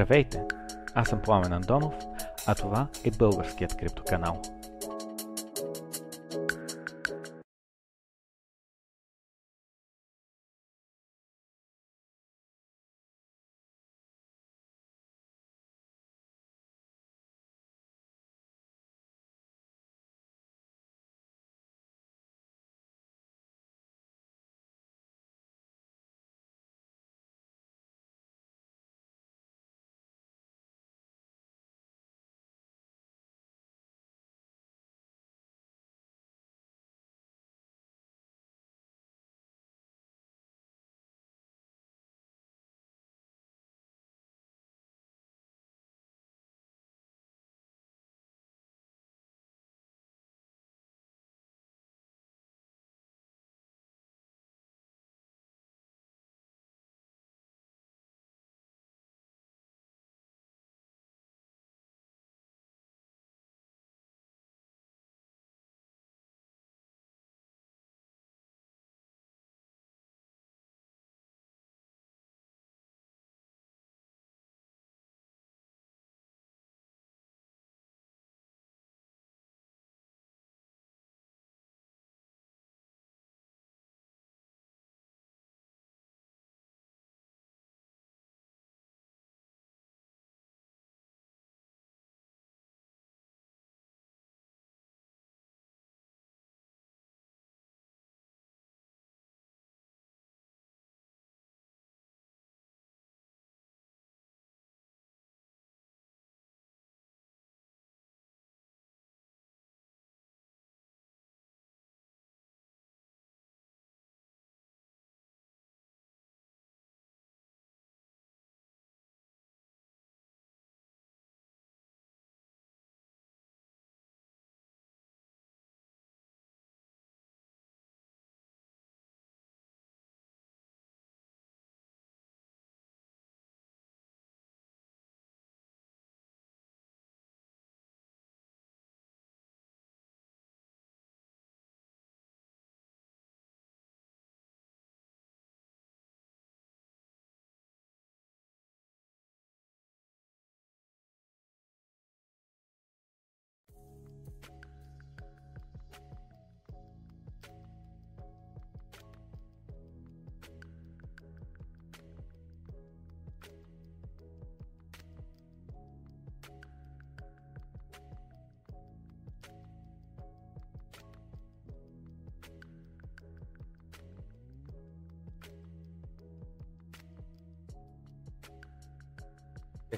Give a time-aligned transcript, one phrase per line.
[0.00, 0.42] Здравейте!
[0.94, 1.94] Аз съм Пламен Андонов,
[2.46, 4.42] а това е българският криптоканал.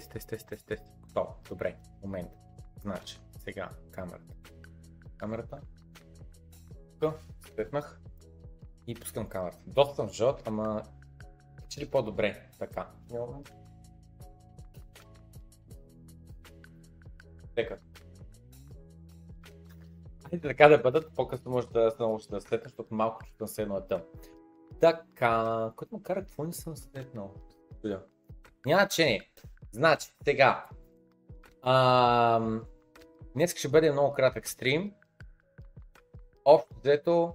[0.03, 0.85] Тест, тест, тест, тест, тест.
[1.01, 1.35] Готово.
[1.49, 1.77] Добре.
[2.03, 2.31] Момент.
[2.81, 4.35] Значи, сега камерата.
[5.17, 5.61] Камерата.
[7.01, 7.15] Тук,
[7.47, 8.01] светнах
[8.87, 9.59] и пускам камерата.
[9.67, 10.83] Доста съм жълт, ама
[11.69, 12.91] че ли по-добре така.
[17.55, 17.79] Тека.
[20.25, 23.62] Айде така да бъдат, по-късно може да се научи да светна, защото малко чувствам се
[23.62, 24.03] едно е тъм.
[24.81, 27.35] Така, което му кара, какво не съм светнал?
[28.67, 29.33] Няма значение.
[29.72, 30.66] Значи, сега.
[31.62, 32.64] Ам...
[33.35, 34.92] Днес ще бъде много кратък стрим.
[36.44, 37.35] Общо взето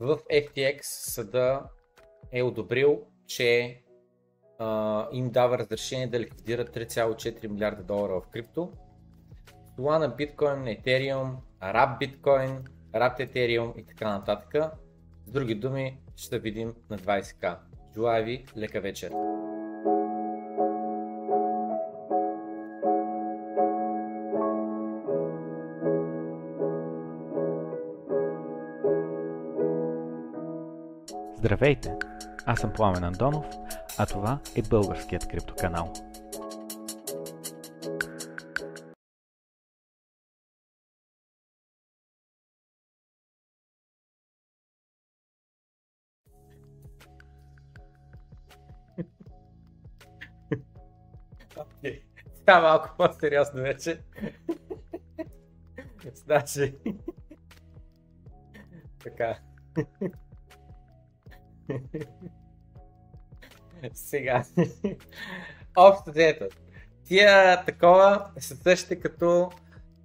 [0.00, 1.62] в FTX съда
[2.32, 3.80] е одобрил, че
[4.58, 8.72] а, им дава разрешение да ликвидират 3,4 милиарда долара в крипто.
[9.76, 14.74] Това на биткоин, етериум, араб биткоин, араб етериум и така нататък.
[15.26, 17.56] С други думи, ще видим на 20к.
[17.94, 19.12] Желая ви лека вечер!
[31.44, 31.98] Здравейте!
[32.46, 33.46] Аз съм Пламен Андонов,
[33.98, 35.92] а това е българският криптоканал.
[52.38, 54.00] Сега малко по-сериозно вече.
[56.14, 56.74] Значи...
[58.98, 59.38] така.
[63.92, 64.44] Сега.
[65.76, 66.44] Общо взето.
[67.04, 69.50] Тия такова са същите като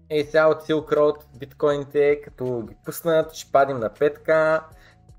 [0.10, 4.62] е от Silk Road биткоините, като ги пуснат, ще падим на 5к.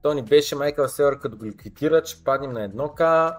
[0.03, 3.37] То ни беше Майкъл Селър, като го ликвидират, ще паднем на 1к.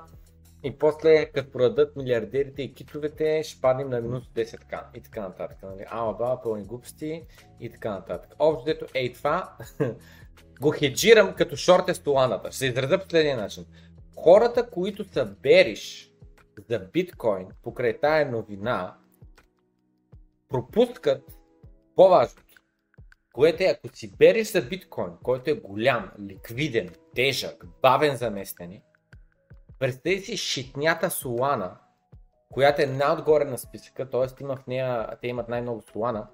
[0.64, 5.58] и после като продадат милиардерите и китовете, ще паднем на минус 10к и така нататък.
[5.64, 5.86] Нали?
[5.90, 7.24] Ала баба, пълни глупости
[7.60, 8.36] и така нататък.
[8.40, 9.58] Общо дето, ей това,
[10.62, 12.52] го хеджирам като шорте столаната.
[12.52, 13.66] Ще се изразя по следния начин.
[14.16, 16.12] Хората, които са бериш
[16.70, 18.96] за биткоин покрай тая новина,
[20.50, 21.38] пропускат
[21.96, 22.44] по-важното.
[23.34, 28.82] Което е, ако си береш за биткоин, който е голям, ликвиден, тежък, бавен за местене,
[29.80, 31.78] представи си шитнята Солана,
[32.50, 34.44] която е най-отгоре на списъка, т.е.
[34.44, 36.28] има в нея, те имат най-много Солана.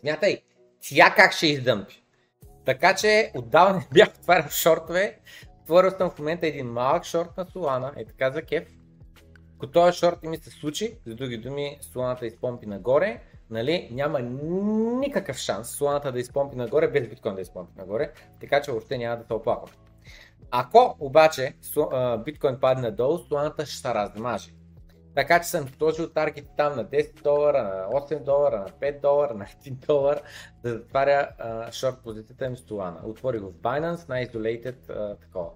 [0.00, 0.42] Смятай,
[0.80, 2.04] тя как ще издъмпи.
[2.64, 5.18] Така че отдавна не бях отварял шортове,
[5.62, 8.68] отворил съм в момента един малък шорт на Солана, е така за кеф.
[9.56, 13.20] Ако този шорт ми се случи, за други думи, Соланата изпомпи нагоре,
[13.50, 14.20] нали, няма
[15.00, 19.16] никакъв шанс Соланата да изпомпи нагоре, без биткоин да изпомпи нагоре, така че въобще няма
[19.16, 19.70] да се оплаквам.
[20.50, 21.54] Ако обаче
[22.24, 24.50] биткоин падне надолу, Соланата ще се размаже.
[25.14, 29.34] Така че съм сложил таргет там на 10 долара, на 8 долара, на 5 долара,
[29.34, 30.20] на 1 долар,
[30.62, 31.28] да затваря
[31.72, 33.04] шорт позицията ми с Solana.
[33.04, 35.50] Отворих в Binance на isolated uh, такова.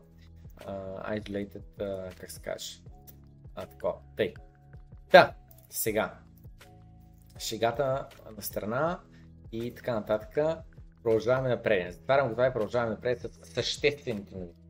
[0.61, 2.81] Uh, isolated, uh, как се каже?
[3.55, 3.95] А, такова.
[4.17, 4.35] Тъй.
[5.11, 5.35] Та,
[5.71, 6.15] сега
[7.39, 9.01] шегата на страна
[9.53, 10.61] и така нататък.
[11.03, 11.95] Продължаваме напред.
[11.95, 14.64] Затварям го това и продължаваме напред с съществените новини.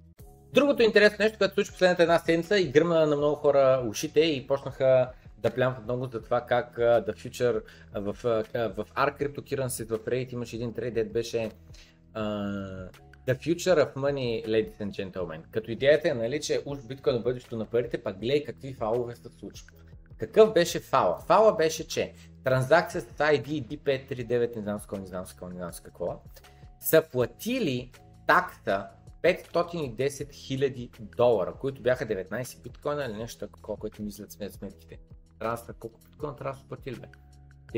[0.55, 4.47] Другото интересно нещо, което случи последната една седмица и гръмна на много хора ушите и
[4.47, 7.62] почнаха да плямват много за това как The Future
[7.95, 8.17] в,
[8.55, 11.51] в ARK Cryptocurrency в Reddit имаше един трейд, дед беше
[12.14, 12.88] uh,
[13.27, 15.40] The Future of Money, ladies and gentlemen.
[15.51, 19.17] Като идеята е, нали, че уж биткоин на бъдещето на парите, пак гледай какви фалове
[19.17, 19.75] се случват.
[20.19, 21.19] Какъв беше фала?
[21.27, 22.12] Фала беше, че
[22.45, 25.81] транзакция с ID D539, не знам с какво, не знам с какво, не знам с
[25.81, 26.23] какво,
[26.81, 27.90] са платили
[28.27, 28.87] такса
[29.25, 34.99] 510 000 долара, които бяха 19 биткоина или нещо такова, което мислят сме сметките.
[35.39, 37.09] Трябва да колко биткоина трябва да са платили, бе?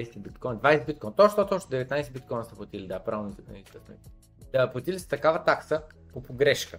[0.03, 3.79] 10 биткоина, 20 биткоина, точно, точно 19 биткоина са платили, да, правилно са сметките.
[4.53, 5.83] Да, платили са такава такса
[6.13, 6.79] по погрешка,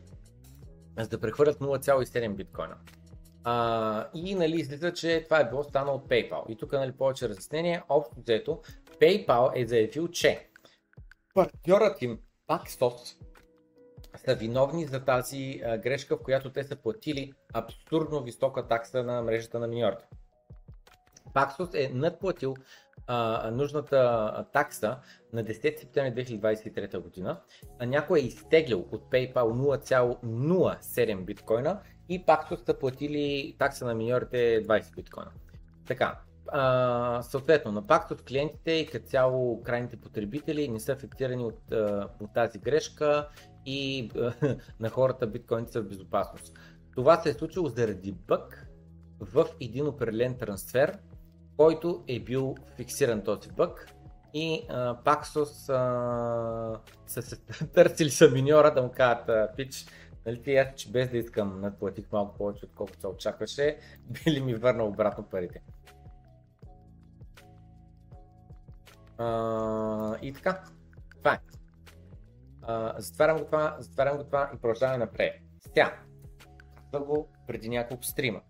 [0.99, 2.75] за да прехвърлят 0,7 биткоина.
[3.43, 6.49] А, и нали, излиза, че това е било станало от PayPal.
[6.49, 7.83] И тук нали, повече разяснение.
[7.89, 8.61] Общо взето,
[9.01, 10.47] PayPal е заявил, че
[11.33, 13.15] партньорът им Paxos
[14.27, 19.21] са виновни за тази а, грешка, в която те са платили абсурдно висока такса на
[19.21, 20.05] мрежата на миньорите.
[21.33, 22.55] Paxos е надплатил
[23.07, 24.97] а, нужната такса
[25.33, 27.41] на 10 септември 2023 година,
[27.79, 34.63] а някой е изтеглил от PayPal 0,07 биткоина и пак са платили такса на миньорите
[34.63, 35.31] 20 биткоина.
[35.87, 36.19] Така,
[36.51, 41.61] а, съответно, на пакт от клиентите и като цяло крайните потребители не са афектирани от,
[42.21, 43.29] от тази грешка
[43.65, 44.11] и
[44.79, 46.59] на хората биткоините са в безопасност.
[46.95, 48.67] Това се е случило заради бък
[49.19, 50.97] в един определен трансфер,
[51.57, 53.93] който е бил фиксиран този бък
[54.33, 57.37] и а, Paxos а, са се
[57.73, 59.85] търсили са миньора да му кажат, пич,
[60.27, 63.77] Нали ти аз, че без да искам надплатих малко повече, отколкото се очакваше,
[64.09, 65.61] би ли ми върнал обратно парите.
[70.21, 70.63] И така,
[71.17, 71.39] това е.
[72.97, 75.33] Затварям, го това, затварям го това и продължаваме напред.
[75.59, 75.99] Сега,
[76.91, 78.41] казах го преди няколко стрима.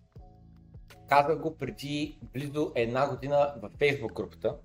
[1.09, 4.55] Казах го преди близо една година във Facebook групата.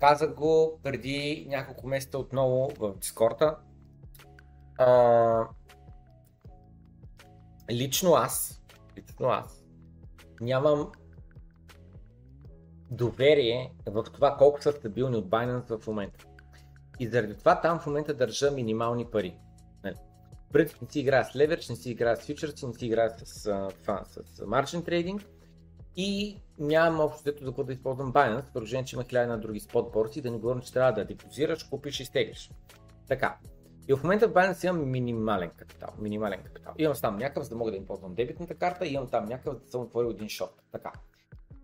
[0.00, 3.56] Казах го преди няколко месеца отново в Дискорда.
[4.78, 5.48] А,
[7.70, 8.62] лично аз,
[8.98, 9.64] лично аз,
[10.40, 10.92] нямам
[12.90, 16.24] доверие в това колко са стабилни от Binance в момента.
[17.00, 19.36] И заради това там в момента държа минимални пари.
[19.84, 19.94] Нали.
[20.52, 23.42] Принцип не си играя с leverage, не си играя с фьючерси, не си играя с,
[23.82, 25.24] това, с margin trading
[25.96, 29.92] и нямам общо за какво да използвам Binance, положение, че има хиляди на други спот
[29.92, 32.50] борси, да не говорим, че трябва да депозираш, купиш и стеглиш.
[33.08, 33.38] Така,
[33.88, 35.88] и в момента в Binance имам минимален капитал.
[35.98, 36.74] Минимален капитал.
[36.78, 39.70] Имам там някакъв, за да мога да им ползвам дебитната карта, имам там някакъв, да
[39.70, 40.62] съм отворил един шот.
[40.72, 40.92] Така.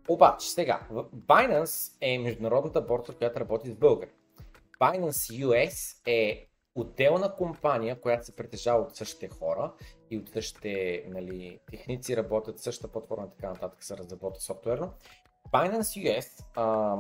[0.09, 0.81] Обаче, сега,
[1.17, 4.11] Binance е международната борса, която работи с българи.
[4.81, 9.73] Binance US е отделна компания, която се притежава от същите хора
[10.11, 14.93] и от същите нали, техници, работят същата платформа и така нататък се разработва софтуерно.
[15.53, 16.97] Binance US а,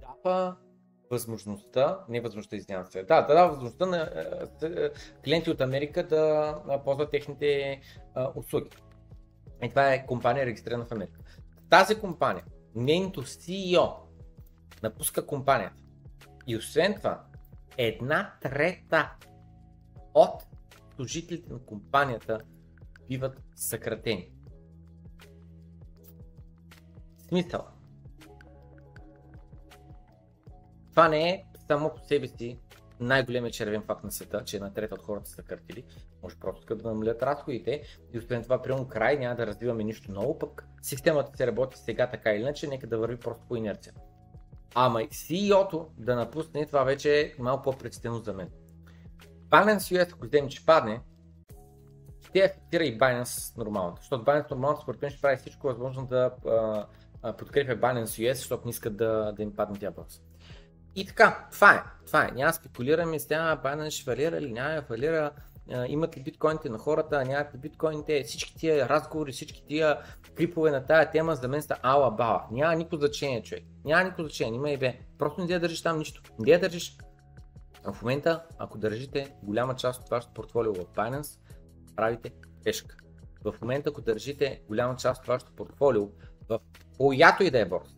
[0.00, 0.56] дава
[1.10, 4.10] възможността, не възможността, извинявам се, да, да дава възможността на
[4.62, 4.90] е,
[5.24, 7.80] клиенти от Америка да ползват техните
[8.34, 8.70] услуги.
[9.62, 11.20] И това е компания регистрирана в Америка.
[11.70, 13.94] Тази компания, нейното CEO
[14.82, 15.82] напуска компанията.
[16.46, 17.24] И освен това,
[17.76, 19.12] една трета
[20.14, 20.42] от
[20.96, 22.40] служителите на компанията
[23.08, 24.30] биват съкратени.
[27.28, 27.66] Смисъл.
[30.90, 32.58] Това не е само по себе си
[33.00, 35.84] най-големият червен факт на света, че една трета от хората са картили.
[36.28, 40.38] Може просто да намалят разходите и освен това, прямо край няма да развиваме нищо ново,
[40.38, 43.94] пък системата се работи сега така или иначе, нека да върви просто по инерция.
[44.74, 48.48] Ама CEO-то да напусне, това вече е малко по-предстено за мен.
[49.50, 51.00] Binance US, ако вземем, че падне,
[52.28, 53.96] ще афектира и Binance нормално.
[53.96, 56.86] Защото Binance нормално според мен ще прави всичко възможно да а,
[57.22, 60.20] а, подкрепя Binance US, защото не искат да, да им падне тя борса.
[60.98, 61.82] И така, това е.
[62.06, 62.30] Това е.
[62.34, 65.30] Няма спекулираме с тя, Binance ще фалира или няма да фалира,
[65.88, 69.98] имат ли биткоините на хората, нямат ли биткоините, всички тия разговори, всички тия
[70.36, 72.46] крипове на тая тема за мен са ала бала.
[72.50, 73.64] Няма никакво значение, човек.
[73.84, 74.98] Няма никакво значение, има и бе.
[75.18, 76.22] Просто не да държиш там нищо.
[76.38, 76.98] Не да държиш.
[77.84, 81.38] А в момента, ако държите голяма част от вашето портфолио в Binance,
[81.96, 82.32] правите
[82.64, 82.96] грешка.
[83.44, 86.08] В момента, ако държите голяма част от вашето портфолио
[86.48, 86.60] в
[86.98, 87.94] която и да е борса,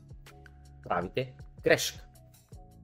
[0.88, 2.04] правите грешка.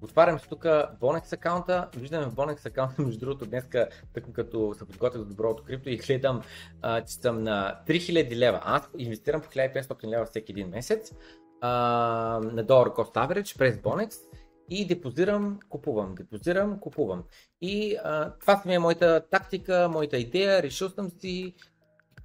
[0.02, 0.62] Отварям се тук
[1.00, 3.68] Bonex аккаунта, виждаме в Bonex аккаунта, между другото днес,
[4.14, 6.42] тъкмо като се подготвя за доброто крипто и гледам,
[6.82, 8.60] а, че съм на 3000 лева.
[8.64, 11.12] Аз инвестирам по 1500 лева всеки един месец
[11.60, 11.70] а,
[12.52, 14.14] на долар cost average през Bonex
[14.70, 17.24] и депозирам, купувам, депозирам, купувам.
[17.60, 21.54] И а, това ми е моята тактика, моята идея, решил съм си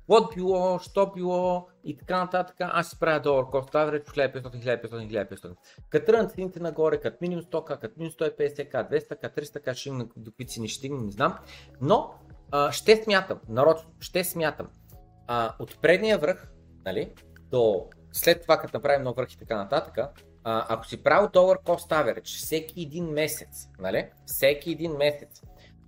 [0.01, 2.55] какво било, що било и така нататък.
[2.59, 5.55] Аз ще правя долар cost average 1500, 1500, 1500.
[5.89, 10.31] Като тръгнат цените нагоре, като минимум 100к, като минимум 150к, 200к, 300к, ще има до
[10.31, 11.37] какви цени ще стигнем, не знам.
[11.81, 12.13] Но
[12.51, 14.67] а, ще смятам, народ, ще смятам.
[15.27, 16.51] А, от предния връх,
[16.85, 17.13] нали,
[17.51, 19.97] до след това, като направим нов връх и така нататък,
[20.43, 25.41] а, ако си правил долар cost average всеки един месец, нали, всеки един месец,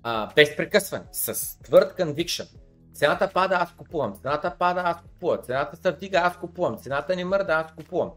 [0.03, 2.47] а, без прекъсване, с твърд conviction,
[2.93, 4.13] Цената пада, аз купувам.
[4.13, 5.41] Цената пада, аз купувам.
[5.43, 6.77] Цената се вдига, аз купувам.
[6.77, 8.11] Цената не мърда, аз купувам.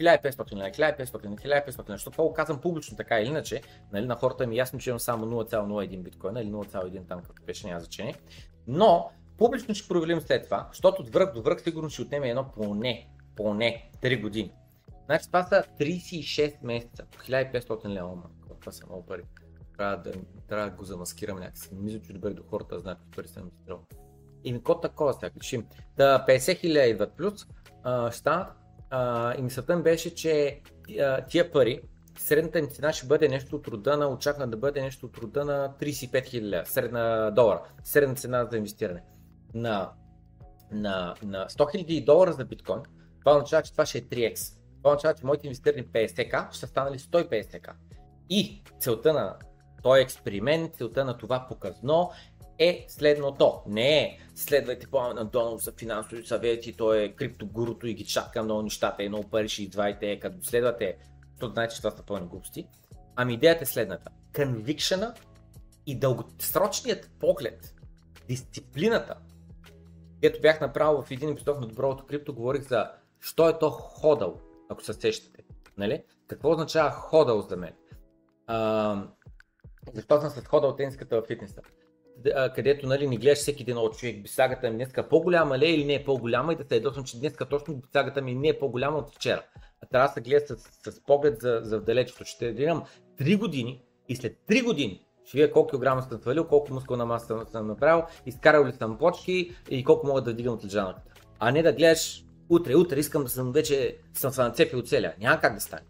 [0.00, 3.62] 1500 лева, 1500 1500 лева, защото това го казвам публично така или иначе,
[3.92, 7.42] нали, на хората ми е ясно, че имам само 0,01 биткоина или 0,1 там, като
[7.46, 8.14] беше, няма значение.
[8.66, 12.52] Но публично ще провалим след това, защото от връх до връх сигурно ще отнеме едно
[12.52, 14.52] поне, поне 3 години.
[15.06, 18.10] Значи това са 36 месеца по 1500 лева,
[18.60, 19.22] това са много пари.
[19.76, 20.12] Трябва да,
[20.48, 21.74] трябва да го замаскирам някакси.
[21.74, 23.80] Мисля, че добре до хората знаят какви пари съм инвестирал.
[24.46, 25.66] И ми какво такова сега решим?
[25.96, 27.46] Да 50 хиляди идват плюс,
[27.82, 28.48] а, станат.
[29.38, 30.60] И мисълта ми беше, че
[31.00, 31.80] а, тия пари,
[32.18, 35.44] средната ни цена ще бъде нещо от рода на, очаквам да бъде нещо от рода
[35.44, 39.02] на 35 хиляди средна долара, средна цена за инвестиране.
[39.54, 39.90] На,
[40.72, 42.80] на, на 100 хиляди долара за биткоин,
[43.20, 44.58] това означава, че това ще е 3x.
[44.78, 47.72] Това означава, че моите инвестирани 50к ще станали 150к.
[48.30, 49.36] И целта на
[49.82, 52.10] този експеримент, целта на това показно
[52.58, 53.62] е следното.
[53.66, 58.62] Не е следвайте Пламен Антонов за финансови съвети, той е криптогуруто и ги чака много
[58.62, 60.98] нещата много пари ще извадите, като следвате,
[61.42, 62.66] знаете, че това са пълни глупости.
[63.16, 64.10] Ами идеята е следната.
[64.36, 65.14] Конвикшена
[65.86, 67.74] и дългосрочният поглед,
[68.28, 69.14] дисциплината,
[70.14, 72.90] където бях направил в един епизод на Доброто крипто, говорих за
[73.20, 75.44] що е то ходъл, ако се сещате.
[75.78, 76.02] Нали?
[76.26, 77.72] Какво означава ходъл за мен?
[78.46, 79.08] А,
[79.94, 81.60] защо съм с ходъл тениската в фитнеса?
[82.54, 85.84] Където нали, не гледаш всеки един от човек, бисагата ми днеска по-голяма ли е или
[85.84, 88.98] не е по-голяма и да се ядосвам, че днеска точно бисагата ми не е по-голяма
[88.98, 89.42] от вчера.
[89.82, 92.24] А трябва да се гледа с, с поглед за, за вдалечето.
[92.24, 92.84] Ще гледам
[93.20, 97.46] 3 години и след 3 години ще видя колко килограма съм свалил, колко мускулна маса
[97.52, 101.02] съм направил, изкарал ли съм почки и колко мога да вдигам от лежанката.
[101.38, 105.12] А не да гледаш утре, утре искам да съм вече съм се нацепил целя.
[105.20, 105.82] Няма как да стане.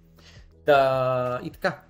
[0.65, 1.83] Та, и така.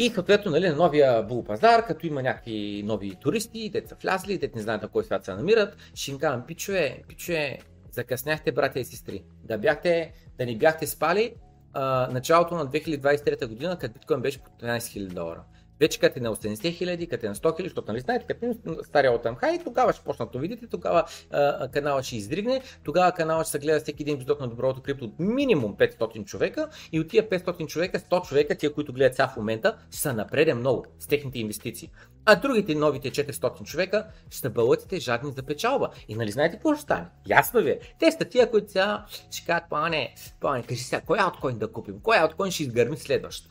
[0.00, 4.40] И съответно нали, на новия бул пазар, като има някакви нови туристи, те са влязли,
[4.40, 7.58] те не знаят на кой свят се намират, ще им казвам, пичове, пичове,
[7.92, 9.24] закъсняхте, братя и сестри.
[9.44, 11.34] Да, бяхте, да не бяхте спали
[11.72, 15.42] а, началото на 2023 година, като биткоин беше по 13 000 долара.
[15.80, 18.46] Вече като е на 80 хиляди, като е на 100 хиляди, защото нали знаете, като
[18.46, 23.12] е стария от хай, тогава ще почнат да видите, тогава а, канала ще издригне, тогава
[23.12, 27.00] канала ще се гледа всеки един епизод на доброто крипто от минимум 500 човека и
[27.00, 30.84] от тия 500 човека, 100 човека, тия, които гледат сега в момента, са напреде много
[30.98, 31.90] с техните инвестиции.
[32.24, 35.90] А другите новите 400 човека ще бъдете жадни за печалба.
[36.08, 37.06] И нали знаете какво ще стане?
[37.26, 37.78] Ясно ви е.
[37.98, 42.00] Те са тия, които сега ще кажат, плане, плане, кажи сега, кой ауткоин да купим?
[42.02, 43.50] Кой ауткоин ще изгърми следващ?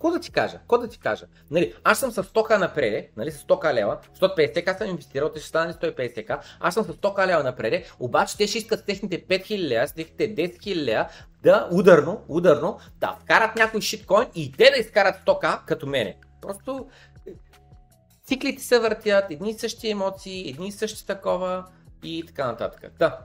[0.00, 0.58] Какво да ти кажа?
[0.58, 1.26] Какво да ти кажа?
[1.50, 5.48] Нали, аз съм с 100к напред, нали, с 100к лева, 150к съм инвестирал, те ще
[5.48, 9.58] станат 150к, аз съм с 100к лева напред, обаче те ще искат с техните 5000
[9.58, 11.08] лева, с техните 10 000 лева
[11.42, 16.16] да ударно, ударно, да вкарат някой шиткоин и те да изкарат 100к като мене.
[16.42, 16.86] Просто
[18.24, 21.64] циклите се въртят, едни и същи емоции, едни и същи такова.
[22.02, 22.92] и така нататък.
[22.98, 23.18] Та,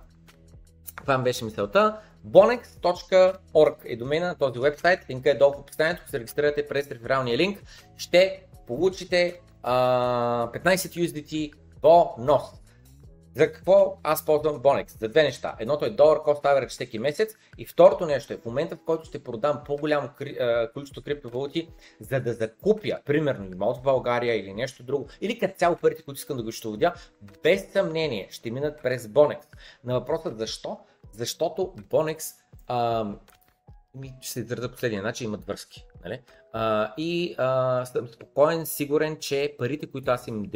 [0.96, 2.00] това беше мисълта.
[2.28, 7.38] bonex.org е домена на този вебсайт, линка е долу в описанието, се регистрирате през рефералния
[7.38, 7.64] линк,
[7.98, 12.44] ще получите а, 15 USDT бонус.
[13.36, 15.00] За какво аз ползвам Bonex?
[15.00, 15.56] За две неща.
[15.60, 19.06] Едното е долар cost average всеки месец и второто нещо е в момента в който
[19.06, 20.10] ще продам по-голямо
[20.74, 25.76] количество криптовалути, за да закупя, примерно имот в България или нещо друго, или като цяло
[25.76, 26.94] парите, които искам да го щоводя,
[27.44, 29.44] без съмнение ще минат през Bonex.
[29.84, 30.80] На въпросът защо?
[31.18, 32.36] Защото Bonex
[32.68, 33.06] а,
[33.96, 35.86] ми ще се изразя последния начин, имат връзки.
[36.04, 36.22] Нали?
[36.54, 40.52] А, и а, съм спокоен, сигурен, че парите, които аз им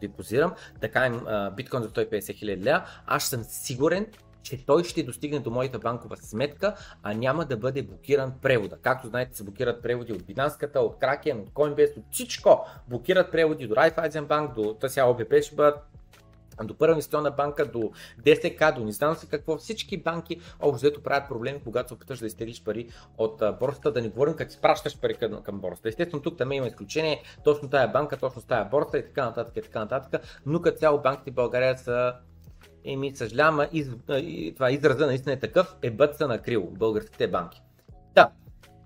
[0.00, 1.20] депозирам, така им
[1.56, 4.06] биткоин за 150 хиляди лева, аз съм сигурен,
[4.42, 8.76] че той ще достигне до моята банкова сметка, а няма да бъде блокиран превода.
[8.82, 12.66] Както знаете, се блокират преводи от Binance, от Kraken, от Coinbase, от всичко.
[12.88, 15.78] Блокират преводи до Raiffeisen Bank, до ТСА ОБП ще бъдат
[16.66, 21.02] до Първа инвестиционна банка, до ДСК, до не знам си какво, всички банки общо взето
[21.02, 25.00] правят проблеми, когато се опиташ да изтеглиш пари от борсата, да не говорим като изпращаш
[25.00, 25.88] пари към, към борсата.
[25.88, 29.62] Естествено, тук там има изключение, точно тая банка, точно тая борса и така нататък и
[29.62, 32.14] така нататък, но като цяло банките в България са
[32.84, 33.88] Еми, съжалявам, из,
[34.54, 37.62] това израза наистина е такъв, е бът са накрило българските банки.
[38.14, 38.30] Да,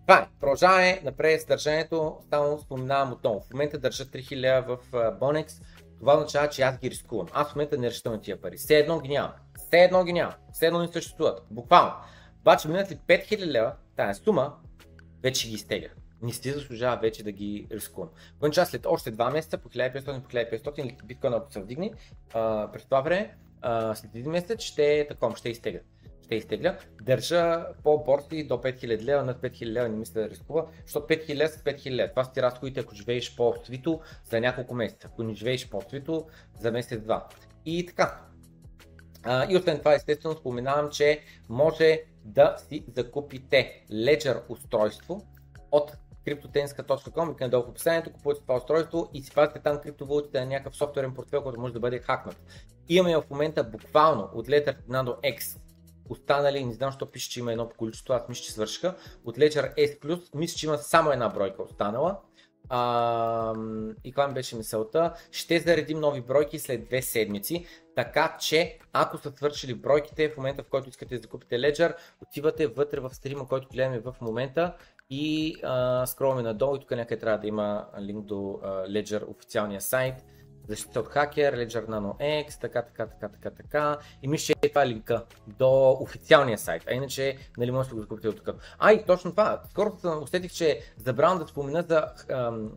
[0.06, 0.28] това е.
[0.40, 3.40] Продължаваме напред с държането, само споменавам отново.
[3.40, 5.62] В момента държа 3000 в Bonex,
[6.04, 7.26] това означава, че аз ги рискувам.
[7.32, 8.56] Аз в момента не на тия пари.
[8.56, 9.32] Все едно ги нямам.
[9.56, 10.34] Все едно ги нямам.
[10.52, 11.42] Все едно не съществуват.
[11.50, 11.92] Буквално.
[12.40, 14.54] Обаче минат ли 5000 лева, тази сума,
[15.22, 15.88] вече ги изтегля.
[16.22, 18.10] Не си заслужава вече да ги рискувам.
[18.40, 21.92] Когато след още 2 месеца, по 1500, по 1500 или биткоин, ако се вдигне,
[22.72, 23.36] през това време,
[23.94, 25.80] след един месец ще е таком, ще изтегля
[26.24, 26.78] ще изтегля.
[27.02, 31.46] Държа по борси до 5000 лева, над 5000 лева не мисля да рискува, защото 5000
[31.46, 32.10] с 5000 лева.
[32.10, 36.26] Това са ти разходите, ако живееш по-свито за няколко месеца, ако не живееш по-свито
[36.60, 37.28] за месец-два.
[37.66, 38.20] И така.
[39.22, 45.26] А, и освен това, естествено, споменавам, че може да си закупите Ledger устройство
[45.72, 45.92] от
[46.26, 50.76] cryptotenska.com и надолу в описанието, купувате това устройство и си пазите там криптовалутите на някакъв
[50.76, 52.37] софтуерен портфел, който може да бъде хакнат.
[52.88, 55.58] Имаме в момента буквално от 1 до X
[56.08, 58.94] останали, не знам, защо пише, че има едно количество, аз мисля, че свършиха.
[59.24, 62.18] От Ledger S+, мисля, че има само една бройка останала.
[62.68, 63.54] А,
[64.04, 65.14] и това ми беше мисълта.
[65.30, 70.62] Ще заредим нови бройки след две седмици, така че ако са свършили бройките в момента
[70.62, 74.76] в който искате да закупите Ledger, отивате вътре в стрима, който гледаме в момента
[75.10, 79.80] и а, скролваме надолу и тук някъде трябва да има линк до а, Ledger официалния
[79.80, 80.14] сайт
[80.68, 83.98] защита от хакер, Ledger Nano X, така, така, така, така, така.
[84.22, 88.00] И мисля, че това е линка до официалния сайт, а иначе нали може да го
[88.00, 88.57] закупите от тук.
[88.79, 92.07] А и точно това, скоро усетих, че забравям да спомена за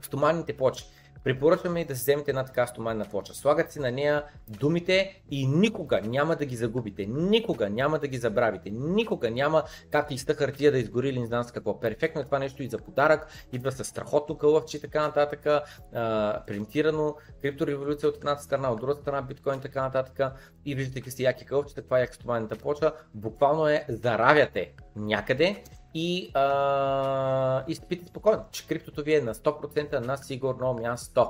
[0.01, 0.85] стоманните плочи.
[1.27, 3.33] Препоръчваме да си вземете една така стоманна плоча.
[3.33, 7.05] Слагат си на нея думите и никога няма да ги загубите.
[7.05, 8.69] Никога няма да ги забравите.
[8.69, 11.79] Никога няма как листа хартия да изгори или не знам с какво.
[11.79, 13.27] Перфектно е това нещо и за подарък.
[13.53, 15.45] Идва с страхотно кълъвче и така нататък.
[15.93, 17.15] А, принтирано.
[17.41, 20.33] Криптореволюция от едната страна, от другата страна биткоин и така нататък.
[20.65, 22.93] И виждате какви яки кълъвчета, това е яка стоманната плоча.
[23.13, 25.63] Буквално е заравяте някъде
[25.97, 31.29] и, а, и спите спокойно, че криптото ви е на 100% на сигурно място.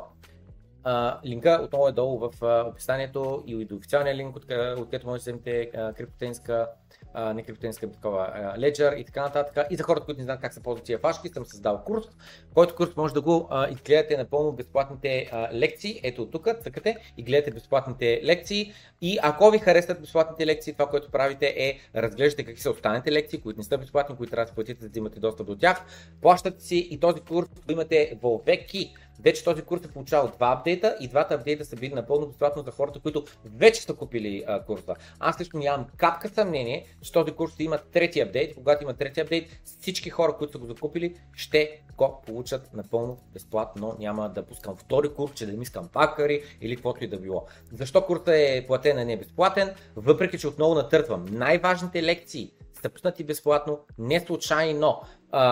[0.84, 5.72] А, линка отново е долу в описанието и до официалния линк, откъдето може да вземете
[5.98, 6.68] криптотенска
[7.16, 9.68] не криптотенска такова Ledger и така нататък.
[9.70, 12.06] И за хората, които не знаят как се ползват тия фашки, съм създал курс,
[12.54, 16.00] който курс може да го а, изгледате напълно безплатните а, лекции.
[16.04, 18.74] Ето тук, цъкате и гледате безплатните лекции.
[19.02, 23.42] И ако ви харесват безплатните лекции, това, което правите е разглеждате какви са останалите лекции,
[23.42, 25.86] които не са безплатни, които трябва да платите, за да имате достъп до тях.
[26.22, 28.94] Плащате си и този курс имате веки.
[29.20, 32.72] Вече този курс е получавал два апдейта и двата апдейта са били напълно безплатно за
[32.72, 34.96] хората, които вече са купили а, курса.
[35.20, 38.56] Аз лично нямам капка съмнение, че този курс ще има трети апдейт.
[38.56, 43.96] Когато има трети апдейт, всички хора, които са го закупили, ще го получат напълно безплатно.
[44.00, 47.46] Няма да пускам втори курс, че да им искам пакари или каквото и да било.
[47.72, 49.76] Защо курсът е платен, а не е безплатен?
[49.96, 52.52] Въпреки, че отново натъртвам най-важните лекции
[52.82, 55.02] са пуснати безплатно, не случайно.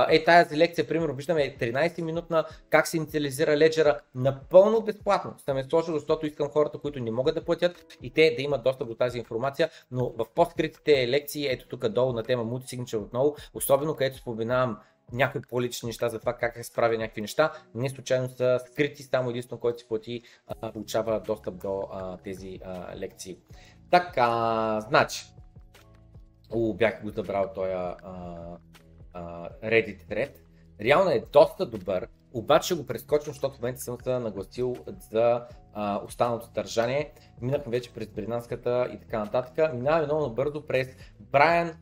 [0.10, 5.34] Е, тази лекция, примерно, виждаме 13 минутна как се инициализира леджера напълно безплатно.
[5.38, 8.64] Съм е сложил, защото искам хората, които не могат да платят и те да имат
[8.64, 13.36] достъп до тази информация, но в по-скритите лекции, ето тук долу на тема Multisignature отново,
[13.54, 14.78] особено където споменавам
[15.12, 19.30] някои по-лични неща за това как се справя някакви неща, не случайно са скрити, само
[19.30, 20.22] единствено който си плати
[20.74, 23.38] получава достъп до а, тези а, лекции.
[23.92, 25.26] Така, значи,
[26.52, 27.72] О, бях го забрал този
[29.64, 30.32] Reddit thread.
[30.82, 34.76] Реално е доста добър, обаче го прескочвам, защото в момента съм се нагласил
[35.12, 37.12] за а, останалото държание.
[37.42, 39.74] Минахме вече през британската и така нататък.
[39.74, 40.88] Минаваме много набързо през
[41.20, 41.74] Брайан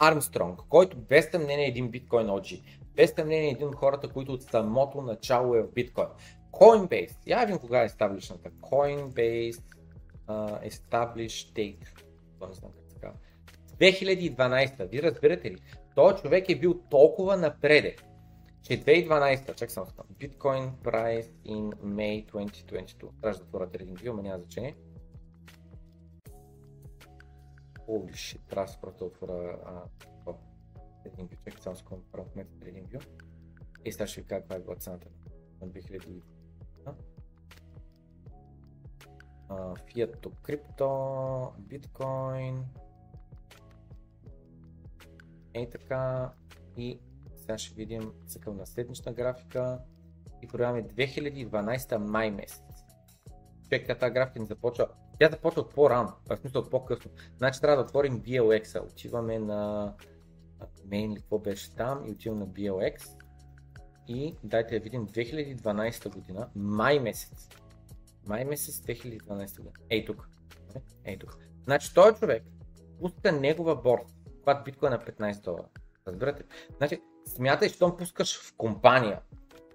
[0.00, 2.62] Армстронг, който без съмнение е един биткоин OG.
[2.96, 6.08] Без съмнение е един от хората, които от самото начало е в биткоин.
[6.52, 8.50] Coinbase, я видим кога е establishната.
[8.50, 9.62] Coinbase
[10.28, 11.86] uh, Establish Take.
[12.34, 13.12] Това не знам как така.
[13.78, 15.58] 2012, ви разбирате ли?
[15.98, 17.96] Този човек е бил толкова напреде,
[18.62, 23.20] че 2012, чак само Bitcoin price in May 2022.
[23.20, 24.76] Трябва да отворя TradingView, но няма значение.
[27.88, 29.58] Holy shit, трябва да просто отворя
[31.04, 31.44] TradingView.
[31.44, 33.08] Чакай само секунда, правя момента TradingView.
[33.84, 35.08] И сега ще ви кажа каква е била цената
[35.60, 36.22] на 2000.
[39.48, 40.88] Fiat to Crypto.
[45.54, 46.32] Ей така.
[46.76, 47.00] И
[47.36, 49.78] сега ще видим цъкъл на седмична графика.
[50.42, 52.62] И програма 2012 май месец.
[53.64, 54.88] Човек, тази графика ни започва.
[55.18, 57.10] Тя започва от по-рано, в смисъл по-късно.
[57.38, 58.92] Значи трябва да отворим BLX.
[58.92, 59.94] Отиваме на
[60.86, 63.02] main какво беше там и отивам на BLX.
[64.08, 67.48] И дайте да видим 2012 година, май месец.
[68.26, 69.74] Май месец 2012 година.
[69.90, 70.28] Ей тук.
[71.04, 71.38] Ей тук.
[71.64, 72.42] Значи този човек
[73.00, 74.14] пуска негова борса,
[74.48, 75.64] когато биткоин е на 15 долара.
[76.06, 76.44] Разбирате?
[76.76, 79.20] Значи, смятай, щом пускаш в компания,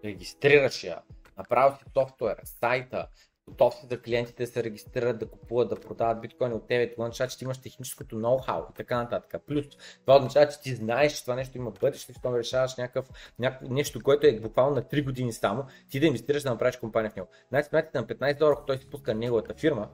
[0.05, 1.01] регистрираш я,
[1.37, 3.07] направил си софтуера, сайта,
[3.49, 7.03] готов си за клиентите да се регистрират, да купуват, да продават биткоини от тебе, това
[7.05, 9.41] означава, че ти имаш техническото ноу-хау и така нататък.
[9.47, 9.65] Плюс
[10.01, 13.09] това означава, че ти знаеш, че това нещо има бъдеще, щом решаваш някакъв,
[13.39, 17.11] някакъв, нещо, което е буквално на 3 години само, ти да инвестираш да направиш компания
[17.11, 17.27] в него.
[17.49, 19.89] Значи смятате на 15 долара, той си пуска неговата фирма,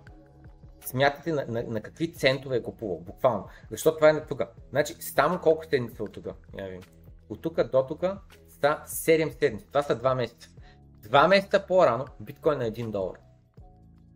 [0.86, 3.47] смятате на, на, на, какви центове е купувал, буквално.
[3.71, 4.41] Защото това е тук.
[4.69, 6.27] Значи, само колко седмици от тук?
[7.30, 8.01] От тук до тук
[8.49, 9.67] са 7 седмици.
[9.67, 10.49] Това са 2 месеца.
[11.01, 13.17] Два месеца по-рано биткоин на 1 долар.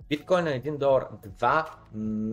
[0.09, 1.07] Биткоин на 1 долар
[1.39, 1.65] 2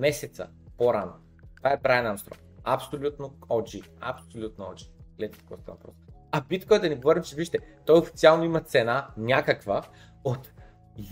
[0.00, 1.12] месеца по-рано.
[1.56, 2.42] Това е Брайан Амстронг.
[2.64, 3.88] Абсолютно OG.
[4.00, 4.90] Абсолютно OG.
[5.18, 5.94] Гледайте какво става въпрос.
[6.32, 9.82] А биткоин да ни говорим, че вижте, той официално има цена някаква
[10.24, 10.52] от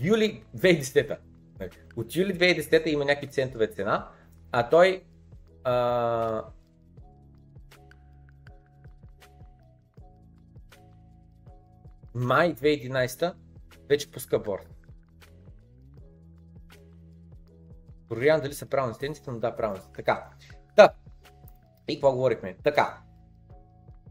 [0.01, 1.17] юли 2010.
[1.95, 4.09] От юли 2010 има някакви центове цена,
[4.51, 5.03] а той
[5.63, 6.43] а...
[12.13, 13.33] май 2011
[13.89, 14.75] вече пуска борт.
[18.09, 19.81] Проверявам дали са правилни седмиците, но да, правилни.
[19.95, 20.29] Така.
[20.75, 20.93] Да.
[21.87, 22.57] И какво говорихме?
[22.63, 23.08] Така.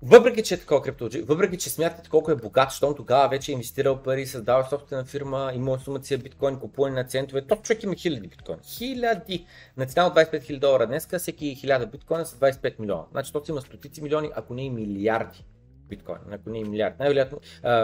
[0.03, 3.55] Въпреки, че е такова криптологи, въпреки, че смятате колко е богат, щом тогава вече е
[3.55, 8.29] инвестирал пари, създава собствена фирма, има сумация биткоин, купуване на центове, то човек има хиляди
[8.29, 8.61] биткоини.
[8.65, 9.47] Хиляди!
[9.77, 13.05] На цена от 25 000 долара днес, всеки 1000 биткоина са 25 милиона.
[13.11, 15.45] Значи то има стотици милиони, ако не и милиарди
[15.89, 16.99] биткоин, ако не и милиард.
[16.99, 17.41] Най-вероятно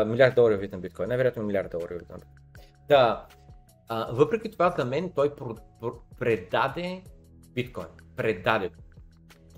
[0.06, 2.68] милиард долари вид на биткоин, най-вероятно милиард долари вид на биткоин.
[2.88, 3.26] Да,
[3.88, 5.32] а, въпреки това за мен той
[6.18, 7.02] предаде
[7.54, 7.86] биткоин.
[8.16, 8.70] Предаде.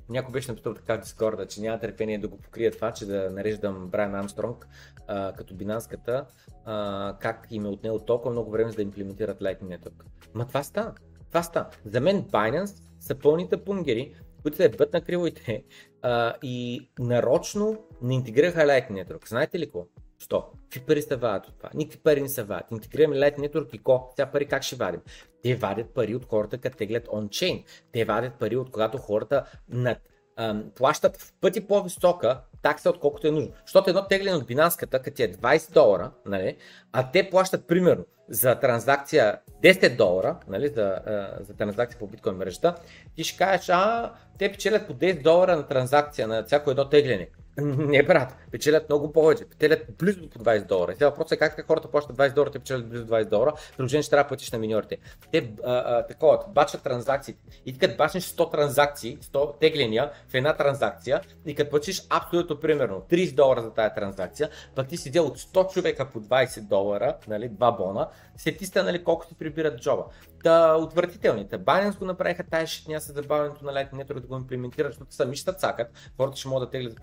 [0.09, 3.31] Някой беше написал така в Дискорда, че няма търпение да го покрия това, че да
[3.31, 4.69] нареждам Брайан Армстронг
[5.07, 6.27] а, като бинанската,
[6.65, 10.05] а, как им е отнело толкова много време за да имплементират Lightning Network.
[10.35, 10.95] Ма това стана.
[11.29, 11.69] Това стана.
[11.85, 15.65] За мен Binance са пълните пунгери, които се бът на кривоите
[16.03, 19.29] а, и нарочно не интегрираха Lightning Network.
[19.29, 19.87] Знаете ли какво?
[20.19, 20.45] Що?
[20.63, 21.71] Какви пари се вадят от това?
[21.75, 22.71] Никакви пари не се вадят.
[22.71, 24.13] Интегрираме Lightning Network и ко?
[24.17, 25.01] Сега пари как ще вадим?
[25.43, 27.65] Те вадят пари от хората, като теглят ончейн.
[27.93, 29.99] Те вадят пари от когато хората над,
[30.37, 33.53] ам, плащат в пъти по-висока такса, отколкото е нужно.
[33.67, 36.57] Защото едно тегляне от бинанската, като е 20 долара, нали,
[36.93, 41.01] а те плащат примерно за транзакция 10 долара, нали, за,
[41.41, 42.75] за транзакция по биткоин мрежата,
[43.15, 47.29] ти ще кажеш, а те печелят по 10 долара на транзакция на всяко едно тегляне.
[47.59, 49.45] Не, брат, печелят много повече.
[49.45, 50.93] Печелят близо по 20 долара.
[50.93, 54.11] Сега въпросът е как хората плащат 20 долара, те печелят близо 20 долара, приложение ще
[54.11, 54.99] трябва да платиш на миньорите.
[55.33, 57.35] Те а, такова, бачат транзакции.
[57.67, 63.01] И като бачнеш 100 транзакции, 100 тегления в една транзакция, и като платиш абсолютно примерно
[63.11, 67.17] 30 долара за тази транзакция, пък ти си дел от 100 човека по 20 долара,
[67.29, 70.05] нали, 2 бона, се ти нали, колко ти прибират джоба.
[70.45, 71.59] Та, отвратителните.
[71.59, 75.37] Binance го направиха тази шитня с забавянето на Lightning Network да го имплементират, защото сами
[75.37, 75.89] ще цакат.
[76.17, 76.99] Хората ще могат да теглят за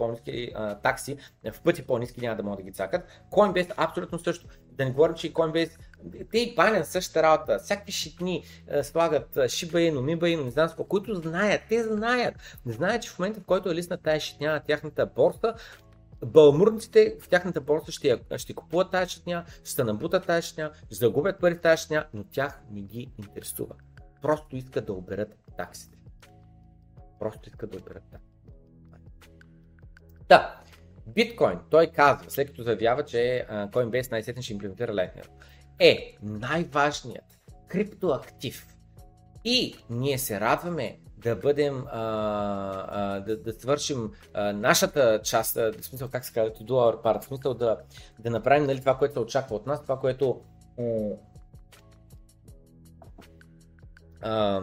[0.55, 1.17] а, такси,
[1.51, 3.07] в пъти по-низки няма да могат да ги цакат.
[3.31, 4.47] Coinbase абсолютно също.
[4.71, 5.71] Да не говорим, че и Coinbase
[6.31, 8.43] те и Binance същата работа, всякакви шитни
[8.83, 12.35] слагат Shiba Inu, Miba Inu, не знам какво, които знаят, те знаят.
[12.65, 15.53] Не знаят, че в момента, в който е лисна тази шитня на тяхната борса,
[16.25, 21.39] Балмурниците в тяхната борса ще, ще купуват тази шитня, ще набутат тази шитня, ще загубят
[21.39, 23.75] пари тази шитня, но тях не ги интересува.
[24.21, 25.97] Просто искат да оберат таксите.
[27.19, 28.32] Просто искат да оберат таксите.
[30.29, 30.59] Да.
[31.07, 35.27] Биткоин, той казва, след като заявява, че Coinbase най-сетне ще имплементира Lightning,
[35.79, 37.25] е най-важният
[37.67, 38.67] криптоактив.
[39.45, 42.01] И ние се радваме да бъдем, а,
[42.87, 47.03] а, да, да свършим а, нашата част, в смисъл как се казва, to do our
[47.03, 47.77] part, в смисъл да,
[48.19, 50.41] да направим нали, това, което се очаква от нас, това, което
[54.21, 54.61] а,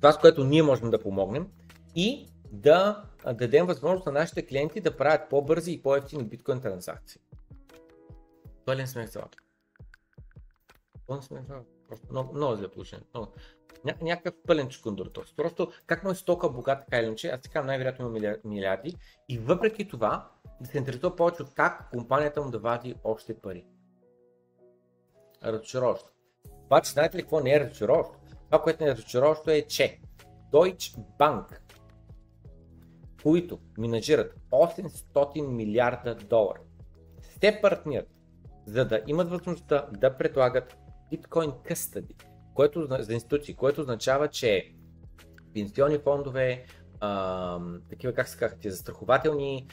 [0.00, 1.46] това, с което ние можем да помогнем
[1.94, 7.20] и да дадем възможност на нашите клиенти да правят по-бързи и по-ефтини биткоин транзакции.
[8.64, 9.38] Пълен смех цялата.
[11.06, 11.42] Пълен смех
[11.88, 13.06] Просто много, много зле положение.
[13.14, 13.32] Много.
[13.84, 15.12] Ня, някакъв пълен чукундур.
[15.36, 18.96] Просто как му е стока богат така или иначе, аз така най-вероятно има милиарди
[19.28, 23.66] и въпреки това да се интересува повече от как компанията му да вади още пари.
[25.44, 26.10] Разочароващо.
[26.64, 28.14] Обаче знаете ли какво не е разочароващо?
[28.46, 30.00] Това, което не е разочароващо е, че
[30.52, 31.60] Deutsche Bank,
[33.22, 36.60] които менажират 800 милиарда долара,
[37.40, 38.08] се партнират,
[38.66, 40.76] за да имат възможността да предлагат
[41.12, 44.72] Bitcoin Custody, което, за институции, което означава, че
[45.54, 46.64] пенсионни фондове,
[47.00, 49.66] ам, такива как се казват, застрахователни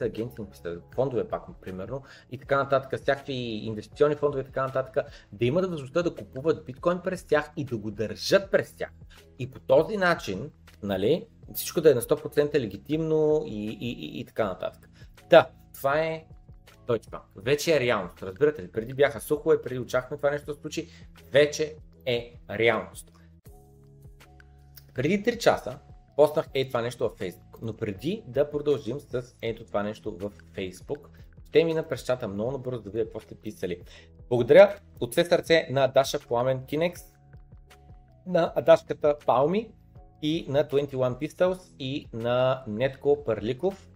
[0.00, 0.44] агенции,
[0.94, 6.02] фондове пак, примерно, и така нататък, всякакви инвестиционни фондове и така нататък, да имат възможността
[6.02, 8.90] да купуват биткоин през тях и да го държат през тях.
[9.38, 10.50] И по този начин,
[10.82, 14.90] нали, всичко да е на 100% легитимно и, и, и, и така нататък.
[15.30, 16.24] Да, това е
[16.86, 17.22] Deutsche Bank.
[17.36, 18.22] Вече е реалност.
[18.22, 18.72] Разбирате ли?
[18.72, 20.88] Преди бяха сухове, преди очакваме това нещо да случи.
[21.32, 21.76] Вече
[22.06, 23.12] е реалност.
[24.94, 25.78] Преди 3 часа
[26.16, 27.58] поснах е това нещо в Facebook.
[27.62, 31.08] Но преди да продължим с ето това нещо в Facebook,
[31.44, 33.82] ще мина през чата много набързо да видя какво сте писали.
[34.28, 37.02] Благодаря от все сърце на Даша Пламен Кинекс,
[38.26, 39.70] на Адашката Палми
[40.22, 43.88] и на 21 Pistols и на Нетко Парликов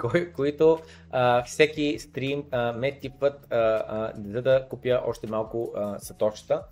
[0.00, 0.78] кои, които
[1.10, 6.62] а, всеки стрим а, ме типват, а, а, за да купя още малко а, саточета,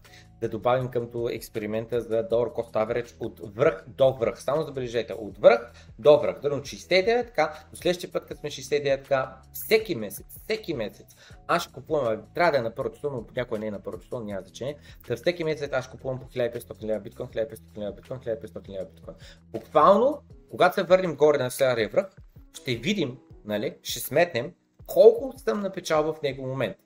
[0.42, 4.42] да добавим къмто експеримента за долар cost average от връх до връх.
[4.42, 6.40] Само забележете, от връх до връх.
[6.40, 11.06] Дърно 69 така, до следващия път, като сме 69 така, всеки месец, всеки месец,
[11.46, 14.00] аз ще купувам, трябва да е на първо число, но някой не е на първо
[14.00, 14.76] число, няма значение.
[15.06, 19.16] Та всеки месец аз купувам по 1500 лева биткоин, 1500 лева биткоин, 1500 лева биткоин.
[19.52, 22.06] Буквално, когато се върнем горе на следващия връх,
[22.52, 24.52] ще видим, нали, ще сметнем
[24.86, 26.76] колко съм на печалба в него момент.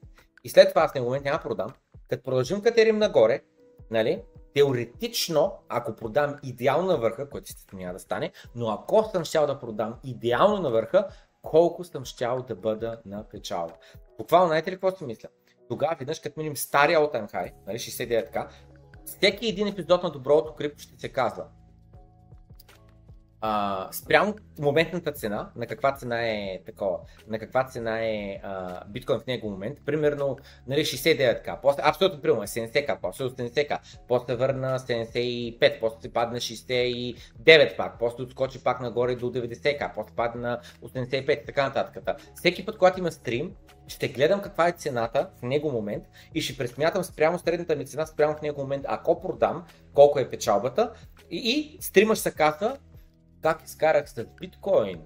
[0.44, 1.70] И след това аз него момент няма продам.
[2.08, 3.40] Като продължим катерим нагоре,
[3.90, 4.22] нали,
[4.54, 9.46] теоретично, ако продам идеално на върха, което естествено няма да стане, но ако съм щял
[9.46, 11.08] да продам идеално на върха,
[11.42, 13.74] колко съм щял да бъда на печалба.
[14.18, 15.28] Буквално, знаете ли какво си мисля?
[15.68, 18.48] Тогава, веднъж като минем стария all time high, нали, 69 така,
[19.04, 21.44] всеки един епизод на доброто крипто ще се казва
[23.48, 29.20] а, спрямо моментната цена, на каква цена е такова, на каква цена е а, биткоин
[29.20, 30.36] в него момент, примерно
[30.66, 33.78] нали, 69к, после, абсолютно примерно 70к, после 80к,
[34.08, 40.14] после върна 75, после се падна 69 пак, после отскочи пак нагоре до 90к, после
[40.16, 42.20] падна на 85 и така нататък.
[42.34, 43.52] Всеки път, когато има стрим,
[43.88, 48.06] ще гледам каква е цената в него момент и ще пресмятам спрямо средната ми цена,
[48.06, 50.92] спрямо в него момент, ако продам, колко е печалбата
[51.30, 52.76] и, и стрима ще се казва
[53.46, 54.98] как изкарах с биткоин.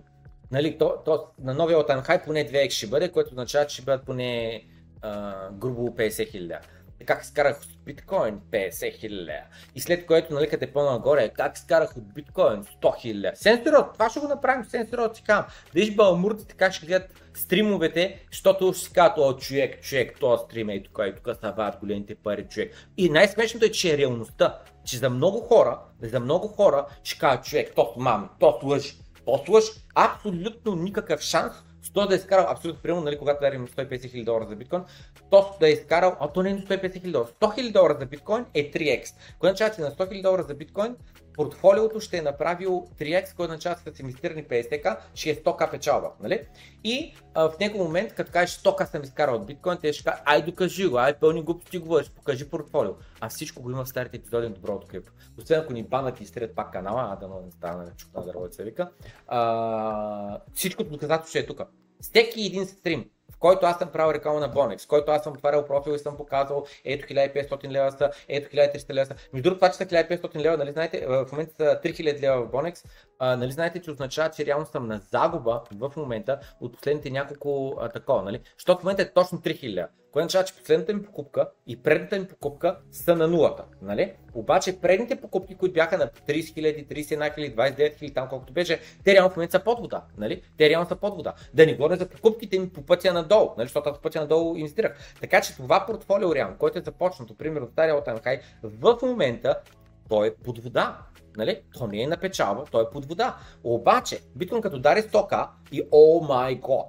[0.50, 3.84] Нали, то, то, на новия All High поне 2x ще бъде, което означава, че ще
[3.84, 4.62] бъдат поне
[5.02, 6.66] а, грубо 50 хиляди.
[7.06, 9.32] Как изкарах от биткоин 50 хиляди.
[9.74, 13.36] И след което, нали, като е по-нагоре, как изкарах от биткоин 100 хиляди.
[13.36, 15.46] Сенсорот, това ще го направим, сенсорот си казвам.
[15.74, 20.70] Виж балмурците как ще гледат стримовете, защото ще си казват, о, човек, човек, този стрим
[20.70, 22.74] е тук и тук стават големите пари, човек.
[22.96, 27.42] И най-смешното е, че е реалността че за много хора, за много хора ще кажа
[27.42, 29.64] човек, то мами, то лъж, то лъж,
[29.94, 31.52] абсолютно никакъв шанс,
[31.94, 34.82] то да е изкарал, абсолютно примерно, нали, когато дарим 150 хиляди долара за биткоин,
[35.30, 38.06] то да е изкарал, а то не е 150 хиляди долара, 100 хиляди долара за
[38.06, 39.14] биткоин е 3x.
[39.38, 40.96] Което означава, на 100 хиляди долара за биткоин
[41.34, 46.10] портфолиото ще е направил 3x, който означава с инвестирани 50к, ще е 100к печалба.
[46.22, 46.46] Нали?
[46.84, 50.22] И а, в него момент, като кажеш 100к съм изкарал от биткоин, те ще кажат,
[50.24, 52.92] ай докажи го, ай пълни глупости говориш, покажи портфолио.
[53.20, 55.12] А всичко го има в старите епизоди на доброто крипто.
[55.38, 58.34] Освен ако ни банат и изтрият пак канала, а да не стана на чукна да
[58.34, 58.90] работи се вика,
[59.26, 61.60] а, всичкото доказателство ще е тук.
[62.00, 63.10] Всеки един стрим,
[63.40, 64.52] който аз съм правил реклама на
[64.84, 68.92] в който аз съм отварял профил и съм показал ето 1500 лева са, ето 1300
[68.92, 69.14] лева са.
[69.32, 72.50] Между другото, това, че са 1500 лева, нали знаете, в момента са 3000 лева в
[72.50, 72.84] Bonex,
[73.22, 77.78] а, нали знаете, че означава, че реално съм на загуба в момента от последните няколко
[77.80, 78.40] а, такова, нали?
[78.58, 79.88] Защото в момента е точно 3000 лева.
[80.12, 83.64] Което означава, че последната ми покупка и предната ми покупка са на нулата.
[83.82, 84.12] Нали?
[84.34, 88.80] Обаче предните покупки, които бяха на 30 000, 31 000, 29 000, там колкото беше,
[89.04, 90.04] те реално в момента са под вода.
[90.18, 90.42] Нали?
[90.58, 91.34] Те реално са под вода.
[91.54, 93.66] Да не говоря за покупките ми по пътя надолу, нали?
[93.66, 95.14] защото по пътя надолу инвестирах.
[95.20, 99.60] Така че това портфолио реално, което е започнато, примерно от стария Хай, в момента
[100.08, 100.98] той е под вода.
[101.36, 101.60] Нали?
[101.78, 103.36] То не е на печалба, той е под вода.
[103.64, 106.86] Обаче, биткоин като дари стока и о май год,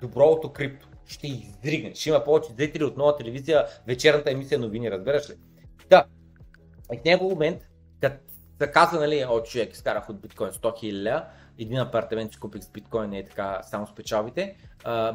[0.00, 1.94] доброто крипто, ще издригне.
[1.94, 5.34] Ще има повече зрители от нова телевизия, вечерната емисия новини, разбираш ли?
[5.90, 6.04] Да.
[6.92, 7.62] И в него момент,
[8.00, 8.16] като
[8.62, 11.24] се казва, нали, от човек, изкарах от биткоин 100 000
[11.58, 14.56] един апартамент си купих с биткоин и е така само с печалбите,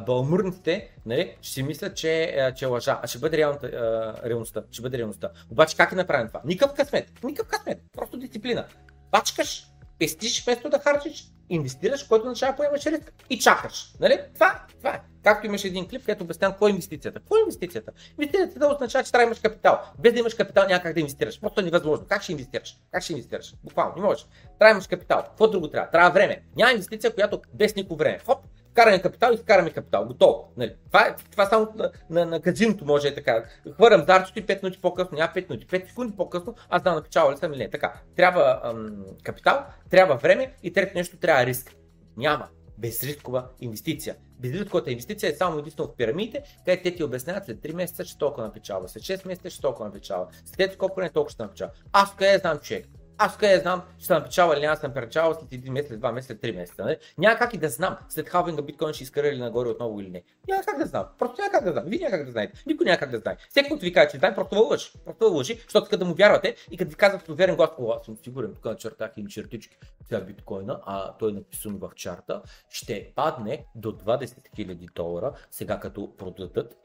[0.06, 4.62] балмурниците нали, ще си мислят, че, че е лъжа, а ще бъде реалната, а, реалността.
[4.70, 5.30] Ще бъде реалността.
[5.50, 6.40] Обаче как е направен това?
[6.44, 8.66] Никакъв късмет, никакъв късмет, просто дисциплина.
[9.10, 9.66] Пачкаш,
[10.00, 13.94] пестиш вместо да харчиш, инвестираш, който означава поемаш риск и чакаш.
[14.00, 14.20] Нали?
[14.34, 15.00] Това, това е.
[15.24, 17.20] Както имаш един клип, където обяснявам какво е инвестицията.
[17.20, 17.92] Какво е инвестицията?
[18.18, 19.80] Инвестицията означава, че трябва да имаш капитал.
[19.98, 21.40] Без да имаш капитал няма как да инвестираш.
[21.40, 22.06] Просто е невъзможно.
[22.08, 22.76] Как ще инвестираш?
[22.92, 23.54] Как ще инвестираш?
[23.64, 24.26] Буквално, не можеш.
[24.58, 25.22] Трябва да имаш капитал.
[25.24, 25.90] Какво друго трябва?
[25.90, 26.42] Трябва време.
[26.56, 28.18] Няма инвестиция, която без никакво време.
[28.26, 28.38] Хоп,
[28.70, 30.06] вкараме капитал и вкараме капитал.
[30.06, 30.52] Готово.
[30.56, 30.74] Нали?
[30.86, 33.44] Това, е, това само на, на, на казиното може е така.
[33.74, 37.32] Хвърам дарчето и 5 минути по-късно, няма 5 минути, 5 секунди по-късно, аз знам на
[37.32, 37.70] ли съм или не.
[37.70, 37.92] Така.
[38.16, 41.74] Трябва ам, капитал, трябва време и трето нещо трябва риск.
[42.16, 42.48] Няма
[42.78, 44.16] безрискова инвестиция.
[44.40, 48.18] Безрисковата инвестиция е само единствено в пирамидите, където те ти обясняват след 3 месеца ще
[48.18, 51.70] толкова напечава, след 6 месеца ще толкова напечава, след колко не толкова ще напечава.
[51.92, 52.86] Аз къде знам човек?
[53.22, 56.12] Аз къде знам, ще съм напечава или няма съм напечава след един месец, след два
[56.12, 56.84] месеца, след три месеца.
[56.84, 56.96] Нали?
[57.18, 60.22] Няма как и да знам след халвинга биткоин ще изкара ли нагоре отново или не.
[60.48, 61.06] Няма как да знам.
[61.18, 61.84] Просто няма как да знам.
[61.86, 62.62] Вие няма как да знаете.
[62.66, 63.36] Никой няма как да знае.
[63.48, 64.92] Всеки, който ви каже, че знае, просто лъжи.
[65.04, 68.16] Просто лъжи, защото иска да му вярвате и като ви казват уверен глас, аз съм
[68.16, 69.76] сигурен, тук на чертах им чертички,
[70.08, 74.24] сега биткоина, а той е написано в чарта, ще падне до 20
[74.58, 76.76] 000 долара, сега като продадат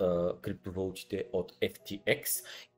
[0.41, 2.25] криптовалутите от FTX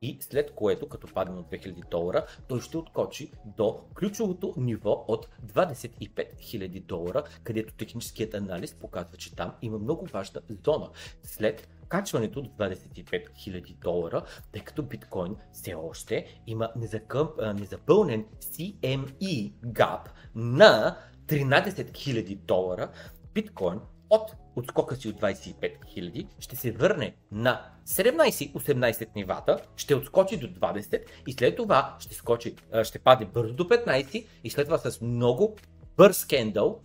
[0.02, 5.28] и след което, като падне от 2000 долара, той ще откочи до ключовото ниво от
[5.46, 10.90] 25 000 долара, където техническият анализ показва, че там има много важна зона.
[11.22, 14.22] След качването до 25 000 долара,
[14.52, 22.90] тъй като биткоин все още има незакъм, незапълнен CME gap на 13 000 долара,
[23.34, 23.80] биткоин
[24.10, 25.54] от отскока си от 25
[25.96, 32.14] 000 ще се върне на 17-18 нивата, ще отскочи до 20 и след това ще,
[32.14, 35.56] скочи, ще падне бързо до 15 и след това с много
[35.96, 36.80] бърз скендъл,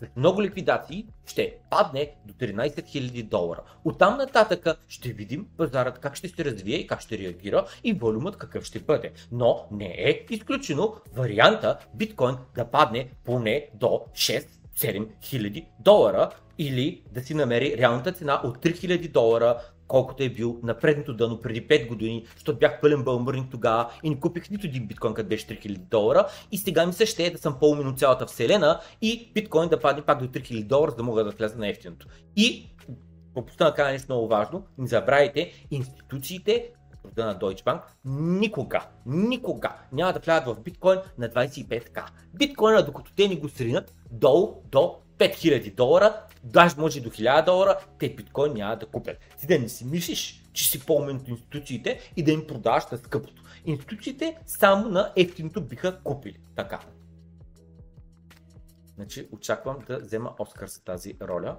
[0.00, 3.62] с много ликвидации, ще падне до 13 000 долара.
[3.84, 8.36] Оттам нататък ще видим пазарът как ще се развие и как ще реагира и волюмът
[8.36, 9.12] какъв ще бъде.
[9.32, 17.02] Но не е изключено варианта биткоин да падне поне до 6 7 000 долара или
[17.12, 19.56] да си намери реалната цена от 3000 долара,
[19.88, 24.10] колкото е бил на предното дъно преди 5 години, защото бях пълен бълмърник тогава и
[24.10, 27.30] не купих нито един биткоин, като беше 3000 долара и сега ми се ще е
[27.30, 30.96] да съм по от цялата вселена и биткоин да падне пак до 3000 долара, за
[30.96, 32.06] да мога да вляза на ефтиното.
[32.36, 32.70] И
[33.34, 36.70] пропуска да кажа нещо много важно, не забравяйте, институциите
[37.08, 42.04] труда на Deutsche Bank, никога, никога няма да влязат в биткоин на 25к.
[42.34, 47.78] Биткоина, докато те ни го сринат, долу до 5000 долара, даже може до 1000 долара,
[47.98, 49.16] те биткоин няма да купят.
[49.40, 52.98] Ти да не си мислиш, че си по-умен от институциите и да им продаваш на
[52.98, 53.42] скъпото.
[53.64, 56.38] Институциите само на ефтиното биха купили.
[56.56, 56.80] Така.
[58.94, 61.56] Значи очаквам да взема Оскар за тази роля.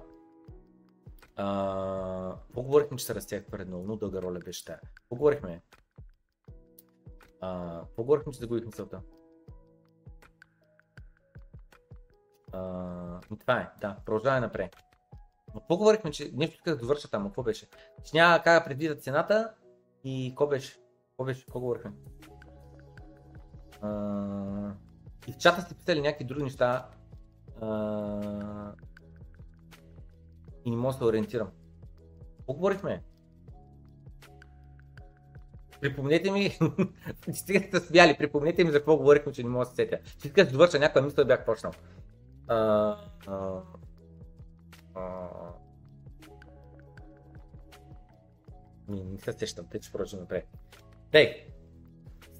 [1.42, 4.80] А, поговорихме, че се разтях пред много, но дълга роля беше тая.
[5.08, 5.62] Поговорихме.
[7.40, 9.00] А, поговорихме, че загубих мисълта.
[12.52, 14.76] А, това е, да, продължаваме напред.
[15.54, 17.68] Но поговорихме, че нещо исках да довърша там, какво беше?
[18.04, 19.54] Че няма как да предвида цената
[20.04, 20.78] и какво беше?
[21.08, 21.44] Какво беше?
[21.44, 21.92] Какво говорихме?
[23.80, 24.74] А,
[25.26, 26.88] и в чата сте писали някакви други неща.
[27.60, 28.72] А,
[30.64, 31.48] и не мога да се ориентирам.
[32.38, 33.02] Какво говорихме?
[35.80, 36.58] Припомнете ми,
[37.32, 39.98] стига сте смяли, припомнете ми за какво говорихме, че не мога да се сетя.
[40.24, 41.72] Исках да довърша някаква мисъл, бях почнал.
[42.48, 42.56] А,
[43.26, 43.60] а,
[44.94, 45.28] а...
[48.88, 50.48] Не се сещам, те ще продължим напред.
[51.10, 51.46] Тей,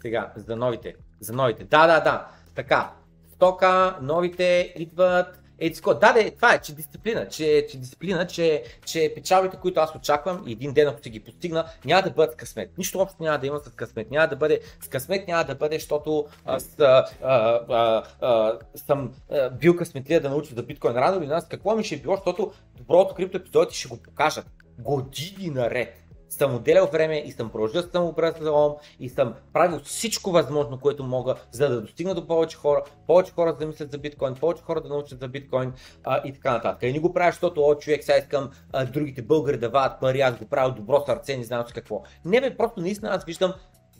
[0.02, 0.94] сега, за новите.
[1.20, 1.64] За новите.
[1.64, 2.28] Да, да, да.
[2.54, 2.94] Така,
[3.34, 9.12] стока, новите идват Ей, тако, да, това е, че дисциплина, че, че дисциплина, че, че
[9.14, 12.78] печалбите, които аз очаквам и един ден, ако си ги постигна, няма да бъдат късмет.
[12.78, 14.10] Нищо общо няма да има с късмет.
[14.10, 19.12] Няма да бъде с късмет, няма да бъде, защото аз а, а, а, а, съм
[19.30, 21.48] а, бил късметлия да науча за биткоин рано или нас.
[21.48, 24.46] Какво ми ще е било, защото доброто крипто епизодите ще го покажат
[24.78, 30.78] години наред съм отделял време и съм продължил съм образован и съм правил всичко възможно,
[30.80, 34.62] което мога, за да достигна до повече хора, повече хора да мислят за биткоин, повече
[34.62, 35.72] хора да научат за биткоин
[36.04, 36.82] а, и така нататък.
[36.82, 40.20] И не го правя, защото о, човек, сега искам а, другите българи да вадат пари,
[40.20, 42.02] аз го правя добро сърце, не знам какво.
[42.24, 43.54] Не бе, просто наистина аз виждам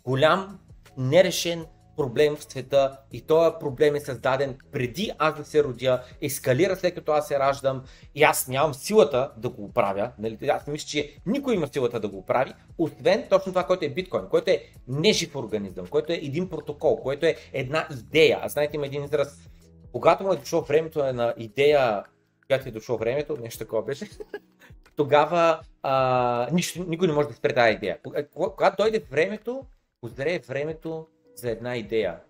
[0.05, 0.59] голям
[0.97, 1.67] нерешен
[2.01, 6.95] проблем в света и този проблем е създаден преди аз да се родя, ескалира след
[6.95, 7.83] като аз се раждам
[8.15, 10.13] и аз нямам силата да го оправя.
[10.19, 10.39] Нали?
[10.49, 14.23] Аз мисля, че никой има силата да го оправи, освен точно това, което е биткоин,
[14.31, 18.39] който е нежив организъм, който е един протокол, който е една идея.
[18.43, 19.49] Аз знаете има един израз,
[19.93, 22.05] когато му е дошло времето на идея,
[22.43, 24.09] когато е дошло времето, нещо такова беше,
[24.97, 27.99] тогава а, нищо, никой не може да спре тази идея.
[28.35, 29.65] Когато дойде времето,
[30.03, 31.07] озрее времето
[31.41, 32.21] за една идея.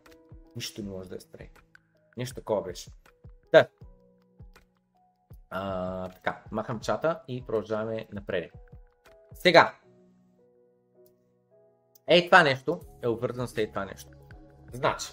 [0.57, 1.51] Нищо не може да я спре.
[2.17, 2.91] Нещо такова беше.
[3.53, 3.69] Да.
[5.51, 8.53] А, така, махам чата и продължаваме напред.
[9.35, 9.75] Сега.
[12.07, 14.11] Ей това нещо е обвързано с ей това нещо.
[14.73, 15.07] Значи,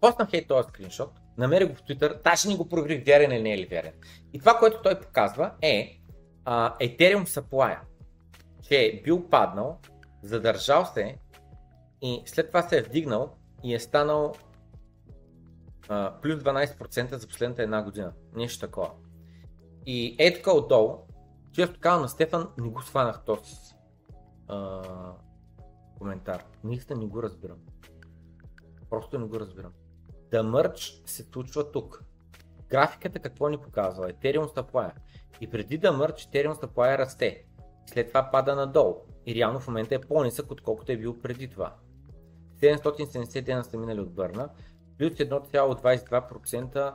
[0.00, 3.52] поснах ей този скриншот, намеря го в Twitter, даже не го проверих верен или не
[3.52, 3.92] е ли верен.
[4.32, 6.00] И това, което той показва е
[6.44, 7.78] а, Ethereum supply,
[8.62, 9.78] че е бил паднал,
[10.22, 11.18] задържал се
[12.02, 14.34] и след това се е вдигнал и е станал
[15.88, 18.12] а, плюс 12% за последната една година.
[18.34, 18.90] Нещо такова.
[19.86, 20.98] И е така отдолу,
[21.52, 23.54] често казвам на Стефан, не го сванах този
[25.98, 26.44] коментар.
[26.64, 27.58] Наистина не го разбирам.
[28.90, 29.72] Просто не го разбирам.
[30.30, 32.04] Да мърч се случва тук.
[32.68, 34.12] Графиката какво ни показва?
[34.12, 34.92] Ethereum supply.
[35.40, 37.44] И преди да мърч, Ethereum supply расте.
[37.86, 38.96] След това пада надолу.
[39.26, 41.76] И реално в момента е по-нисък, отколкото е бил преди това.
[42.60, 44.48] 770 дена са минали от бърна,
[44.98, 46.92] плюс 1,22%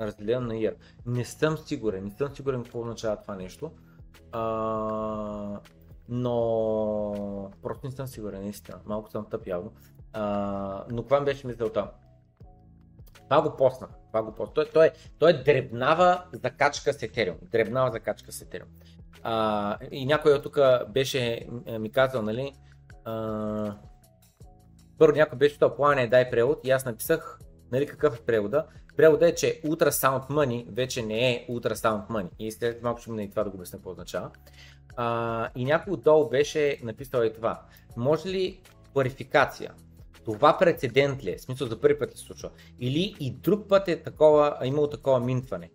[0.00, 0.74] разделено на year.
[1.06, 3.70] Не съм сигурен, не съм сигурен какво означава това нещо,
[4.32, 5.60] а,
[6.08, 9.72] но просто не съм сигурен, наистина, малко съм тъп явно.
[10.12, 11.90] А, но това беше мисълта.
[13.28, 13.88] Това го посна.
[14.08, 14.54] Това го посна.
[14.54, 17.50] Той, той, той е дребнава закачка с Ethereum.
[17.50, 18.66] Дребнава закачка с Ethereum.
[19.22, 20.58] А, и някой от тук
[20.88, 21.48] беше
[21.80, 22.52] ми казал, нали,
[23.04, 23.76] а,
[24.98, 27.38] първо някой беше читал плане дай превод и аз написах
[27.72, 28.66] нали, какъв е превода.
[28.96, 32.28] Превода е, че Ultrasound Money вече не е Ultrasound Money.
[32.38, 34.30] И след малко ще и това да го обясня какво означава.
[34.96, 37.62] А, и някой отдолу беше написал и това.
[37.96, 38.60] Може ли
[38.92, 39.74] кларификация?
[40.24, 41.36] Това прецедент ли е?
[41.36, 42.50] В смисъл за първи път се случва.
[42.80, 45.70] Или и друг път е такова, имало такова минтване.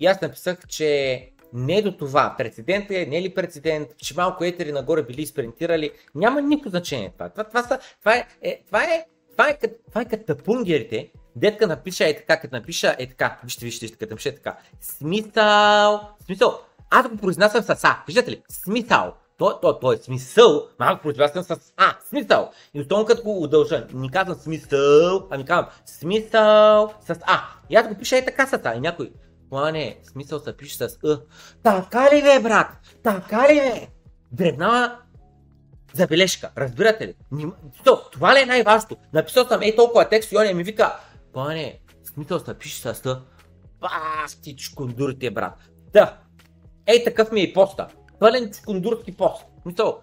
[0.00, 2.34] И аз написах, че не до това.
[2.38, 7.12] Прецедент е, не е ли прецедент, че малко етери нагоре били спринтирали, няма никакво значение
[7.12, 7.28] това.
[7.28, 12.08] Това, това, това, е, е, това е, това е, това е като тапунгерите, детка напиша
[12.08, 14.56] е така, като напиша е така, вижте, вижте, вижте, като напиша е така.
[14.80, 18.42] Смисъл, смисъл, аз го произнасям с А, виждате ли?
[18.48, 19.14] Смисъл.
[19.38, 22.50] То, то, то е смисъл, малко произнасям с А, смисъл.
[22.74, 27.40] И основно като го удължа, не казвам смисъл, ами казвам смисъл с А.
[27.70, 28.74] И аз го пиша е така с А.
[28.74, 29.12] И някой,
[29.50, 31.20] Плане, смисъл се пише с Ъ.
[31.62, 32.66] Така ли бе, брат?
[33.02, 33.88] Така ли бе?
[34.32, 34.98] Дребнава
[35.94, 37.14] забележка, разбирате ли?
[37.84, 38.96] То, това ли е най-важното?
[39.12, 40.96] Написал съм ей толкова текст и он ми вика,
[41.32, 43.22] плане, смисъл се пише с Ъ.
[43.80, 45.54] Басти чукундурите, брат.
[45.92, 46.18] Да,
[46.86, 47.88] ей такъв ми е поста.
[48.18, 49.46] Пълен чукундурски пост.
[49.66, 50.00] Мисъл,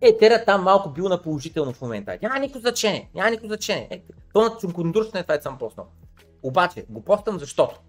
[0.00, 2.18] е, тера там малко бил на положително в момента.
[2.22, 3.88] Няма никакво значение, няма никакво значение.
[3.90, 4.02] Е,
[4.32, 5.86] пълна чукундурщина е това, е съм поснал.
[6.42, 7.80] Обаче, го защото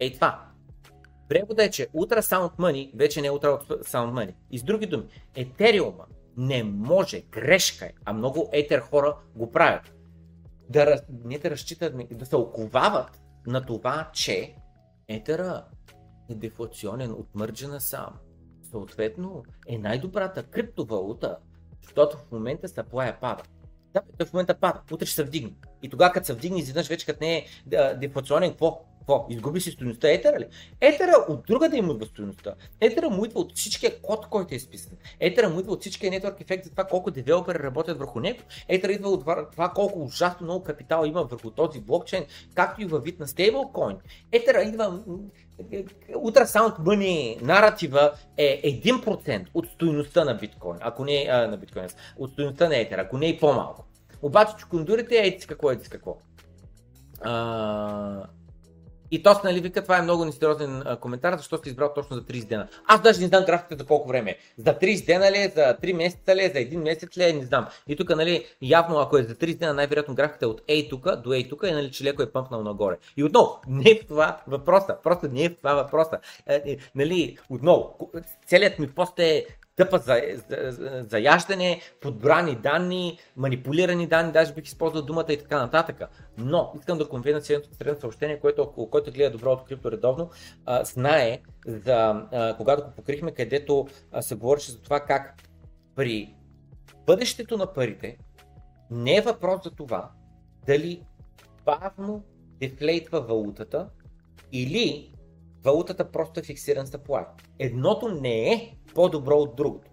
[0.00, 0.42] Ей това.
[1.28, 4.34] Превода е, че Ultrasound Money вече не е Ultrasound Money.
[4.50, 6.04] И с други думи, Етериума
[6.36, 9.92] не може, грешка е, а много етер хора го правят.
[10.68, 14.54] Да, не да разчитат, да се оковават на това, че
[15.08, 15.64] етера
[16.30, 18.14] е дефлационен от мърджена сам.
[18.70, 21.38] Съответно е най-добрата криптовалута,
[21.82, 23.42] защото в момента съплая пада.
[23.92, 25.52] Да, в момента пада, утре ще се вдигне.
[25.82, 27.46] И тогава като се вдигне, изведнъж вече като не е
[27.94, 28.84] дефлационен, какво?
[29.06, 29.26] Какво?
[29.30, 30.46] Изгуби си стоеността етера ли?
[30.80, 32.54] Етера от друга да има идва стоеността.
[32.80, 34.92] Етера му идва от всичкия код, който е изписан.
[35.20, 38.38] Етера му идва от всичкия нетворк ефект за това колко девелопери работят върху него.
[38.68, 39.20] Етера идва от
[39.52, 43.96] това колко ужасно много капитал има върху този блокчейн, както и във вид на стейблкоин.
[44.32, 45.00] Етера идва
[46.10, 51.86] Ultrasound Money наратива е 1% от стоеността на биткоин, ако не а, на биткоин,
[52.18, 53.84] от стоеността на етера, ако не и по-малко.
[54.22, 56.16] Обаче чукундурите е ети какво, ети какво.
[57.20, 58.26] А,
[59.10, 62.48] И то нали вика, това е много несериозен коментар, защо сте избрал точно за 30
[62.48, 62.68] дена.
[62.86, 64.36] Аз даже не знам графиката за колко време е.
[64.58, 67.32] За 30 дена ли е, за 3 месеца ли е, за 1 месец ли е,
[67.32, 67.66] не знам.
[67.88, 71.04] И тук, нали, явно ако е за 30 дена, най-вероятно графиката е от A тук
[71.04, 72.96] до A тук и нали, че леко е пъмпнал нагоре.
[73.16, 74.96] И отново, не е в това въпроса.
[75.02, 76.18] Просто не е в това въпроса.
[76.46, 78.10] Е, е, нали, отново,
[78.46, 79.46] целият ми пост е
[79.76, 85.38] тъпа за, за, за, за яждане, подбрани данни, манипулирани данни, даже бих използвал думата и
[85.38, 86.02] така нататък.
[86.38, 87.08] Но искам да
[87.40, 90.30] следното средно съобщение, което ако който гледа добро от крипто редовно,
[90.66, 95.42] а, знае за а, когато го покрихме, където а, се говореше за това как
[95.94, 96.34] при
[97.06, 98.18] бъдещето на парите
[98.90, 100.10] не е въпрос за това
[100.66, 101.02] дали
[101.64, 102.24] бавно
[102.60, 103.88] дефлейтва валутата
[104.52, 105.12] или
[105.66, 107.26] валутата просто е фиксиран supply.
[107.58, 109.90] Едното не е по-добро от другото.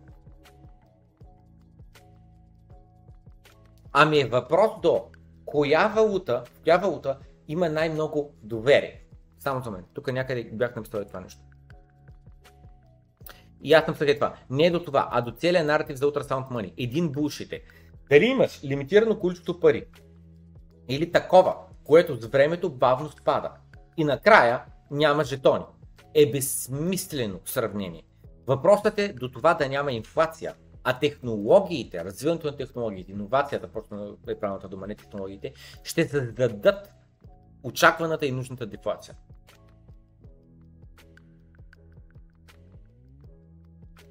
[3.91, 5.05] Ами е въпрос до
[5.45, 9.03] коя валута, коя валута има най-много доверие.
[9.39, 9.86] Само за мен.
[9.93, 11.41] Тук някъде бях написал това нещо.
[13.61, 14.36] И аз съм след това.
[14.49, 16.74] Не е до това, а до целият наратив за Ultrasound Money.
[16.78, 17.63] Един булшит е.
[18.09, 19.86] Дали имаш лимитирано количество пари
[20.89, 23.51] или такова, което с времето бавно спада
[23.97, 25.66] и накрая няма жетони,
[26.14, 28.04] е безсмислено сравнение.
[28.48, 34.40] Въпросът е до това да няма инфлация, а технологиите, развиването на технологиите, иновацията, просто е
[34.40, 35.54] правилната дума, не технологиите,
[35.84, 36.94] ще създадат
[37.64, 39.16] очакваната и нужната дефлация.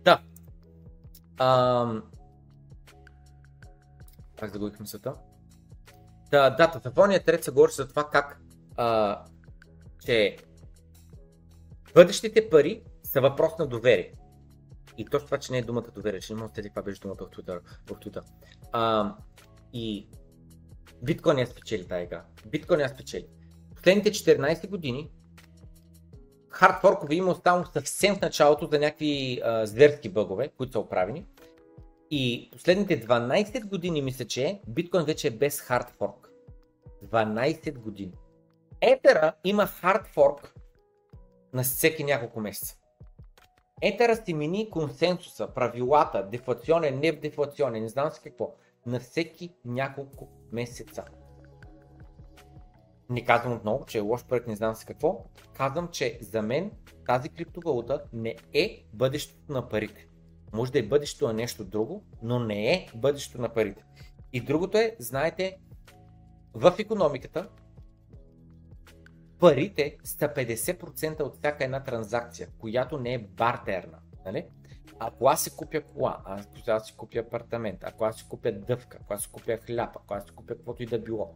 [0.05, 0.23] Да.
[1.39, 2.03] Ам...
[4.37, 5.15] Как загубих мисълта?
[6.31, 8.41] Да, да, Татафония трет се говори за това как
[8.77, 9.25] а,
[10.07, 10.37] че
[11.95, 14.13] бъдещите пари са въпрос на доверие.
[14.99, 17.17] И точно това, че не е думата доверие, че не мога да каква беше думата
[17.21, 17.61] в Twitter.
[18.21, 18.25] В.
[18.73, 19.15] А,
[19.73, 20.09] и
[21.03, 22.25] биткоин я спечели тази игра.
[22.47, 23.27] Биткоин я спечели.
[23.75, 25.11] Последните 14 години
[26.49, 31.27] хардфоркове има само съвсем в началото за някакви а, зверски бъгове, които са оправени.
[32.11, 36.31] И последните 12 години мисля, че биткоин вече е без хардфорк.
[37.05, 38.13] 12 години.
[38.81, 40.55] Етера има хардфорк
[41.53, 42.77] на всеки няколко месеца.
[43.83, 48.55] Етера си мини консенсуса, правилата, дефлационен, не дефлационен, не знам с какво,
[48.87, 51.05] на всеки няколко месеца.
[53.11, 55.25] Не казвам отново, че е лош проект, не знам с какво.
[55.55, 56.71] Казвам, че за мен
[57.07, 60.09] тази криптовалута не е бъдещето на парите.
[60.53, 63.85] Може да е бъдещето на нещо друго, но не е бъдещето на парите.
[64.33, 65.59] И другото е, знаете,
[66.55, 67.49] в економиката
[69.43, 73.99] парите са 50% от всяка една транзакция, която не е бартерна.
[74.25, 74.47] Нали?
[74.99, 78.99] Ако аз си купя кола, ако аз си купя апартамент, ако аз си купя дъвка,
[79.01, 81.35] ако аз си купя хляб, ако аз си купя каквото и да било,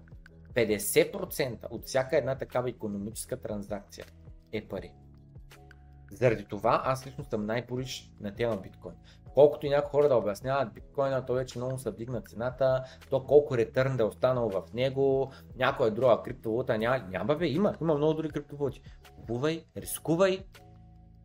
[0.54, 4.06] 50% от всяка една такава економическа транзакция
[4.52, 4.92] е пари.
[6.12, 8.96] Заради това аз лично съм най-порич на тема биткоин.
[9.36, 13.56] Колкото и някои хора да обясняват биткоина, то вече много са вдигна цената, то колко
[13.56, 18.14] ретърн да е останал в него, някоя друга криптовалута няма, няма бе, има, има много
[18.14, 18.82] други криптовалути.
[19.16, 20.44] Купувай, рискувай,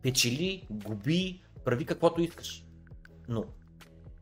[0.02, 2.64] печели, губи, прави каквото искаш.
[3.28, 3.44] Но,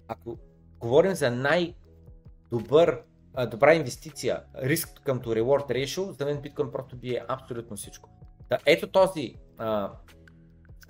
[0.09, 0.38] ако
[0.78, 3.03] говорим за най-добър
[3.51, 8.11] добра инвестиция, риск към to reward ratio, за мен биткоин просто бие абсолютно всичко.
[8.49, 9.93] Да, ето този а,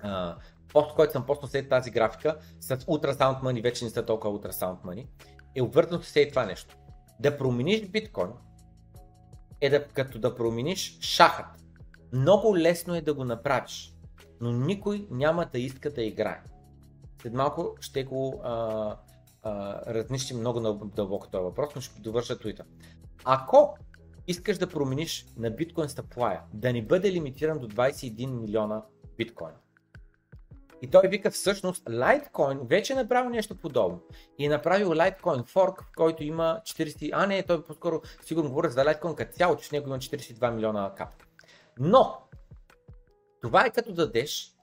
[0.01, 0.37] а,
[0.73, 4.81] пост, който съм поснал след тази графика, с Ultrasound Money, вече не са толкова Ultrasound
[4.81, 5.07] Money,
[5.55, 6.77] е обвързано с това нещо.
[7.19, 8.31] Да промениш биткоин
[9.61, 11.45] е да, като да промениш шахът.
[12.13, 13.95] Много лесно е да го направиш,
[14.41, 16.41] но никой няма да иска да играе.
[17.21, 18.95] След малко ще го а,
[19.43, 20.59] а, разнищим много
[20.95, 22.63] дълбоко този въпрос, но ще довърша твита.
[23.23, 23.77] Ако
[24.27, 28.83] искаш да промениш на биткоин стъплая, да не бъде лимитиран до 21 милиона
[29.17, 29.57] биткоина,
[30.81, 34.01] и той вика всъщност Litecoin вече е направил нещо подобно.
[34.37, 37.09] И е направил Litecoin Fork, който има 40...
[37.13, 40.51] А не, той по-скоро сигурно говоря за Litecoin като цяло, че в него има 42
[40.51, 41.25] милиона капка.
[41.79, 42.17] Но,
[43.41, 44.55] това е като дадеш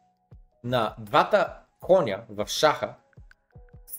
[0.64, 2.94] на двата коня в шаха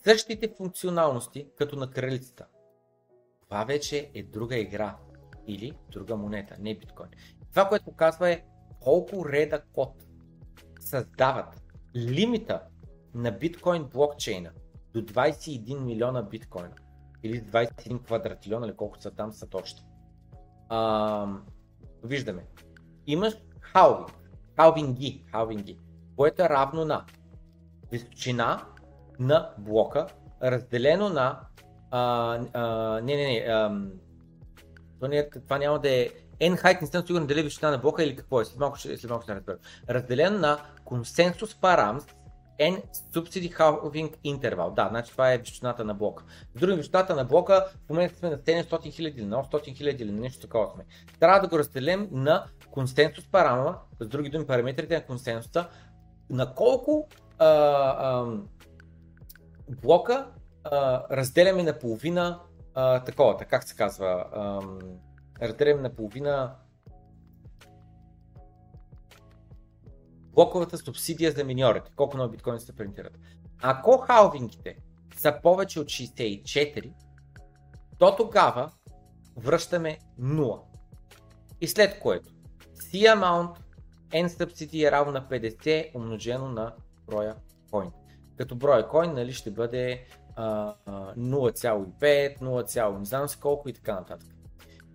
[0.03, 2.45] същите функционалности като на кралицата.
[3.43, 4.97] Това вече е друга игра
[5.47, 7.09] или друга монета, не биткоин.
[7.51, 8.43] Това, което показва е
[8.79, 9.93] колко реда код
[10.79, 12.61] създават лимита
[13.13, 14.51] на биткоин блокчейна
[14.93, 16.75] до 21 милиона биткоина
[17.23, 19.87] или 21 квадратилиона или колко са там са точно.
[20.69, 21.27] А,
[22.03, 22.45] виждаме.
[23.07, 24.11] Имаш халвинг,
[24.55, 25.79] халвинги, халвинги,
[26.15, 27.05] което е равно на
[27.91, 28.65] височина
[29.19, 30.07] на блока,
[30.43, 31.39] разделено на
[31.91, 36.09] а, а, не, не, не, а, не, това няма да е
[36.41, 38.77] N height не съм сигурен дали е височина на блока или какво е, след малко
[38.77, 39.57] ще, след малко ще разбера.
[39.89, 42.05] Разделен на консенсус парамс
[42.59, 42.81] N
[43.13, 44.73] subsidy halving interval.
[44.73, 46.23] Да, значи това е височината на блока.
[46.55, 50.01] С други височината на блока в момента сме на 700 000 или на 800 000
[50.01, 50.85] или нещо такова сме.
[51.19, 55.67] Трябва да го разделим на консенсус парама, с други думи параметрите на консенсуса,
[56.29, 58.25] на колко а, а,
[59.81, 60.27] блока
[60.63, 62.39] а, разделяме на половина
[62.73, 64.59] а, такова, как се казва, а,
[65.41, 66.55] разделяме на половина
[70.33, 73.19] блоковата субсидия за миньорите, колко много биткоини се принтират.
[73.61, 74.77] Ако халвингите
[75.17, 76.93] са повече от 64,
[77.97, 78.71] то тогава
[79.37, 80.61] връщаме 0.
[81.61, 82.29] И след което
[82.73, 83.57] C amount
[84.09, 86.75] N subsidy е равно на 50 умножено на
[87.05, 87.35] броя
[87.71, 87.91] coin.
[88.37, 90.05] Като броя coin нали, ще бъде
[90.37, 94.29] 0,5, 0, не знам си колко и така нататък.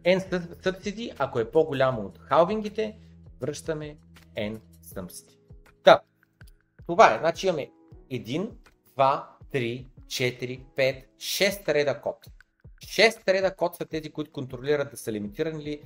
[0.04, 0.18] N
[0.64, 2.98] subsidy, ако е по-голямо от халвингите,
[3.40, 3.96] връщаме
[4.36, 5.38] N subsidy.
[5.84, 6.00] Да,
[6.86, 7.18] това е.
[7.18, 7.70] Значи имаме
[8.10, 8.50] 1,
[8.98, 12.26] 2, 3, 4, 5, 6 реда код.
[12.84, 15.82] 6 реда код са тези, които контролират да са лимитирани ли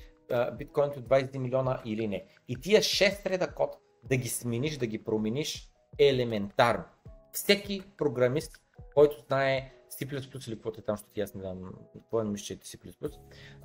[0.58, 2.24] биткоините от 21 милиона или не.
[2.48, 6.84] И тия 6 реда код да ги смениш, да ги промениш е елементарно.
[7.32, 8.52] Всеки програмист,
[8.94, 11.58] който знае C++ или каквото е там, защото аз не знам,
[11.92, 12.78] какво не мисля, че е C++,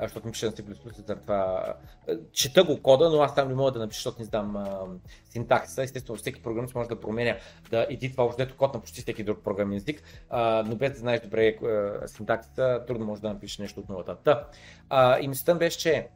[0.02, 1.74] защото ми пише на C++, за това
[2.32, 4.86] чета го кода, но аз там не мога да напиша, защото не знам а,
[5.30, 5.84] синтаксиса.
[5.84, 7.38] Естествено, всеки програмист може да променя,
[7.70, 11.22] да това въждето код на почти всеки друг програмен език, а, но без да знаеш
[11.22, 14.18] добре а, синтаксиса, трудно може да напишеш нещо от нулата.
[14.24, 14.48] Та,
[14.90, 16.10] а, и мислята беше, че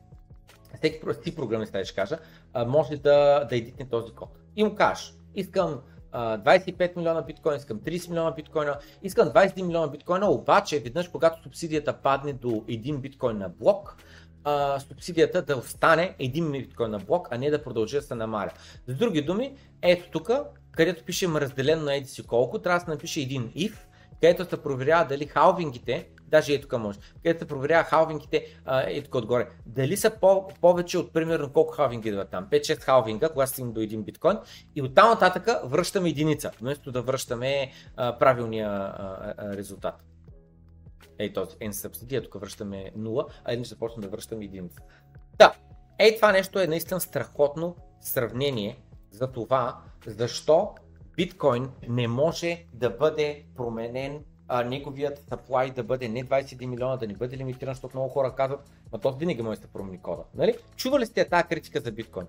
[0.76, 2.18] всеки си програмист, ще кажа,
[2.54, 4.30] а, може да, да едитне този код.
[4.56, 5.82] И му кажеш, искам
[6.14, 11.94] 25 милиона биткоина, искам 30 милиона биткоина, искам 21 милиона биткоина, обаче веднъж когато субсидията
[11.94, 13.98] падне до 1 биткоин на блок,
[14.44, 18.52] а, субсидията да остане 1 биткоин на блок, а не да продължи да се намаля.
[18.88, 20.32] С други думи, ето тук,
[20.72, 23.74] където пишем разделено на еди си колко, трябва да се напише един if,
[24.22, 28.46] където се проверява дали халвингите даже и тук може, където проверява халвингите
[28.92, 29.50] и тук отгоре.
[29.66, 32.48] Дали са по- повече от примерно колко халвинги идват там?
[32.52, 34.38] 5-6 халвинга, когато стигнем до един биткоин
[34.76, 40.04] и оттам нататък връщаме единица, вместо да връщаме а, правилния а, а, резултат.
[41.20, 44.82] Ей този N subsidy, тук връщаме 0, а един ще почнем да връщаме единица.
[45.38, 45.54] Да,
[46.00, 48.80] ей това нещо е наистина страхотно сравнение
[49.12, 50.76] за това, защо
[51.16, 57.08] биткоин не може да бъде променен а, неговият supply да бъде не 21 милиона, да
[57.08, 58.60] не бъде лимитиран, защото много хора казват,
[58.94, 60.24] но то винаги може да се промени кода.
[60.36, 60.56] Нали?
[60.76, 62.26] Чували сте тази критика за биткоин?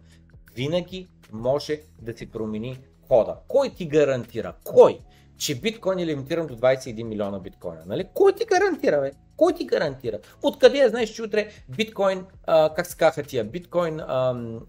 [0.54, 3.36] Винаги може да се промени кода.
[3.48, 4.54] Кой ти гарантира?
[4.64, 5.00] Кой?
[5.38, 7.82] Че биткоин е лимитиран до 21 милиона биткоина.
[7.86, 8.08] Нали?
[8.14, 9.12] Кой ти гарантира, бе?
[9.36, 10.18] Кой ти гарантира?
[10.42, 14.04] Откъде я знаеш, че утре биткоин, а, как се казаха тия, биткоин а,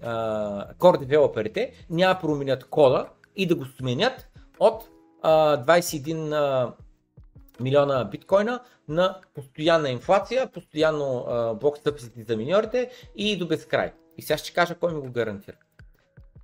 [0.01, 4.27] а, core девелоперите няма променят кода и да го сменят
[4.59, 4.89] от
[5.21, 6.73] а, 21 а,
[7.59, 11.25] милиона биткоина на постоянна инфлация, постоянно
[11.61, 13.93] блок стъпсите за миньорите и до безкрай.
[14.17, 15.55] И сега ще кажа кой ми го гарантира.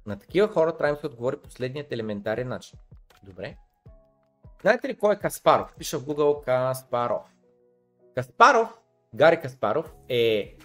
[0.05, 2.79] На такива хора трябва да се отговори последният елементарен начин.
[3.23, 3.57] Добре.
[4.61, 5.73] Знаете ли кой е Каспаров?
[5.77, 7.21] Пиша в Google Каспаров.
[8.15, 8.79] Каспаров,
[9.15, 10.55] Гари Каспаров е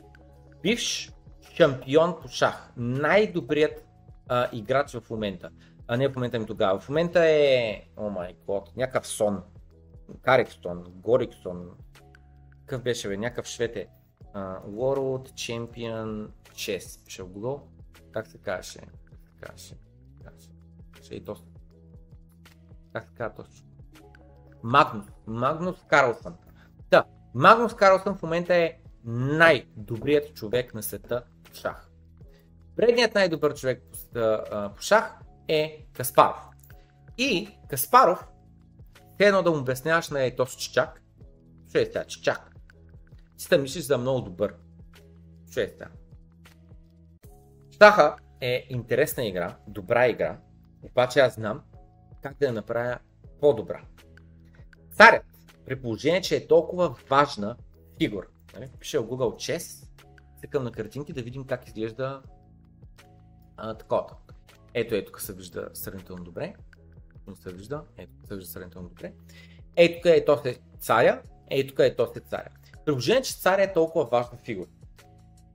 [0.62, 1.12] бивш
[1.54, 2.72] шампион по шах.
[2.76, 3.86] Най-добрият
[4.28, 5.50] а, играч в момента.
[5.88, 6.80] А не в момента ми тогава.
[6.80, 9.42] В момента е, о май год, някакъв сон.
[10.22, 11.70] Карикстон, Гориксон,
[12.60, 13.88] какъв беше бе, някакъв швед е.
[14.34, 17.60] Uh, World Champion Chess, пише в Google.
[18.12, 18.80] Как се казваше?
[19.04, 19.74] Как се казваше?
[21.02, 21.48] Ще и доста.
[22.92, 23.66] Как се казва точно?
[24.62, 25.06] Магнус.
[25.26, 26.36] Магнус Карлсън.
[26.90, 27.04] Да,
[27.34, 31.90] Магнус Карлсън в момента е най-добрият човек на света в шах.
[32.76, 33.82] Предният най-добър човек
[34.76, 36.48] по шах е Каспаров.
[37.18, 38.26] И Каспаров
[39.26, 41.02] едно да му обясняваш на ей този чичак,
[41.68, 42.56] ще сега чичак.
[43.36, 44.54] Си да мислиш за много добър.
[45.50, 45.88] Ще е сега.
[47.70, 50.38] Штаха е интересна игра, добра игра,
[50.82, 51.62] обаче аз знам
[52.22, 52.98] как да я направя
[53.40, 53.82] по-добра.
[54.92, 55.24] Царят,
[55.66, 57.56] при положение, че е толкова важна
[57.98, 58.70] фигура, нали?
[58.80, 59.88] пише в Google Chess,
[60.40, 62.22] цъкам на картинки да видим как изглежда
[63.56, 64.16] а, такова.
[64.74, 66.54] Ето, ето, тук се вижда сравнително добре
[67.30, 67.82] не се вижда.
[67.98, 69.12] Ето, се вижда сравнително добре.
[69.76, 72.48] Ето тук е то се царя, ето тук е то се царя.
[72.84, 74.68] Приложение, че царя е толкова важна фигура.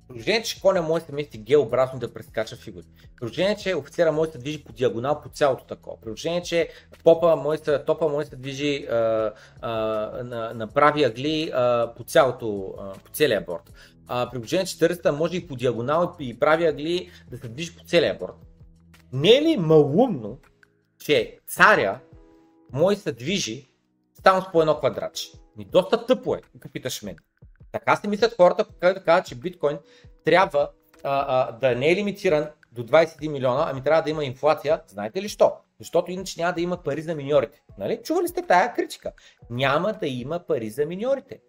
[0.08, 2.86] Положение, че коня може да се мести геобразно да прескача фигури.
[3.20, 6.02] Положение, че офицера може да се движи по диагонал по цялото такова.
[6.02, 6.70] Положение, че
[7.04, 9.72] попа може да, топа може да се движи а, а,
[10.24, 13.74] на, на прави агли а, по, цялото, а, по целия борт.
[14.08, 17.76] А, при положение, че търста може и по диагонал и прави агли да се движи
[17.76, 18.36] по целия борт.
[19.14, 20.40] Не е ли малумно,
[21.06, 22.00] че царя
[22.74, 23.70] да се движи
[24.24, 25.32] само с по едно квадратче?
[25.58, 27.16] Ми доста тъпо е, ако питаш мен.
[27.72, 29.78] Така се мислят хората, когато казват, че биткоин
[30.24, 30.70] трябва
[31.04, 34.82] а, а, да не е лимитиран до 21 милиона, ами трябва да има инфлация.
[34.88, 35.54] Знаете ли що?
[35.80, 37.62] Защото иначе няма да има пари за миньорите.
[37.78, 38.02] Нали?
[38.04, 39.12] Чували сте тая критика?
[39.50, 41.42] Няма да има пари за миньорите.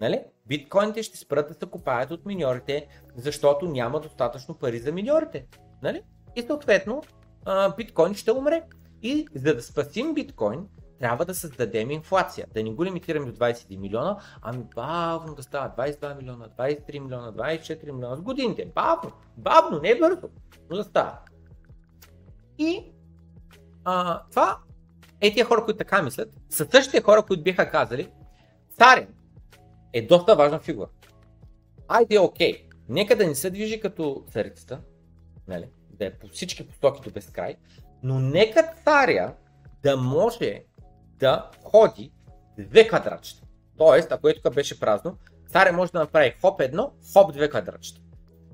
[0.00, 0.20] Нали?
[0.46, 2.86] Биткоините ще спрат да се купаят от миньорите,
[3.16, 5.46] защото няма достатъчно пари за миньорите.
[5.82, 6.02] Нали?
[6.36, 7.02] И съответно
[7.76, 8.62] биткоин ще умре.
[9.04, 13.78] И за да спасим биткоин, трябва да създадем инфлация, да не го лимитираме до 21
[13.78, 18.70] милиона, ами бавно да става 22 милиона, 23 милиона, 24 милиона с годините.
[18.74, 20.28] Бавно, бавно, не е бързо,
[20.70, 21.18] но да става.
[22.58, 22.92] И
[23.84, 24.58] а, това
[25.20, 28.10] е тия хора, които така мислят, са същите хора, които биха казали,
[28.78, 29.08] царен
[29.92, 30.88] е доста важна фигура.
[31.88, 34.80] Айде, окей, нека да не се движи като царицата,
[35.48, 37.56] нали, да е по всички посоки до безкрай,
[38.04, 39.32] но нека царя
[39.82, 40.62] да може
[41.18, 42.12] да ходи
[42.58, 43.42] две квадратчета.
[43.78, 45.16] Тоест, ако е тук беше празно,
[45.48, 48.00] царя може да направи хоп едно, хоп две квадратчета.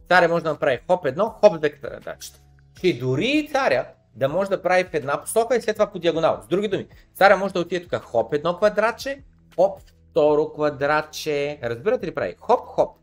[0.09, 2.41] Царя може да направи хоп едно, хоп две квадратчета.
[2.81, 5.99] Че дори и царя да може да прави в една посока и след това по
[5.99, 6.41] диагонал.
[6.43, 9.23] С други думи, царя може да отиде тук хоп едно квадратче,
[9.57, 9.81] хоп
[10.11, 11.59] второ квадратче.
[11.63, 12.37] Разбирате ли прави?
[12.41, 12.97] Хоп, хоп,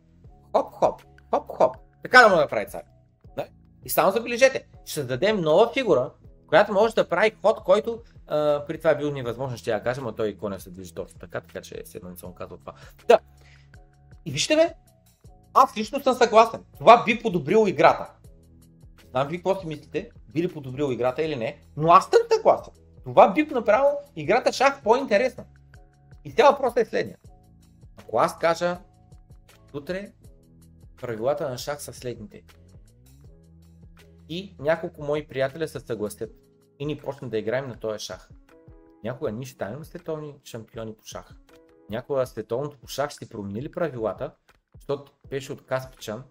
[0.54, 1.76] хоп, хоп, хоп, хоп.
[2.04, 2.84] Така да може да прави царя.
[3.86, 6.12] И само забележете, ще създадем нова фигура,
[6.48, 10.02] която може да прави ход, който а, при това е бил невъзможно, ще я кажа,
[10.02, 12.74] но той коня се движи точно така, така че седно не съм казал това.
[13.08, 13.20] Да.
[14.26, 14.74] И вижте бе,
[15.54, 16.64] аз лично съм съгласен.
[16.78, 18.12] Това би подобрило играта.
[19.10, 22.74] Знам ви какво си мислите, би ли подобрило играта или не, но аз съм съгласен.
[23.04, 25.46] Това би направило играта шах по-интересна.
[26.26, 27.18] И сега въпросът е следния.
[27.98, 28.78] Ако аз кажа,
[29.74, 30.12] утре
[31.02, 32.44] правилата на шах са следните.
[34.30, 36.32] И няколко мои приятеля се съгласят
[36.80, 38.30] и ни почнем да играем на този шах.
[39.04, 41.36] Някога ние ще станем световни шампиони по шах.
[41.90, 44.36] Някога световното по шах ще промени ли правилата,
[44.76, 46.24] защото беше от Каспичан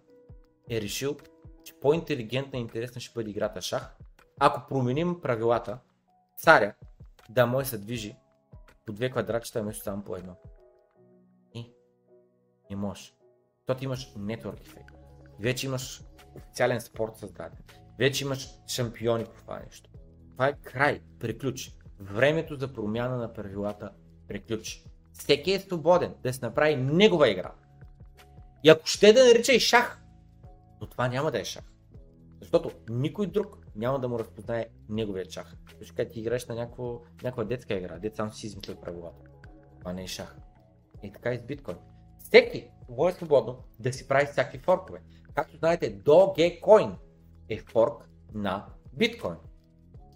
[0.69, 1.17] е решил,
[1.63, 3.95] че по-интелигентна и интересна ще бъде играта шах,
[4.39, 5.79] ако променим правилата,
[6.37, 6.73] царя
[7.29, 8.15] да може се движи
[8.85, 10.35] по две квадратчета вместо само по едно.
[11.53, 11.73] И
[12.69, 13.15] не можеш.
[13.57, 14.95] Защото имаш network ефект.
[15.39, 16.03] Вече имаш
[16.35, 17.59] официален спорт създаден.
[17.99, 19.89] Вече имаш шампиони по това нещо.
[20.31, 21.77] Това е край, приключи.
[21.99, 23.91] Времето за промяна на правилата
[24.27, 24.83] приключи.
[25.13, 27.51] Всеки е свободен да се направи негова игра.
[28.63, 30.01] И ако ще да нарича и шах,
[30.81, 31.63] но това няма да е шах.
[32.39, 35.55] Защото никой друг няма да му разпознае неговия шах.
[35.79, 39.29] Защото ти играеш на някакво, някаква детска игра, дет сам си измисля правилата.
[39.79, 40.37] Това не е шах.
[41.03, 41.77] И така и с биткоин.
[42.19, 45.01] Всеки може свободно да си прави всякакви форкове.
[45.35, 46.95] Както знаете, Dogecoin
[47.49, 49.37] е форк на биткоин.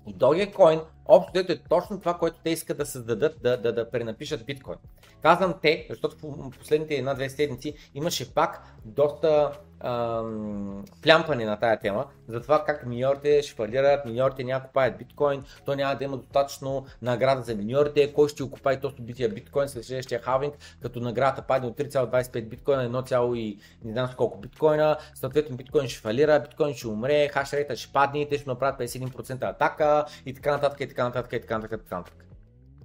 [0.07, 4.45] И Dogecoin общо е точно това, което те искат да създадат, да, да, да пренапишат
[4.45, 4.77] биткоин.
[5.21, 9.51] Казвам те, защото в последните една-две седмици имаше пак доста
[9.83, 15.43] ам, плямпане на тая тема, за това как миньорите ще фалират, миньорите няма купаят биткоин,
[15.65, 19.85] то няма да има достатъчно награда за миньорите, кой ще окупае точно бития биткоин след
[19.85, 25.57] следващия хавинг, като наградата падне от 3,25 биткоина, 1, и не знам колко биткоина, съответно
[25.57, 30.33] биткоин ще фалира, биткоин ще умре, хашрейта ще падне, те ще направят 51% атака и
[30.33, 32.25] така нататък, така нататък, и така нататък, и така нататък.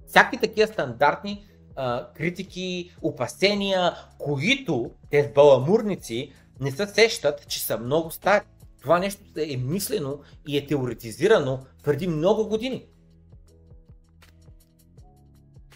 [0.07, 8.11] Всякакви такива стандартни а, критики, опасения, които те баламурници не се сещат, че са много
[8.11, 8.45] стари.
[8.81, 12.85] Това нещо е мислено и е теоретизирано преди много години.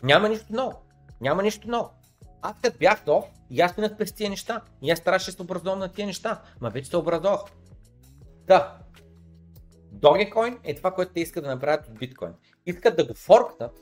[0.04, 0.82] Няма нищо ново.
[1.22, 1.90] Няма нищо ново.
[2.42, 4.62] Аз като бях нов, и аз минах през тия неща.
[4.82, 6.42] И аз трябваше да се образувам на тия неща.
[6.62, 7.42] Ма вече се образовах.
[8.48, 8.78] Да.
[10.02, 12.34] Dogecoin е това, което те искат да направят от биткоин.
[12.66, 13.82] Искат да го форкнат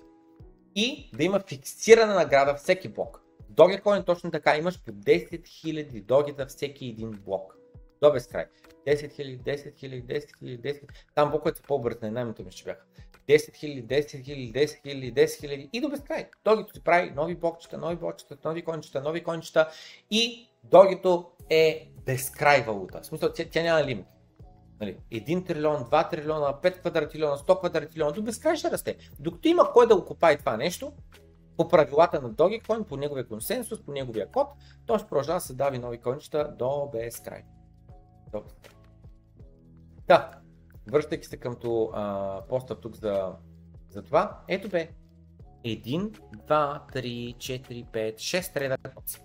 [0.76, 3.22] и да има фиксирана награда всеки блок.
[3.52, 7.56] Dogecoin точно така, имаш по 10 000 догита всеки един блок.
[8.02, 8.46] До безкрай.
[8.88, 10.90] 10 000, 10 000, 10 000, 10 000.
[11.16, 12.86] Там блоковете са по-бързи, на най-мито ми ще бяха.
[13.28, 16.30] 10 000, 10 000, 10 000, 10 000 и до безкрай.
[16.46, 19.70] Догито си прави нови блокчета, нови блокчета, нови кончета, нови кончета
[20.12, 23.02] и догито е безкрай валута.
[23.02, 24.06] В смисъл, тя, тя няма лимит.
[24.82, 28.22] Нали, 1 трилион, 2 трилиона, 5 квадратилиона, 100 квадратилиона, до
[28.56, 28.98] ще расте.
[29.20, 30.06] Докато има кой да го
[30.38, 30.94] това нещо,
[31.58, 34.48] по правилата на Dogecoin, по неговия консенсус, по неговия код,
[34.86, 37.44] той ще продължава да се дави нови кончета до безкрай.
[40.08, 40.32] Да,
[40.92, 41.56] връщайки се към
[41.94, 43.34] а, поста тук за,
[43.90, 44.90] за това, ето бе,
[45.66, 49.20] 1, 2, 3, 4, 5, 6 реда код.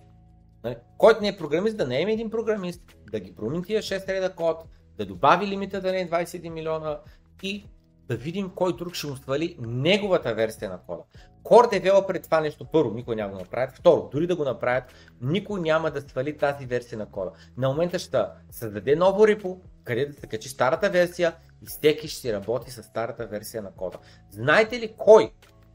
[0.65, 0.77] Нали?
[0.99, 4.35] Който не е програмист, да не е един програмист, да ги промени тия 6 реда
[4.35, 4.65] код,
[4.99, 6.99] да добави лимита да не е 21 милиона
[7.43, 7.65] и
[8.09, 11.03] да видим кой друг ще му свали неговата версия на кода.
[11.45, 13.77] Core Developer това нещо първо, никой няма го направят.
[13.77, 14.85] Второ, дори да го направят,
[15.21, 17.31] никой няма да свали тази версия на кода.
[17.57, 18.19] На момента ще
[18.51, 22.83] създаде ново репо, къде да се качи старата версия и всеки ще си работи с
[22.83, 23.99] старата версия на кода.
[24.31, 25.33] Знаете ли кой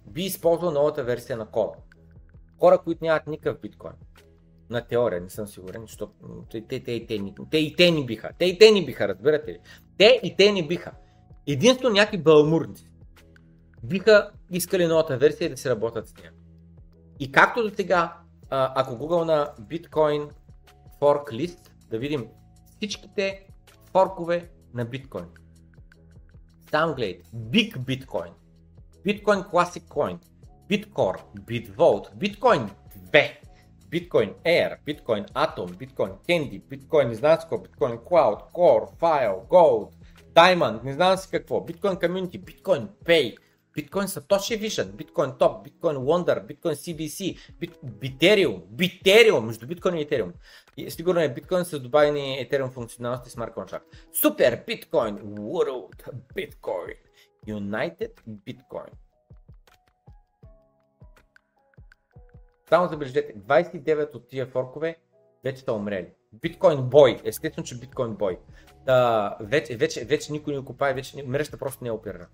[0.08, 1.74] би използвал новата версия на кода?
[2.60, 3.94] Хора, които нямат никакъв биткоин.
[4.70, 6.14] На теория, не съм сигурен, защото
[6.52, 7.06] те, те, те,
[7.50, 8.32] те, и те ни биха.
[8.38, 9.60] Те и те ни биха, разбирате ли?
[9.98, 10.92] Те и те ни биха.
[11.48, 12.90] Единствено някакви балмурници
[13.84, 16.32] биха искали новата версия да се работят с нея.
[17.20, 18.18] И както до сега,
[18.50, 20.30] ако Google на Bitcoin
[21.00, 22.28] Fork List, да видим
[22.76, 23.48] всичките
[23.92, 25.26] форкове на биткоин.
[26.72, 28.32] Там гледайте, Big Bitcoin,
[29.06, 30.18] Bitcoin Classic Coin,
[30.70, 32.70] Bitcore, Bitvolt, Bitcoin
[33.12, 33.38] 2,
[33.90, 39.90] Bitcoin Air, Bitcoin Atom, Bitcoin Candy, Bitcoin не знам какво, Bitcoin Cloud, Core, File, Gold,
[40.34, 43.36] Diamond, не знам си какво, Bitcoin Community, Bitcoin Pay,
[43.76, 50.06] Bitcoin Satoshi Vision, Bitcoin Top, Bitcoin Wonder, Bitcoin CBC, Bit, Biterium, Biterium, между Bitcoin и
[50.06, 50.34] Ethereum.
[50.78, 53.84] И, сигурно е Bitcoin с добавени Ethereum функционалности Smart Contract.
[54.14, 56.96] Супер Bitcoin, World Bitcoin,
[57.48, 58.12] United
[58.48, 58.92] Bitcoin.
[62.70, 64.96] Само забележете, 29 от тия форкове
[65.44, 66.10] вече са умрели.
[66.34, 68.40] Биткоин бой, естествено, че биткоин бой.
[68.86, 72.28] Да, вече, вече, вече никой не окупае, вече мрежата просто не е оперира.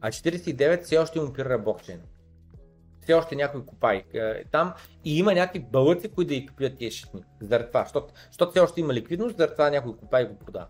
[0.00, 2.00] А 49 все още им опира блокчейн.
[3.00, 4.74] Все още някой купай е, там
[5.04, 7.24] и има някакви бълъци, които да ги купят тия шитни.
[7.40, 10.66] Заради това, защото, защото все още има ликвидност, заради това някой купай и го продава.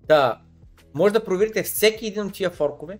[0.00, 0.40] Да,
[0.94, 2.98] може да проверите всеки един от тия форкове,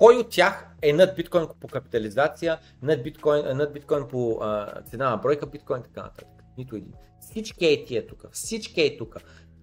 [0.00, 5.10] кой от тях е над биткоин по капитализация, над биткоин, над биткоин по а, цена
[5.10, 6.28] на бройка, биткоин така нататък.
[6.58, 6.92] Нито един.
[7.20, 9.16] Всички е тия тук, всички е тук.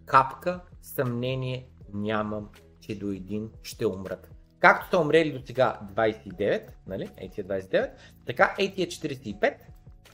[0.06, 2.50] Капка съмнение нямам,
[2.82, 4.32] че до един ще умрат.
[4.60, 7.92] Както са умрели до сега 29, нали, AT 29,
[8.26, 9.54] така AT 45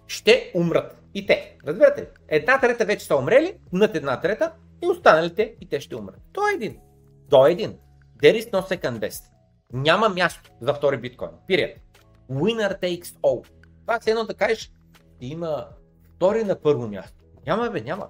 [0.07, 1.57] ще умрат и те.
[1.67, 2.07] Разбирате ли?
[2.27, 4.51] Една трета вече са умрели, над една трета
[4.83, 6.21] и останалите и те ще умрат.
[6.33, 6.77] То е един.
[7.29, 7.77] То е един.
[8.21, 9.32] There is no second best.
[9.73, 11.31] Няма място за втори биткоин.
[11.49, 11.75] Period.
[12.31, 13.47] Winner takes all.
[13.81, 14.71] Това е едно да кажеш,
[15.21, 15.67] има
[16.15, 17.23] втори на първо място.
[17.47, 18.09] Няма бе, няма.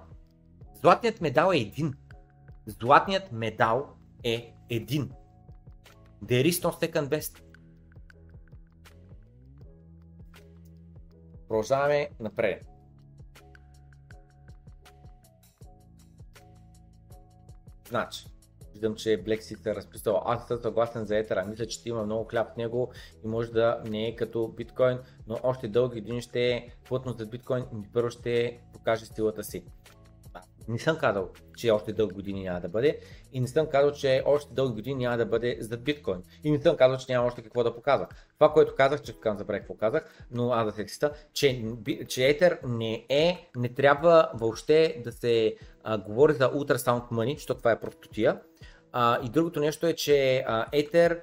[0.80, 1.94] Златният медал е един.
[2.66, 3.88] Златният медал
[4.24, 5.10] е един.
[6.24, 7.42] There is no second best.
[11.48, 12.66] Продължаваме напред.
[17.88, 18.26] Значи,
[18.84, 20.22] виждам, че Black е разписал.
[20.24, 21.44] Аз съм съгласен за етера.
[21.44, 22.92] Мисля, че има много хляб в него
[23.24, 27.26] и може да не е като биткоин, но още дълги години ще е плътно за
[27.26, 29.64] биткоин и първо ще покаже силата си.
[30.68, 32.98] Не съм казал, че още дълги години няма да бъде
[33.32, 36.22] и не съм казал, че още дълги години няма да бъде за биткоин.
[36.44, 38.06] И не съм казал, че няма още какво да показва.
[38.34, 41.64] Това, което казах, че тук забравих какво казах, но аз да се ексиста, че,
[42.08, 47.58] че Ether не е, не трябва въобще да се а, говори за ultrasound money, защото
[47.58, 48.40] това е простотия.
[48.96, 51.20] А, и другото нещо е, че а, Ether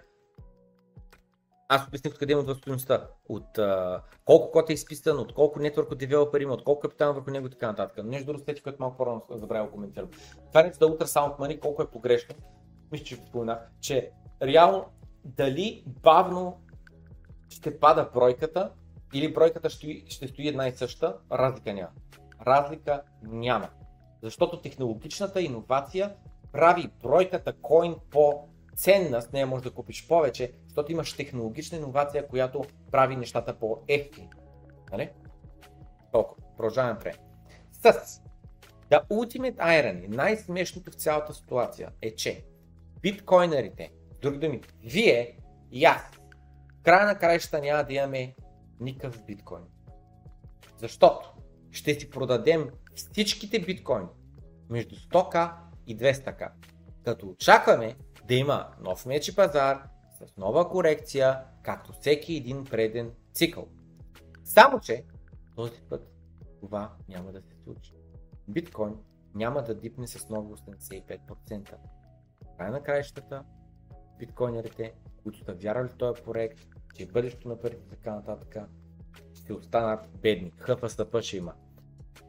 [1.68, 3.08] аз обясних откъде има стоеността.
[3.30, 7.32] От а, колко код е изписан, от колко нетворк девелопер има, от колко капитал върху
[7.32, 8.06] него и така нататък.
[8.06, 10.10] Нещо друго сети, което малко по-рано забравя да коментирам.
[10.48, 12.36] Това е да Ultrasound Money, колко е погрешно.
[12.92, 14.12] Мисля, че споменах, че
[14.42, 14.86] реално
[15.26, 16.62] дали бавно
[17.50, 18.72] ще пада бройката
[19.14, 21.92] или бройката ще, ще стои една и съща, разлика няма.
[22.48, 23.70] Разлика няма.
[24.24, 26.16] Защото технологичната иновация
[26.52, 32.28] прави бройката коин по ценна, с нея можеш да купиш повече, защото имаш технологична иновация,
[32.28, 34.30] която прави нещата по-ефтини.
[34.92, 35.10] Нали?
[36.12, 36.44] Толкова.
[36.58, 37.20] Продължаваме напред.
[37.72, 38.22] С
[38.90, 42.46] The Ultimate Irony, най-смешното в цялата ситуация е, че
[43.02, 43.92] биткоинерите,
[44.22, 45.38] други думи, вие
[45.72, 46.02] и аз,
[46.84, 48.36] края на краищата няма да имаме
[48.80, 49.64] никакъв биткоин.
[50.78, 51.34] Защото
[51.72, 54.08] ще си продадем всичките биткоини
[54.70, 55.52] между 100к
[55.88, 56.52] и 200к.
[57.06, 57.96] Като очакваме
[58.28, 63.68] да има нов мечи пазар с нова корекция, както всеки един преден цикъл.
[64.44, 65.04] Само, че
[65.56, 66.12] този път
[66.60, 67.94] това няма да се случи.
[68.48, 68.96] Биткоин
[69.36, 71.76] няма да дипне с ново 85%.
[72.58, 73.44] Край на краищата,
[74.20, 74.94] биткоинерите,
[75.24, 76.60] които са вярвали в този проект,
[76.96, 78.58] че бъдещето на парите така нататък,
[79.34, 80.52] ще останат бедни.
[80.58, 81.54] ХФСП ще има.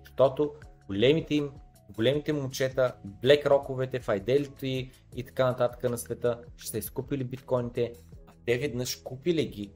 [0.05, 0.55] Защото
[0.87, 1.51] големите им
[1.97, 7.93] големите момчета, BlackRock-овете, Fidelity и така нататък на света ще са изкупили биткоините,
[8.27, 9.73] а те веднъж купили ги,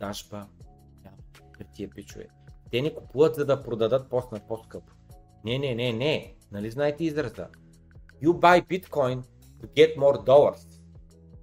[0.00, 0.46] дажба,
[1.72, 2.26] тия пичове.
[2.70, 4.92] Те не купуват за да продадат пост на по-скъпо.
[5.44, 6.34] Не, не, не, не.
[6.52, 7.48] Нали знаете израза?
[8.22, 9.22] You buy Bitcoin
[9.62, 10.80] to get more dollars.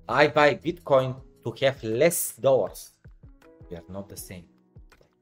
[0.08, 2.94] I buy Bitcoin to have less dollars.
[3.70, 4.46] We are not the same.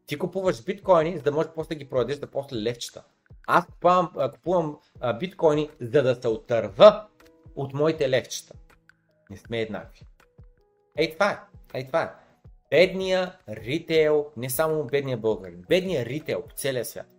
[0.08, 3.04] Ти купуваш биткоини, за да можеш после да ги продадеш за после левчета.
[3.48, 7.08] Аз купувам, купувам а, биткоини, за да се отърва
[7.56, 8.54] от моите левчета.
[9.30, 10.08] Не сме еднакви.
[10.98, 11.40] Ей това е.
[11.74, 12.12] Ей това е.
[12.70, 17.16] Бедния ритейл, не само бедния българин, бедния ритейл по целия свят.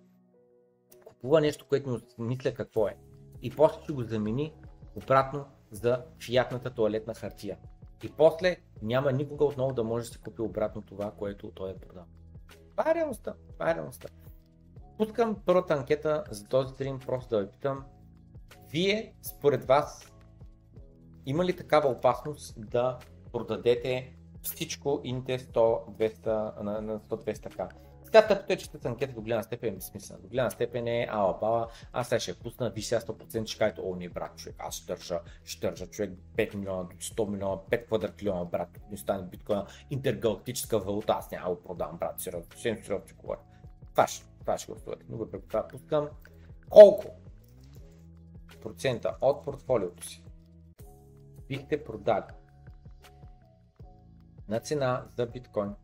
[1.05, 2.97] Купува нещо, което мисля какво е.
[3.43, 4.53] И после ще го замени
[4.95, 7.59] обратно за фиатната туалетна хартия.
[8.03, 11.77] И после няма никога отново да може да си купи обратно това, което той е
[11.77, 12.05] продал.
[12.71, 13.35] Това е реалността.
[13.53, 14.09] Това е реалността.
[14.99, 17.85] Пускам първата анкета за този стрим, просто да ви питам.
[18.71, 20.13] Вие, според вас,
[21.27, 22.99] има ли такава опасност да
[23.33, 27.69] продадете всичко инте 100-200 на, на 100-200к?
[28.05, 30.21] Сега тъпто е, че тази анкета до голяма степен е безсмислена.
[30.21, 33.59] До голяма степен е ала бала, аз сега ще я пусна, ви сега 100% ще
[33.59, 37.57] кажете, о не брат човек, аз ще държа, ще държа човек 5 милиона, 100 милиона,
[37.57, 43.07] 5 квадратлиона брат, не стане биткоина, интергалактическа валута, аз няма го продам брат, сериозно, сериозно
[43.07, 43.41] ще говоря.
[43.93, 46.09] Това ще, това ще гласувате, но въпреки това пускам
[46.71, 47.05] колко
[48.63, 50.25] процента от портфолиото си
[51.49, 52.25] бихте продали
[54.49, 55.75] на цена за биткоин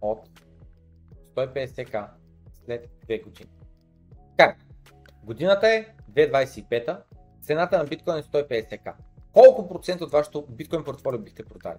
[0.00, 0.28] от
[1.36, 2.08] 150к
[2.64, 3.50] след 2 години.
[4.36, 4.58] Как?
[5.24, 7.02] Годината е 2025,
[7.42, 8.94] цената на биткоин е 150к.
[9.32, 11.78] Колко процента от вашето биткоин портфолио бихте продали?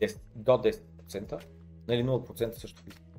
[0.00, 1.44] 10, до 10%,
[1.88, 3.11] нали 0% също физика,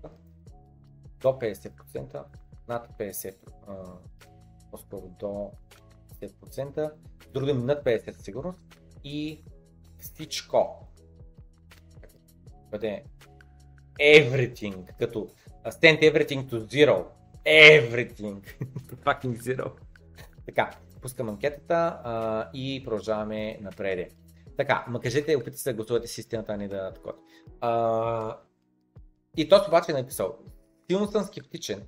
[1.23, 2.23] до 50%,
[2.67, 3.35] над 50%,
[4.71, 5.51] по-скоро до
[6.21, 6.91] 10%,
[7.33, 8.59] други над 50% със сигурност
[9.03, 9.43] и
[9.99, 10.87] всичко
[12.71, 13.03] бъде
[13.99, 15.29] everything, като
[15.65, 17.05] stand everything to zero.
[17.45, 18.41] Everything
[18.87, 19.71] to fucking zero.
[20.45, 20.71] Така,
[21.01, 24.15] пускам анкетата а, и продължаваме напред.
[24.57, 27.15] Така, ма кажете, опитайте се да гласувате с истината, а не да такова.
[29.37, 30.37] И то обаче е написал,
[30.89, 31.87] силно съм скептичен,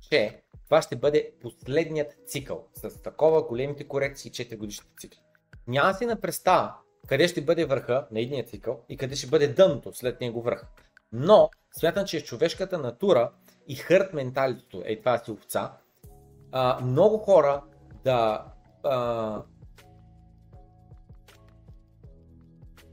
[0.00, 5.18] че това ще бъде последният цикъл с такова големите корекции 4 годишните цикли.
[5.66, 6.74] Няма си на представа
[7.06, 10.66] къде ще бъде върха на едния цикъл и къде ще бъде дъното след него върх.
[11.12, 13.32] Но смятам, че човешката натура
[13.68, 15.72] и хърт менталитето, е това си овца,
[16.82, 17.62] много хора
[18.04, 18.46] да
[18.84, 19.42] а,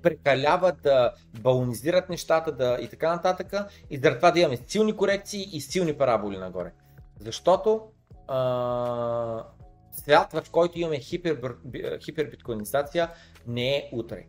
[0.07, 3.53] прекаляват, да балонизират нещата да, и така нататък
[3.89, 6.73] и заради това да имаме силни корекции и силни параболи нагоре.
[7.19, 7.81] Защото
[8.27, 9.43] а,
[9.91, 11.55] свят, в който имаме хипер,
[12.05, 13.09] хипербиткоинизация,
[13.47, 14.25] не е утре.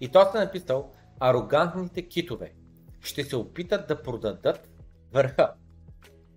[0.00, 0.90] И той сте написал,
[1.20, 2.52] арогантните китове
[3.00, 4.68] ще се опитат да продадат
[5.12, 5.54] върха.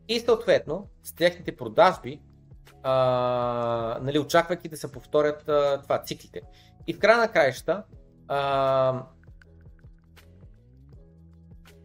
[0.07, 2.21] И съответно, с техните продажби,
[2.83, 6.41] а, нали, очаквайки да се повторят а, това, циклите.
[6.87, 7.83] И в края на краища,
[8.27, 9.03] а,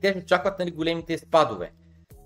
[0.01, 1.73] те очакват нали, големите спадове.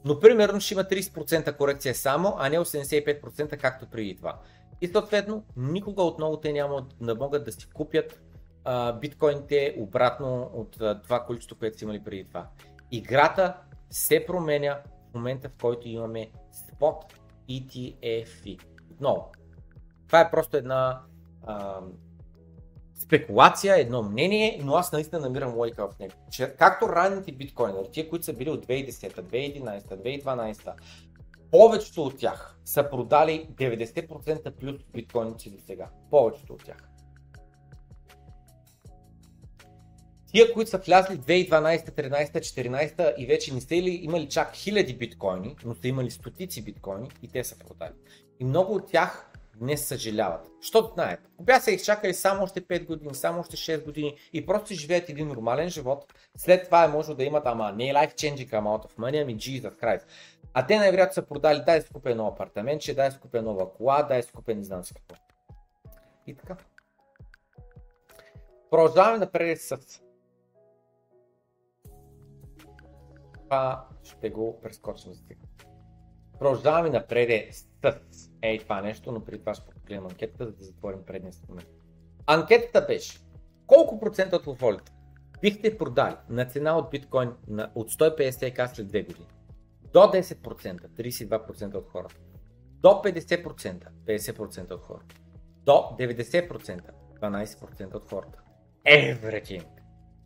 [0.04, 4.38] Но примерно ще има 30% корекция само, а не 85% както преди това.
[4.80, 8.20] И съответно, никога отново те няма да могат да си купят
[8.64, 12.48] а, биткоините обратно от а, това количество, което са имали преди това.
[12.90, 13.56] Играта
[13.90, 14.78] се променя
[15.10, 17.04] в момента, в който имаме спот
[17.50, 18.58] ETF.
[18.90, 19.32] Отново,
[20.06, 21.00] това е просто една
[21.46, 21.80] а,
[22.98, 26.14] спекулация, едно мнение, но аз наистина намирам лойка в него.
[26.30, 29.82] Че, както ранните биткоинери, тия, които са били от 2010, 2011,
[30.24, 30.72] 2012,
[31.50, 35.88] повечето от тях са продали 90% плюс биткоиници до сега.
[36.10, 36.87] Повечето от тях.
[40.32, 44.94] Тия, които са влязли 2012, 13, 14 и вече не са ли имали чак хиляди
[44.94, 47.92] биткоини, но са имали стотици биткоини и те са продали.
[48.40, 49.30] И много от тях
[49.60, 50.50] не съжаляват.
[50.60, 54.74] Защото знаят, купя се изчакали само още 5 години, само още 6 години и просто
[54.74, 56.14] живеят един нормален живот.
[56.36, 59.36] След това е може да имат, ама не е life changing amount of money, ами
[59.36, 60.02] Jesus Christ.
[60.54, 64.02] А те най-вероятно са продали, дай си купя едно апартаментче, дай си купя нова кола,
[64.02, 65.22] дай си купя не знам си какво.
[66.26, 66.56] И така.
[68.70, 69.78] Продължаваме напред с
[73.48, 75.40] това ще го прескочим за сега.
[76.38, 81.02] Продължаваме напред с ей това нещо, но преди това ще погледнем анкетата, за да затворим
[81.06, 81.68] предния момент.
[82.26, 83.18] Анкетата беше
[83.66, 84.92] колко процента от портфолиото
[85.40, 89.26] бихте продали на цена от биткоин на, от 150к след 2 години?
[89.92, 92.16] До 10%, 32% от хората,
[92.80, 95.14] до 50%, 50% от хората,
[95.64, 98.42] до 90%, 12% от хората,
[98.86, 99.64] everything,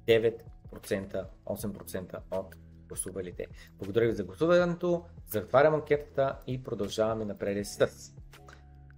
[0.06, 2.56] 9%, 8% от
[2.92, 3.46] гласувалите.
[3.78, 7.88] Благодаря ви за гласуването, затварям анкетата и продължаваме напред с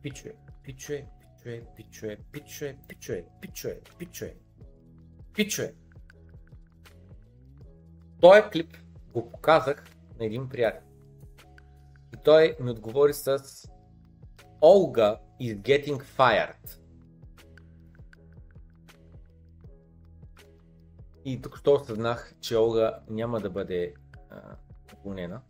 [0.03, 1.07] пичуе, пичуе,
[1.37, 4.35] пичуе, пичуе, пичуе, пичуе, пичуе, пичуе,
[5.35, 5.75] пичуе.
[8.21, 8.77] Този клип
[9.13, 9.85] го показах
[10.19, 10.83] на един приятел.
[12.15, 13.39] И той ми отговори с
[14.61, 16.84] Olga is getting fired.
[21.25, 23.95] И тук що осъзнах, че Олга няма да бъде
[24.99, 25.41] уволнена,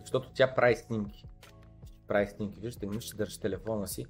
[0.00, 1.24] защото тя прави снимки.
[2.08, 4.06] Прави снимки, виждате, ми ще държи телефона си,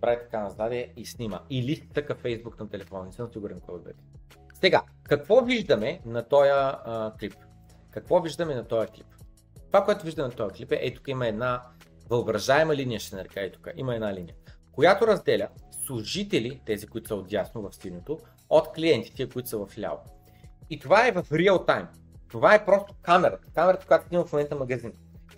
[0.00, 1.40] прави така назаде и снима.
[1.50, 3.94] Или така Фейсбук на телефона, не съм сигурен кой бъде.
[4.54, 6.50] Сега, какво виждаме на този
[7.18, 7.34] клип?
[7.90, 9.06] Какво виждаме на този клип?
[9.66, 11.62] Това, което виждаме на този клип е, е тук има една
[12.08, 13.68] въображаема линия, ще нарека и тук.
[13.76, 14.34] Има една линия,
[14.72, 15.48] която разделя
[15.86, 18.18] служители, тези, които са отдясно в синьото,
[18.50, 19.98] от клиентите, които са в ляво.
[20.70, 21.88] И това е в реал тайм.
[22.28, 23.46] Това е просто камерата.
[23.54, 24.92] Камерата, която има в момента магазин.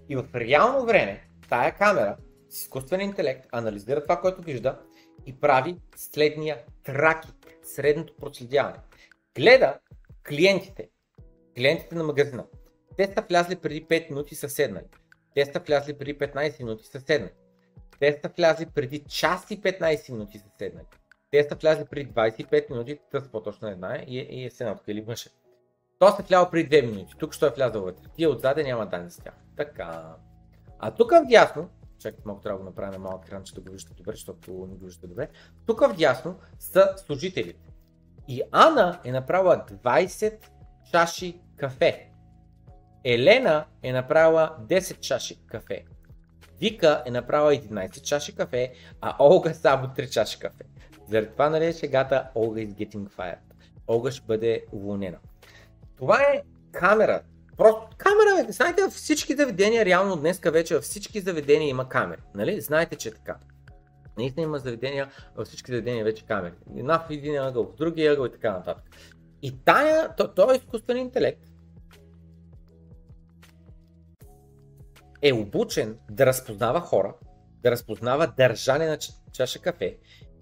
[0.08, 2.16] И в реално време тая камера
[2.50, 4.78] с изкуствен интелект анализира това, което вижда
[5.26, 8.78] и прави следния тракинг, средното проследяване.
[9.34, 9.78] Гледа
[10.28, 10.88] клиентите,
[11.56, 12.44] клиентите на магазина.
[12.96, 14.86] Те са влязли преди 5 минути и са седнали.
[15.34, 17.32] Те са влязли преди 15 минути и са седнали.
[18.00, 20.86] Те са влязли преди час и 15 минути и са седнали.
[21.30, 25.30] Те са влязли преди 25 минути, тъс по-точно не знае, и, е седнал или мъже.
[25.98, 28.04] То се влял преди 2 минути, тук ще е влязъл вътре.
[28.16, 29.34] Тия отзаде няма данни с тях.
[29.56, 30.14] Така.
[30.78, 31.68] А тук вдясно,
[31.98, 34.76] чакайте малко трябва да го направим малък екран, че да го виждате добре, защото не
[34.76, 35.28] го виждате добре.
[35.66, 37.70] Тук вдясно са служителите.
[38.28, 40.38] И Ана е направила 20
[40.90, 42.10] чаши кафе.
[43.04, 45.84] Елена е направила 10 чаши кафе.
[46.60, 50.64] Вика е направила 11 чаши кафе, а Олга само 3 чаши кафе.
[51.10, 53.38] Заради това нали е шегата Олга is getting fired.
[53.88, 55.18] Олга ще бъде уволнена.
[55.96, 57.22] Това е камера.
[57.56, 58.52] Просто камера, бе.
[58.52, 62.20] знаете, във всички заведения, реално днеска вече във всички заведения има камери.
[62.34, 62.60] Нали?
[62.60, 63.36] Знаете, че е така.
[64.18, 66.54] Наистина има заведения, във всички заведения вече камери.
[66.76, 68.84] Една в един ъгъл, в другия ъгъл и така нататък.
[69.42, 71.42] И тая, то, то е изкуствен интелект,
[75.22, 77.14] е обучен да разпознава хора,
[77.62, 78.98] да разпознава държане на
[79.32, 79.98] чаша кафе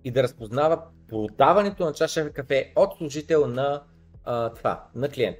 [0.07, 3.83] и да разпознава продаването на чаша кафе от служител на
[4.25, 5.37] а, това, на клиент.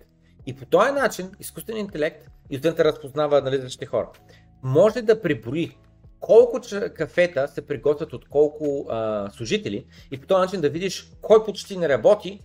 [0.47, 4.11] И по този начин изкуственият интелект и да разпознава нализащите хора.
[4.63, 5.77] Може да приброи
[6.21, 6.61] колко
[6.95, 11.77] кафета се приготвят от колко а, служители и по този начин да видиш кой почти
[11.77, 12.41] не работи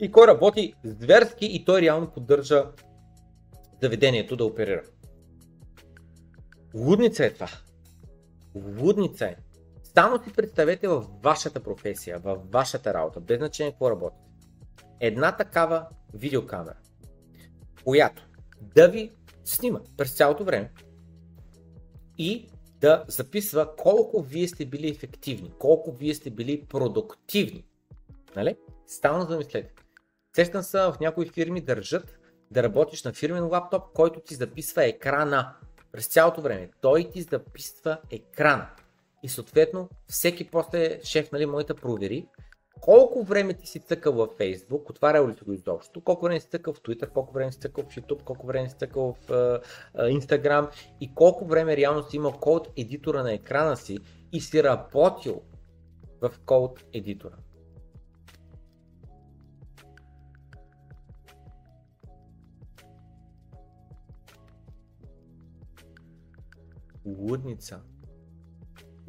[0.00, 2.64] и кой работи зверски и той реално поддържа
[3.82, 4.82] заведението да оперира.
[6.74, 7.48] Лудница е това.
[8.80, 9.36] Лудница е.
[9.94, 14.24] Само си представете в вашата професия, в вашата работа, без значение какво работите.
[15.00, 16.76] Една такава видеокамера,
[17.84, 18.28] която
[18.60, 19.10] да ви
[19.44, 20.72] снима през цялото време
[22.18, 22.48] и
[22.80, 27.64] да записва колко вие сте били ефективни, колко вие сте били продуктивни.
[28.36, 28.56] Нали?
[28.86, 29.72] Стално замислете.
[30.36, 32.18] Сещам се в някои фирми държат
[32.50, 35.54] да работиш на фирмен лаптоп, който ти записва екрана
[35.92, 36.70] през цялото време.
[36.80, 38.68] Той ти записва екрана.
[39.22, 42.28] И съответно, всеки после шеф, нали, може да провери
[42.80, 46.48] колко време ти си цъкал във Facebook, отварял ли си го изобщо, колко време си
[46.48, 49.62] цъкал в Twitter, колко време си цъкал в YouTube, колко време си цъкал в uh,
[49.96, 50.70] Instagram
[51.00, 53.98] и колко време реално си имал код едитора на екрана си
[54.32, 55.42] и си работил
[56.20, 57.36] в код едитора.
[67.04, 67.80] Лудница.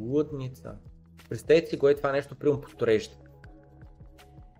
[0.02, 0.76] Лудница.
[1.30, 2.86] Представете си го е това нещо, прием по.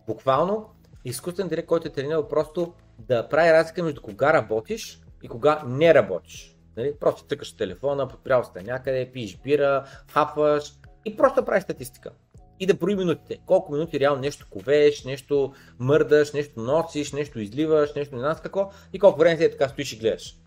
[0.07, 0.69] Буквално,
[1.05, 5.93] изкуствен директ, който е тренирал просто да прави разлика между кога работиш и кога не
[5.93, 6.57] работиш.
[6.77, 6.93] Нали?
[6.99, 10.73] Просто тъкаш телефона, подпрял сте някъде, пиеш бира, хапваш
[11.05, 12.11] и просто правиш статистика.
[12.59, 13.39] И да брои минутите.
[13.45, 18.72] Колко минути реално нещо ковеш, нещо мърдаш, нещо носиш, нещо изливаш, нещо не знам какво
[18.93, 20.38] и колко време си е така стоиш и гледаш.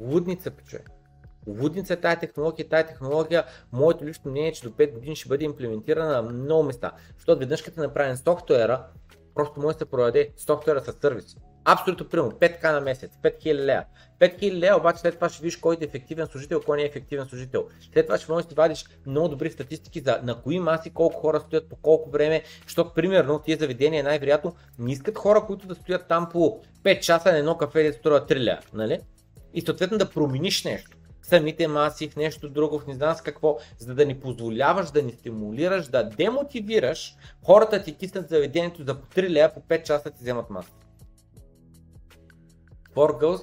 [0.00, 0.90] Лудница, човек.
[1.62, 5.28] Лудница е тази технология, тази технология, моето лично мнение е, че до 5 години ще
[5.28, 6.92] бъде имплементирана на много места.
[7.16, 8.84] Защото веднъж като е направен софтуера,
[9.34, 11.36] Просто може да се продаде софтуера с сервис.
[11.64, 13.84] Абсолютно примерно 5к на месец, 5000 лея.
[14.20, 17.26] 5000 лея, обаче след това ще видиш кой е ефективен служител, кой не е ефективен
[17.26, 17.68] служител.
[17.92, 21.40] След това ще можеш да вадиш много добри статистики за на кои маси, колко хора
[21.40, 26.08] стоят по колко време, защото примерно тия заведения най-вероятно не искат хора, които да стоят
[26.08, 29.00] там по 5 часа на едно кафе, да струва 3 лея, нали?
[29.54, 33.58] И съответно да промениш нещо самите маси, в нещо друго, в не знам с какво,
[33.78, 39.06] за да ни позволяваш, да ни стимулираш, да демотивираш хората ти киснат заведението за по
[39.06, 40.72] 3 лея, по 5 часа ти вземат маса.
[42.94, 43.42] 4 girls,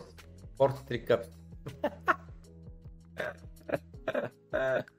[0.58, 1.28] 43 cups.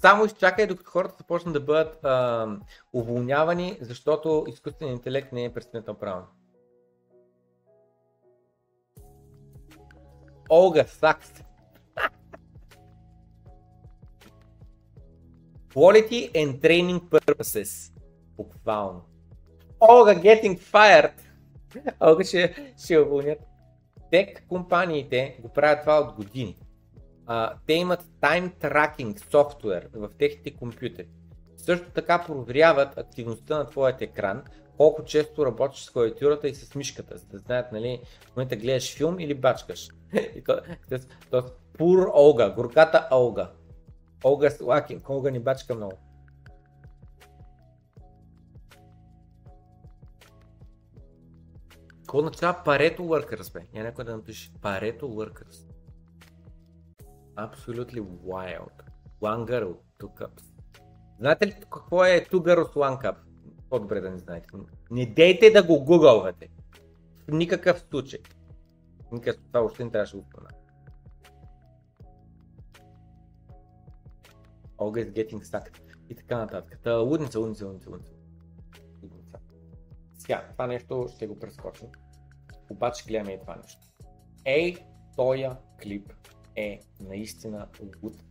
[0.00, 2.48] Само изчакай докато хората започнат да бъдат а,
[2.92, 6.26] уволнявани, защото изкуственият интелект не е пресметнал правилно.
[10.50, 11.32] Олга Сакс.
[15.74, 17.92] Quality and Training Purposes.
[18.36, 19.02] Буквално.
[19.80, 21.12] Олга getting fired.
[22.00, 23.38] Олга ще, ще уволнят.
[24.10, 26.56] Тек компаниите го правят това от години.
[27.66, 31.08] Те имат time tracking софтуер в техните компютри.
[31.56, 34.42] Също така проверяват активността на твоят екран,
[34.76, 38.00] колко често работиш с клавиатурата и с мишката, за да знаят, нали,
[38.32, 39.88] в момента гледаш филм или бачкаш.
[40.36, 40.98] и то, то,
[41.30, 41.44] то,
[41.78, 43.50] пур Олга, горката Олга.
[44.24, 45.98] Олга Слакин, Олга ни бачка много.
[52.00, 53.60] Какво означава Pareto Workers, бе?
[53.72, 55.69] Няма някой да напише Pareto Workers.
[57.46, 58.76] Absolutely wild.
[59.20, 60.44] One girl, two cups.
[61.18, 63.16] Знаете ли какво е two girls, one cup?
[63.70, 64.48] По-добре да не знаете.
[64.90, 66.48] Не дейте да го гугълвате.
[67.28, 68.20] В никакъв случай.
[69.12, 70.50] Никакъв това още не трябваше да го спомена.
[74.78, 75.80] Olga getting stuck.
[76.08, 76.78] И така нататък.
[76.82, 78.12] Та, лудница, лудница, лудница, лудница.
[80.18, 81.88] Сега, това нещо ще го прескочим.
[82.70, 83.86] Обаче гледаме и това нещо.
[84.44, 84.76] Ей,
[85.16, 86.12] тоя клип
[86.56, 87.68] е наистина
[88.02, 88.22] луд.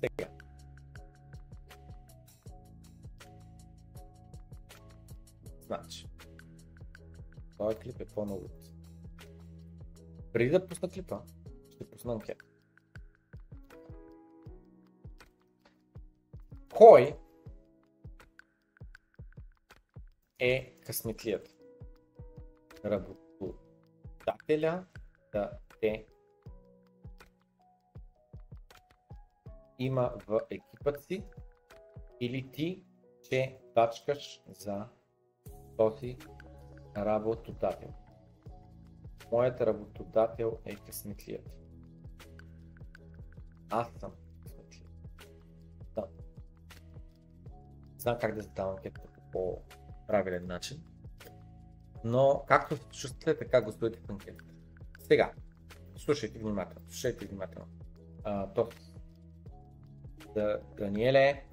[0.00, 0.28] Сега.
[5.66, 6.06] Значи,
[7.58, 8.50] този клип е по-много.
[10.32, 11.20] Преди да пусна клипа,
[11.70, 12.44] ще пусна анкета.
[16.74, 17.16] Кой
[20.38, 21.55] е късметлият?
[22.86, 24.86] Работодателя
[25.32, 25.50] да
[25.80, 26.06] те
[29.78, 31.24] има в екипът си
[32.20, 32.84] или ти,
[33.22, 34.88] че бачкаш за
[35.76, 36.18] този
[36.96, 37.94] работодател.
[39.32, 41.58] Моят работодател е късметлият.
[43.70, 44.90] Аз съм късметлият.
[45.94, 46.06] Да.
[47.98, 49.62] Знам как да задавам анкетата по
[50.06, 50.84] правилен начин.
[52.04, 54.54] Но както се чувствате, така гласувайте в анкетата.
[55.00, 55.32] Сега,
[55.96, 56.86] слушайте внимателно.
[56.88, 57.68] Слушайте внимателно.
[58.24, 58.68] А, то,
[60.34, 61.44] да, Даниеле,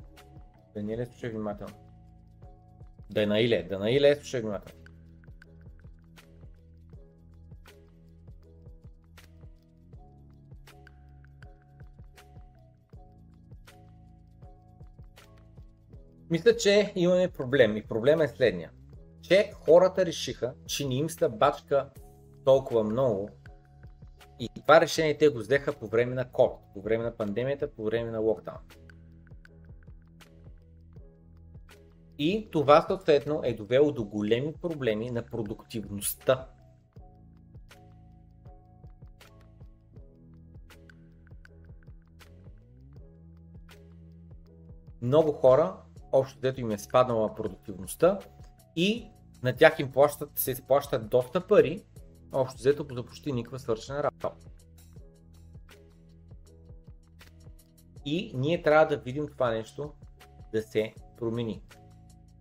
[0.74, 1.74] Даниеле, слушай внимателно.
[3.10, 4.84] Данаиле, Данаиле, слушай внимателно.
[16.30, 18.72] Мисля, че имаме проблем и проблема е следния.
[19.34, 21.90] Че хората решиха, че не им се бачка
[22.46, 23.30] толкова много
[24.40, 27.84] и това решение те го взеха по време на COVID, по време на пандемията, по
[27.84, 28.58] време на локдаун.
[32.18, 36.48] И това съответно е довело до големи проблеми на продуктивността.
[45.02, 45.78] Много хора,
[46.12, 48.20] общо дето им е спаднала продуктивността
[48.76, 49.12] и
[49.44, 51.84] на тях им плащат, се изплащат доста пари,
[52.32, 54.32] общо взето за почти никаква свършена работа.
[58.06, 59.94] И ние трябва да видим това нещо
[60.53, 61.64] да се промени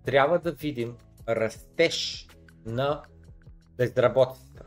[0.05, 0.97] трябва да видим
[1.29, 2.29] растеж
[2.67, 3.03] на
[3.77, 4.67] безработицата.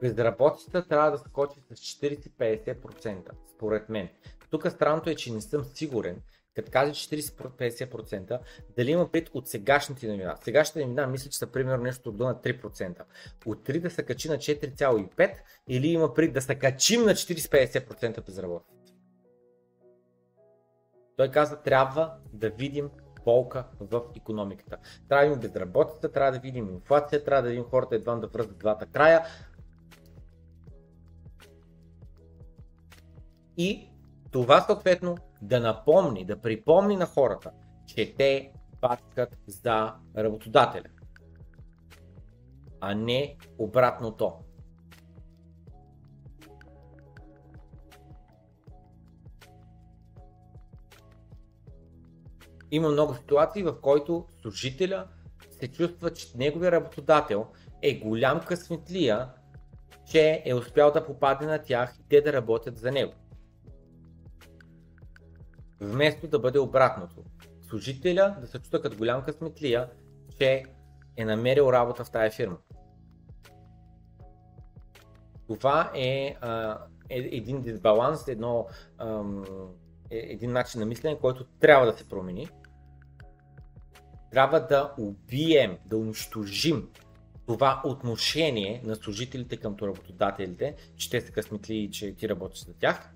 [0.00, 4.08] Безработицата трябва да скочи с 40-50%, според мен.
[4.50, 6.22] Тук странното е, че не съм сигурен,
[6.54, 8.38] като каза 40-50%,
[8.76, 10.36] дали има пред от сегашните новина.
[10.44, 13.02] Сегашните новина мисля, че са примерно нещо до на 3%.
[13.46, 15.34] От 3 да се качи на 4,5
[15.68, 18.74] или има пред да се качим на 40-50% безработица.
[21.16, 22.90] Той каза, трябва да видим
[23.24, 24.78] полка в економиката.
[25.08, 28.58] Трябва да видим безработица, трябва да видим инфлация, трябва да видим хората едва да връзват
[28.58, 29.24] двата края.
[33.56, 33.88] И
[34.30, 37.50] това съответно да напомни, да припомни на хората,
[37.86, 40.88] че те бачкат за работодателя,
[42.80, 44.32] а не обратното.
[52.70, 55.08] Има много ситуации, в който служителя
[55.50, 57.46] се чувства, че неговия работодател
[57.82, 59.28] е голям късметлия,
[60.10, 63.12] че е успял да попадне на тях и те да работят за него.
[65.84, 67.24] Вместо да бъде обратното.
[67.62, 69.90] Служителя да се чувства като голям късметлия,
[70.38, 70.64] че
[71.16, 72.56] е намерил работа в тая фирма.
[75.46, 76.78] Това е, а,
[77.08, 78.66] е един дисбаланс, едно,
[78.98, 79.44] ам,
[80.10, 82.48] е, един начин на мислене, който трябва да се промени
[84.34, 86.88] трябва да убием, да унищожим
[87.46, 92.74] това отношение на служителите към работодателите, че те са късметли и че ти работиш за
[92.74, 93.10] тях.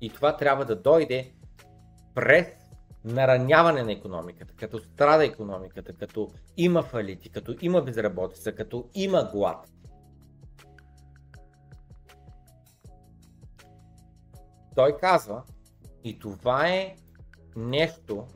[0.00, 1.32] И това трябва да дойде
[2.14, 2.46] през
[3.04, 9.68] нараняване на економиката, като страда економиката, като има фалити, като има безработица, като има глад.
[14.74, 15.42] Той казва,
[16.04, 16.96] и това е
[17.56, 18.26] нещо,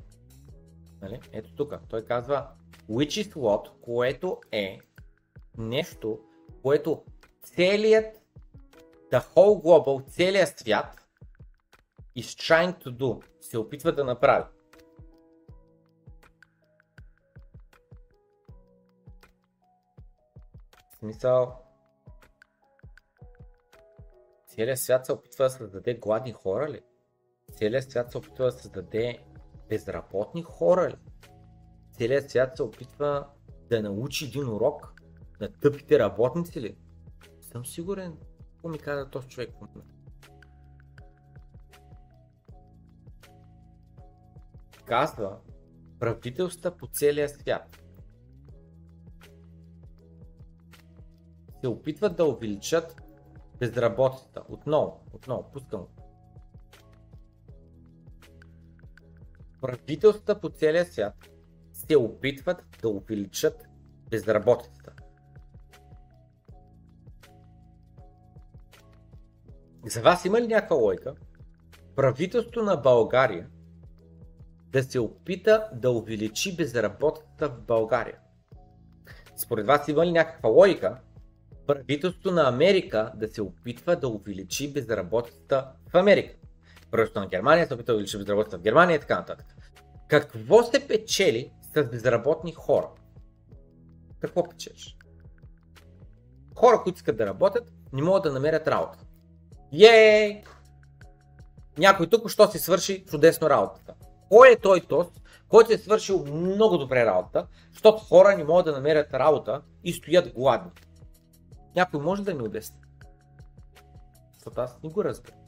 [1.03, 1.21] Нали?
[1.33, 1.75] Ето тук.
[1.89, 2.49] Той казва
[2.91, 4.79] which is what, което е
[5.59, 6.19] нещо,
[6.63, 7.03] което
[7.43, 8.17] целият
[9.13, 11.02] the whole global, целият свят
[12.17, 14.45] is trying to do, се опитва да направи.
[20.91, 21.63] В смисъл,
[24.47, 26.81] целият свят се опитва да създаде гладни хора ли?
[27.53, 29.19] Целият свят се опитва да създаде
[29.69, 30.97] безработни хора ли?
[31.93, 33.29] Целият свят се опитва
[33.69, 34.93] да научи един урок
[35.41, 36.77] на тъпите работници ли?
[37.41, 38.19] Съм сигурен,
[38.53, 39.92] какво ми каза този човек в момента.
[44.85, 45.39] Казва
[45.99, 47.83] правителства по целия свят
[51.61, 53.03] се опитват да увеличат
[53.59, 54.43] безработицата.
[54.49, 55.87] Отново, отново, пускам
[59.63, 61.15] правителствата по целия свят
[61.73, 63.69] се опитват да увеличат
[64.11, 64.93] безработицата.
[69.87, 71.15] За вас има ли някаква лойка
[71.97, 73.49] правителството на България
[74.73, 78.19] да се опита да увеличи безработицата в България?
[79.37, 80.99] Според вас има ли някаква логика
[81.67, 86.35] правителството на Америка да се опитва да увеличи безработицата в Америка?
[86.91, 89.47] правителството на Германия се опитва да увеличи безработицата в Германия и така нататък.
[90.09, 92.89] Какво се печели с безработни хора?
[94.21, 94.97] Какво печелиш?
[96.57, 98.99] Хора, които искат да работят, не могат да намерят работа.
[99.73, 100.43] Ей!
[101.79, 103.95] Някой тук що си свърши чудесно работата.
[104.33, 105.07] Кой е той тос,
[105.49, 110.35] който е свършил много добре работа, защото хора не могат да намерят работа и стоят
[110.35, 110.71] гладни?
[111.77, 112.81] Някой може да ми обясни?
[114.35, 115.39] Защото аз не го разбирам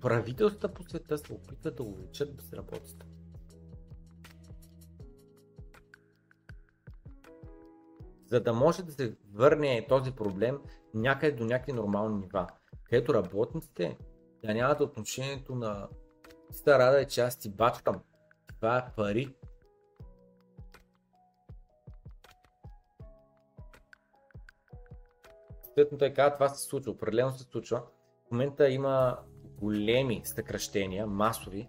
[0.00, 3.06] правителствата по света се опитват да увеличат безработицата.
[8.26, 10.58] За да може да се върне този проблем
[10.94, 12.46] някъде до някакви нормални нива,
[12.84, 13.96] където работниците
[14.44, 15.88] да нямат отношението на
[16.50, 18.00] стара да е, че аз ти бачкам.
[18.56, 19.34] Това е пари.
[25.64, 27.82] Съответно той казва, това се случва, определено се случва.
[28.28, 29.18] В момента има
[29.60, 31.68] големи съкръщения, масови,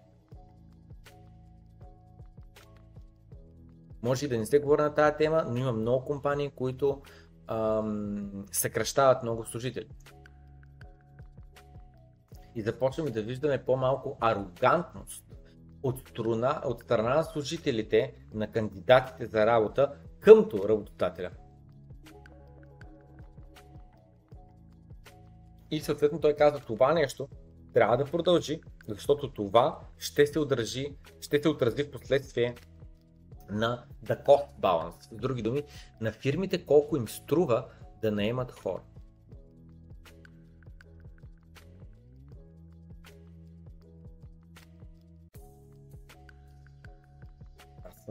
[4.02, 7.02] може и да не се говори на тази тема, но има много компании, които
[7.46, 9.88] ам, съкръщават много служители.
[12.54, 15.24] И започваме да виждаме по-малко арогантност
[15.82, 21.30] от страна, от страна на служителите, на кандидатите за работа къмто работодателя.
[25.70, 27.28] И съответно той казва това нещо,
[27.74, 32.54] трябва да продължи, защото това ще се отрази, ще се отрази в последствие
[33.50, 35.02] на the cost balance.
[35.02, 35.62] С други думи,
[36.00, 37.66] на фирмите колко им струва
[38.02, 38.82] да наемат хора.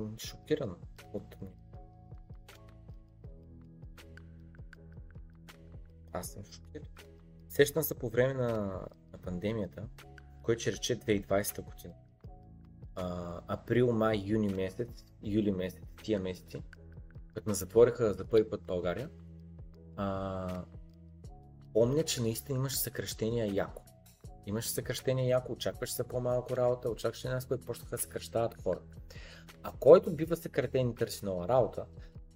[0.01, 0.75] Съм шокиран
[1.13, 1.35] от
[6.13, 6.87] Аз съм шокиран.
[7.49, 8.47] Сещам се по време на,
[9.11, 9.87] на пандемията,
[10.43, 11.93] който ще рече 2020 година.
[12.95, 16.63] А, април, май, юни месец, юли месец, тия месеци,
[17.33, 19.09] като ме затвориха за първи път България,
[19.95, 20.65] а,
[21.73, 23.83] помня, че наистина имаше съкръщения яко.
[24.45, 28.79] Имаше съкръщения яко, очакваше се по-малко работа, очакваше нас, които почнаха да съкръщават хора.
[29.63, 31.85] А който бива съкратен и търси нова работа,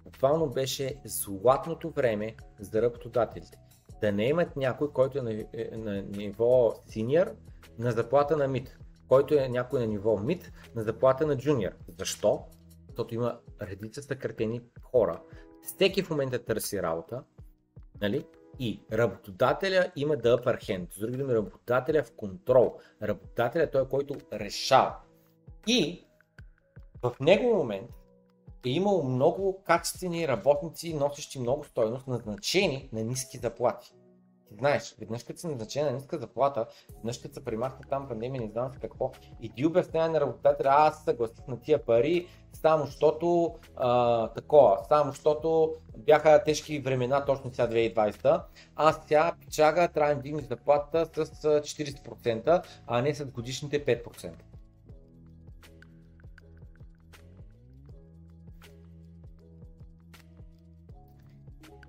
[0.04, 3.58] буквално беше златното време за работодателите.
[4.00, 7.34] Да не имат някой, който е на, е, на ниво синьор,
[7.78, 8.78] на заплата на мид,
[9.08, 11.72] който е някой на ниво мид, на заплата на джуниор.
[11.98, 12.44] Защо?
[12.86, 15.22] Защото има редица съкратени хора.
[15.62, 17.22] Всеки в момента търси работа,
[18.00, 18.26] нали?
[18.58, 20.94] И работодателя има да upper.
[20.94, 22.78] С други думи, работодателя в контрол.
[23.02, 24.96] Работодателя е той, който решава.
[25.66, 26.06] И
[27.02, 27.90] в него момент
[28.66, 33.92] е имало много качествени работници, носещи много стойност, назначени на ниски заплати.
[34.50, 36.66] Знаеш, веднъж като си назначен на ниска заплата,
[36.96, 40.68] веднъж като се примахна там пандемия, не знам с какво, и ти обяснява на работодателя,
[40.70, 47.54] аз съгласих на тия пари, само защото а, такова, само защото бяха тежки времена точно
[47.54, 48.42] сега 2020,
[48.76, 54.32] а сега пичага трябва да дигне заплата с 40%, а не с годишните 5%.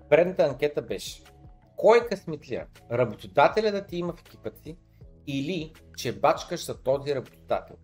[0.08, 1.22] Предната анкета беше
[1.78, 2.66] кой е късметлия?
[2.92, 4.76] Работодателя да ти има в екипа си
[5.26, 7.76] или че бачкаш за този работодател?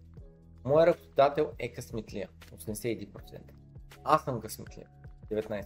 [0.65, 3.09] Моя работодател е късметлия, 81%.
[4.05, 4.87] Аз съм късметлия,
[5.31, 5.65] 19%.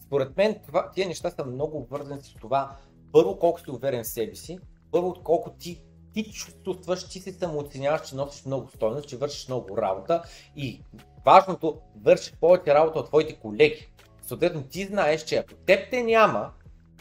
[0.00, 2.76] Според мен това, тия неща са много вързани с това,
[3.12, 4.58] първо колко си уверен в себе си,
[4.90, 6.32] първо колко ти ти
[6.64, 10.22] чувстваш, ти се самооценяваш, че носиш много стойност, че вършиш много работа
[10.56, 10.82] и
[11.24, 13.88] важното, вършиш повече работа от твоите колеги.
[14.22, 16.52] Съответно, ти знаеш, че ако теб те няма,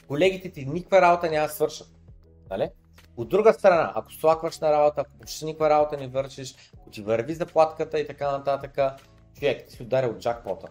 [0.07, 1.87] колегите ти никаква работа няма да свършат.
[2.49, 2.69] Нали?
[3.17, 7.01] От друга страна, ако слакваш на работа, ако почти никаква работа не вършиш, ако ти
[7.01, 8.79] върви заплатката и така нататък,
[9.39, 10.67] човек, ти си ударил джакпота.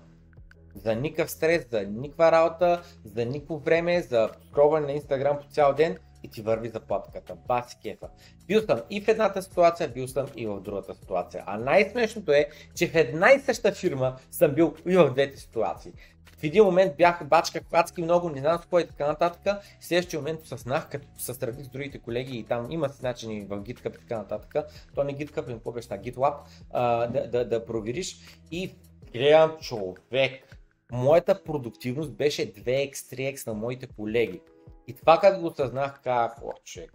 [0.74, 5.74] За никакъв стрес, за никаква работа, за никакво време, за скроване на Инстаграм по цял
[5.74, 7.34] ден и ти върви заплатката.
[7.48, 8.08] Баси кефа.
[8.46, 11.44] Бил съм и в едната ситуация, бил съм и в другата ситуация.
[11.46, 15.92] А най-смешното е, че в една и съща фирма съм бил и в двете ситуации.
[16.36, 19.62] В един момент бях бачка адски много, не знам с кой и така нататък.
[19.80, 23.60] В следващия момент осъзнах, като се сравних с другите колеги и там има начини в
[23.60, 24.54] GitHub и така нататък.
[24.94, 26.34] То не GitHub, не какво беше GitLab,
[26.70, 28.16] а, да, да, да провериш
[28.50, 28.74] и
[29.12, 30.56] гледам човек.
[30.92, 34.40] Моята продуктивност беше 2x, 3x на моите колеги.
[34.86, 36.92] И това като го осъзнах, казах, о, човек,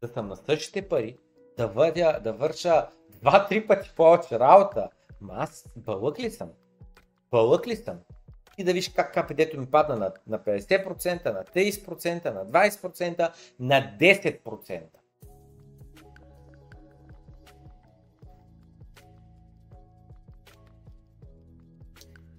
[0.00, 1.16] да съм на същите пари,
[1.56, 2.88] да, въдя, да върша
[3.24, 4.88] 2-3 пъти повече работа.
[5.20, 6.50] Ма аз бълък ли съм?
[7.30, 7.98] Бълък ли съм?
[8.58, 13.96] И да виж как КПД-то ми падна на, на 50%, на 30%, на 20%, на
[14.00, 14.82] 10%.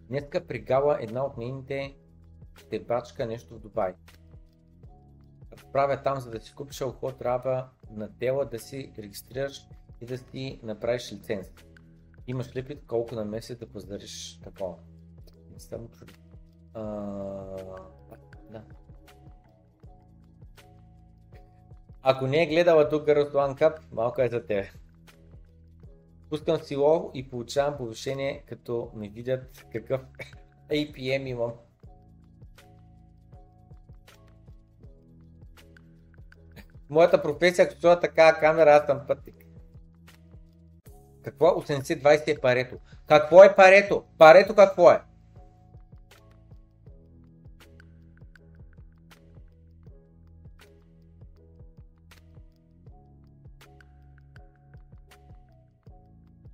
[0.07, 1.95] Днеска пригала една от нейните
[2.55, 3.93] ще бачка нещо в Дубай.
[5.73, 9.67] Правя там, за да си купиш алкохол, трябва на тела да си регистрираш
[10.01, 11.47] и да си направиш лиценз.
[12.27, 14.75] Имаш ли колко на месец да поздариш такова?
[15.59, 16.13] Съм чули.
[18.49, 18.63] да.
[22.01, 24.69] Ако не е гледала тук Руслан Кап, малко е за тебе.
[26.29, 30.01] Пускам си лов и получавам повишение, като ме видят какъв
[30.69, 31.53] APM имам.
[36.89, 39.35] Моята професия, като това така камера, аз съм пътник.
[41.23, 41.45] Какво?
[41.45, 42.77] 80-20 е парето.
[43.07, 44.03] Какво е парето?
[44.17, 45.01] Парето какво е?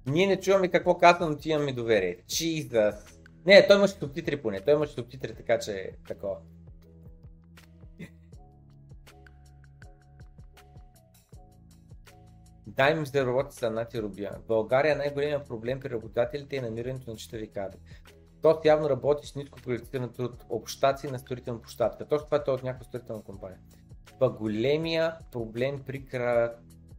[0.08, 2.18] Ние не чуваме какво казва, но ти имаме доверие.
[2.18, 3.20] Jesus.
[3.46, 4.62] Не, той имаше субтитри поне.
[4.62, 6.38] Той имаше субтитри, така че е такова.
[12.68, 14.32] Дай ми за Нати Рубия.
[14.44, 17.78] В България най-големият проблем при работодателите е намирането на читави кадри.
[18.42, 22.08] То явно работи с ниско квалифициран труд, общаци на строителна площадка.
[22.08, 23.60] Точно това е от някаква строителна компания.
[24.20, 26.06] Па големия проблем при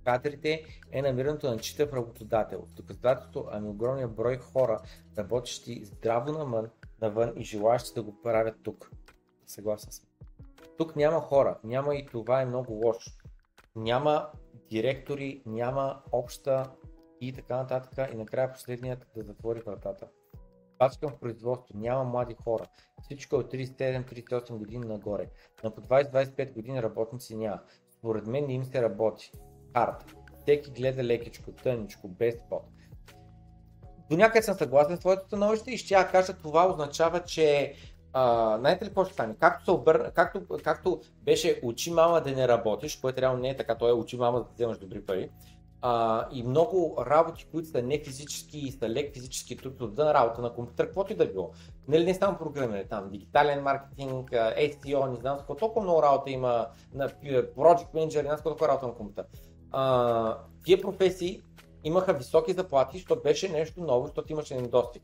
[0.05, 2.67] кадрите е намирането на читав работодател.
[2.69, 4.81] В доказателство ами огромния брой хора,
[5.19, 6.71] работещи здраво навън,
[7.01, 8.91] навън и желащи да го правят тук.
[9.47, 10.05] Съгласен съм.
[10.79, 13.11] Тук няма хора, няма и това е много лошо.
[13.77, 14.31] Няма
[14.71, 16.71] директори, няма обща
[17.21, 20.09] и така нататък и накрая последният да затвори вратата.
[20.79, 22.67] Бачкам в производство, няма млади хора.
[23.03, 25.29] Всичко е от 37-38 години нагоре.
[25.65, 27.61] На по 20-25 години работници няма.
[27.91, 29.33] Според мен не им се работи.
[29.75, 30.15] Хард.
[30.43, 32.63] Всеки гледа лекичко, тъничко, без пот.
[34.11, 37.75] До някъде съм съгласен с твоето становище и ще я кажа, това означава, че
[38.59, 39.35] знаете ли какво ще стане?
[39.41, 40.13] Както, се обър...
[40.13, 43.93] както, както беше учи мама да не работиш, което реално не е така, той е
[43.93, 45.31] учи мама да вземаш добри пари,
[45.87, 50.43] а, и много работи, които са не физически и са лек физически труд от работа
[50.43, 51.51] на компютър, каквото и да било.
[51.89, 56.69] Нали, не само програмиране, там дигитален маркетинг, SEO, не знам какво, толкова много работа има
[56.95, 59.25] на Project Manager, не знам колко работа на компютър.
[59.77, 61.43] А, тия професии
[61.85, 65.03] имаха високи заплати, защото беше нещо ново, защото имаше недостиг.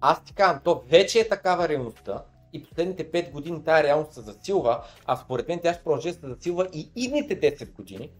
[0.00, 4.20] Аз ти казвам, то вече е такава реалността и последните 5 години тази реалност се
[4.20, 8.12] засилва, а според мен тя ще продължи да се засилва и идните 10 години,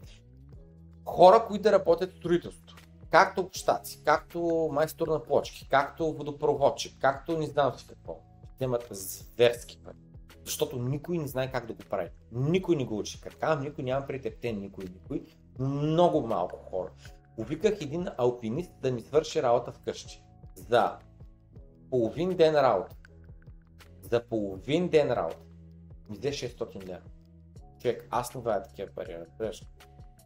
[1.05, 2.75] хора, които да работят в строителството.
[3.11, 8.19] Както общаци, както майстор на плочки, както водопроводчик, както не знам си какво.
[8.59, 9.97] Темат зверски пари.
[10.45, 12.09] Защото никой не знае как да го прави.
[12.31, 13.21] Никой не го учи.
[13.21, 15.25] Как никой няма претептен, никой, никой.
[15.59, 16.89] Много малко хора.
[17.35, 20.23] Повиках един алпинист да ми свърши работа вкъщи.
[20.55, 20.97] За
[21.89, 22.95] половин ден работа.
[24.01, 25.43] За половин ден работа.
[26.09, 27.01] Ми взе 600 лева.
[27.81, 29.63] Човек, аз не вая такива пари, разбираш.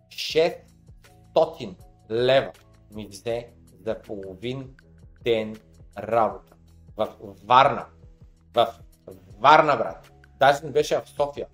[0.10, 1.76] 600
[2.12, 2.52] лева
[2.94, 3.54] ми взе
[3.86, 4.76] за половин
[5.24, 5.56] ден
[5.98, 6.54] работа.
[6.98, 7.86] В Варна.
[8.54, 8.68] В
[9.38, 10.12] Варна, брат.
[10.40, 11.48] Даже не беше в София.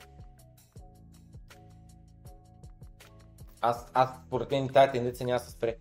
[3.65, 5.75] Аз, аз според мен тази тенденция няма да се спре.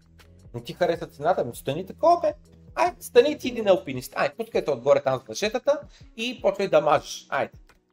[0.54, 2.34] Не ти хареса цената, ми стани такова бе.
[2.74, 4.12] Ай, стани ти един алпинист.
[4.16, 5.80] Ай, пускайте отгоре там с въшетата
[6.16, 7.26] и почвай да мажеш.
[7.30, 7.52] Айде,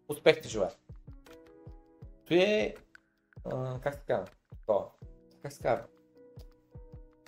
[0.09, 0.71] успех ти желая.
[2.27, 2.75] Той е,
[3.45, 4.25] а, как се казва?
[5.41, 5.85] Как се казва?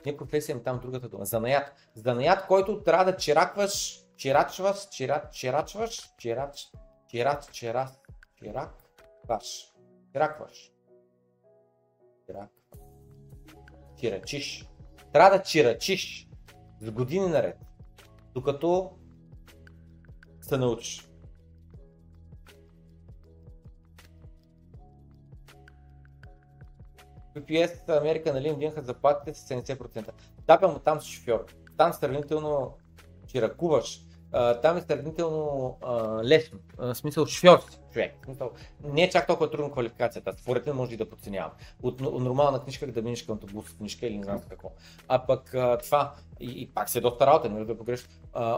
[0.06, 1.26] Не професия, ми там другата дума.
[1.26, 1.74] Занаят.
[1.96, 6.72] Занаят, който трябва да чиракваш, чирачваш, чират, чирачваш, чирач,
[7.08, 7.90] чират, чирак,
[8.36, 9.74] чиракваш,
[10.12, 10.70] чиракваш.
[12.26, 12.49] Чирак.
[13.99, 14.68] Чирачиш.
[15.14, 16.27] Трябва да чирачиш
[16.81, 17.57] с години наред,
[18.34, 18.91] докато
[20.41, 21.07] се научиш.
[27.35, 30.11] UPS Америка нали, им вдигнаха заплатите с 70%.
[30.48, 31.45] Да, му там си шофьор.
[31.77, 32.77] Там сравнително
[33.27, 33.41] че
[34.62, 35.78] там е сравнително
[36.24, 36.60] лесно.
[36.78, 38.28] В смисъл шофьор си човек.
[38.84, 40.34] Не е чак толкова трудна квалификацията.
[40.38, 41.52] Според мен може и да подценявам.
[41.84, 44.72] От, нормална книжка да минеш към автобус книжка или не знам какво.
[45.08, 48.08] А пък това и, и пак се е доста работа, не да погреш.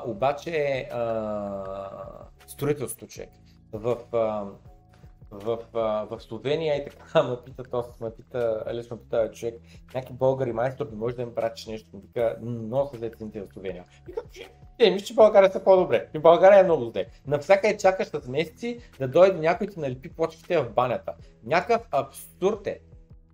[0.06, 1.64] обаче а,
[2.48, 3.30] строителство човек.
[3.72, 4.45] В а,
[5.34, 5.58] в,
[6.10, 9.56] в Словения и така ме пита, то ме пита, Алис ме пита човек,
[9.94, 13.42] някакви българи майстор не може да им пратиш нещо, ми вика, много са зле цените
[13.42, 13.86] в Словения.
[14.08, 14.22] Вика,
[14.80, 16.08] е, мисля, че България са по-добре.
[16.14, 17.06] И България е много зле.
[17.28, 21.14] Навсякъде чакаш с месеци да дойде някой ти налепи почките в банята.
[21.44, 22.80] Някакъв абсурд е.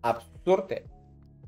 [0.01, 0.81] Абсурд е.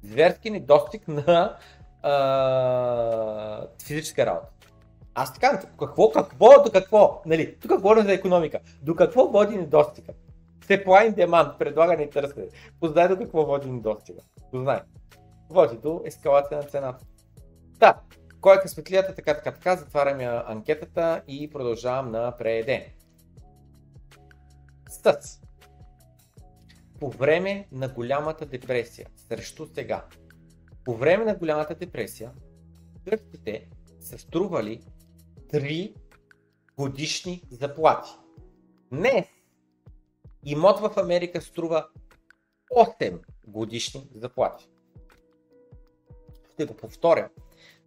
[0.03, 1.57] Зверски недостиг на
[2.03, 4.47] а, физическа работа.
[5.15, 10.13] Аз така, какво, какво, до какво, нали, тук говорим за економика, до какво води недостига?
[10.71, 12.47] Supply and demand, предлагане и търсене.
[12.79, 14.21] Познай до какво води недостига.
[14.51, 14.79] Познай.
[15.49, 17.05] Води до ескалация на цената.
[17.79, 18.01] Да,
[18.41, 22.95] кой е късметлията, така, така, така, затварям анкетата и продължавам на преде.
[24.89, 25.39] Стъц.
[26.99, 30.05] По време на голямата депресия, срещу сега,
[30.85, 32.31] по време на голямата депресия,
[33.09, 33.69] къщите
[33.99, 34.81] са стрували
[35.53, 35.95] 3
[36.77, 38.09] годишни заплати.
[38.91, 39.27] Не
[40.45, 41.87] имот в Америка струва
[42.75, 44.69] 8 годишни заплати.
[46.53, 47.29] Ще го повторя,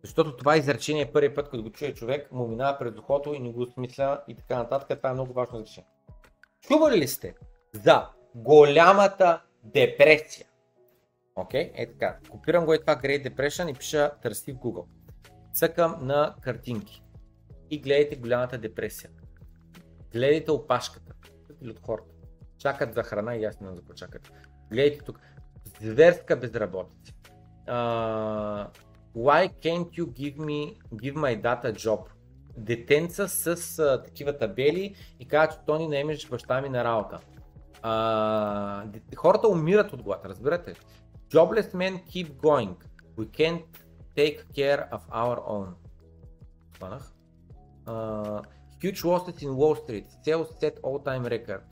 [0.03, 3.39] защото това изречение е първият път, като го чуе човек, му минава пред ухото и
[3.39, 4.99] не го осмисля и така нататък.
[4.99, 5.91] Това е много важно изречение.
[6.61, 7.35] Чували ли сте
[7.73, 10.47] за голямата депресия?
[11.37, 12.19] Окей, okay, е така.
[12.31, 14.87] Копирам го и това Great Depression и пиша търси в Google.
[15.53, 17.03] Цъкам на картинки
[17.71, 19.11] и гледайте голямата депресия.
[20.13, 21.13] Гледайте опашката
[21.71, 22.14] от хората
[22.59, 24.33] чакат за храна и не знам за какво чакат.
[24.71, 25.21] Гледайте тук.
[25.81, 27.13] Зверска безработица.
[27.67, 28.69] Uh,
[29.17, 32.01] why can't you give me give my data job?
[32.57, 37.21] Детенца с uh, такива табели и казват, че то ни наемеш баща ми на работа.
[37.83, 40.75] Uh, хората умират от глад, разбирате?
[41.31, 42.75] Jobless men keep going.
[43.19, 43.65] We can't
[44.17, 45.75] take care of our own.
[47.87, 48.41] Uh,
[48.83, 50.07] huge losses in Wall Street.
[50.25, 51.65] Sales set all-time record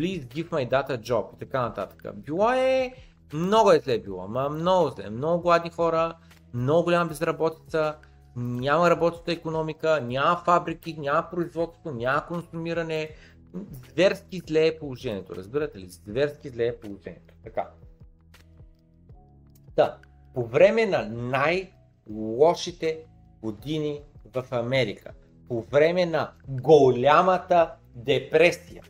[0.00, 2.14] please give my data job и така нататък.
[2.14, 2.94] Било е,
[3.32, 6.14] много е зле било, ма много зле, много гладни хора,
[6.54, 7.96] много голяма безработица,
[8.36, 13.10] няма работеща економика, няма фабрики, няма производство, няма консумиране.
[13.90, 15.88] Зверски зле е положението, разбирате ли?
[15.88, 17.34] Зверски зле е положението.
[17.44, 17.70] Така.
[19.76, 19.98] Да,
[20.34, 22.98] по време на най-лошите
[23.42, 24.00] години
[24.34, 25.12] в Америка,
[25.48, 28.82] по време на голямата депресия,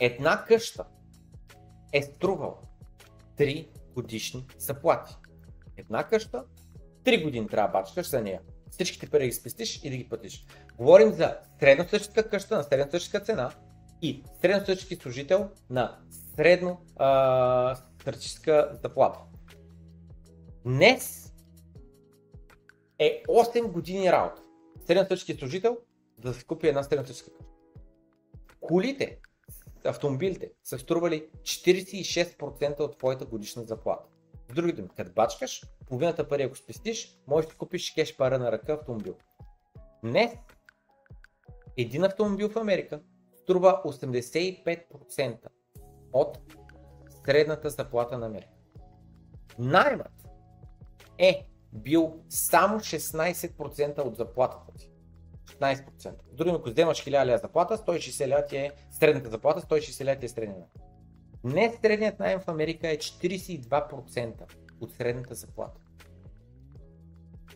[0.00, 0.84] една къща
[1.92, 2.56] е струвала
[3.38, 5.16] 3 годишни заплати.
[5.76, 6.44] Една къща,
[7.04, 8.40] 3 години трябва бачкаш за нея.
[8.70, 10.46] Всичките пари ги спестиш и да ги платиш.
[10.76, 13.52] Говорим за средностатическа къща на средностатическа цена
[14.02, 15.98] и средностатически служител на
[16.36, 16.80] средно
[18.00, 19.18] статистическа заплата.
[20.64, 21.32] Днес
[22.98, 24.42] е 8 години работа.
[24.86, 25.78] Средностатически служител
[26.18, 27.52] да се купи една средностатическа къща.
[28.60, 29.18] Колите
[29.88, 34.04] автомобилите са стрували 46% от твоята годишна заплата.
[34.50, 38.52] С други думи, като бачкаш, половината пари ако спестиш, можеш да купиш кеш пара на
[38.52, 39.14] ръка автомобил.
[40.04, 40.32] Днес
[41.76, 43.00] един автомобил в Америка
[43.42, 45.38] струва 85%
[46.12, 46.38] от
[47.24, 48.52] средната заплата на Америка.
[49.58, 50.28] Наймът
[51.18, 54.90] е бил само 16% от заплатата ти.
[55.46, 56.14] 16%.
[56.32, 60.26] Дори ако вземаш 1000 лева заплата, 160 лева ти е средната заплата, 160 лева ти
[60.26, 60.64] е средния
[61.44, 65.80] Днес средният найем в Америка е 42% от средната заплата.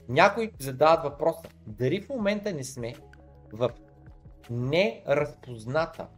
[0.08, 2.94] Някои задават въпроса, дали в момента не сме
[3.52, 3.70] в
[4.50, 6.08] неразпозната,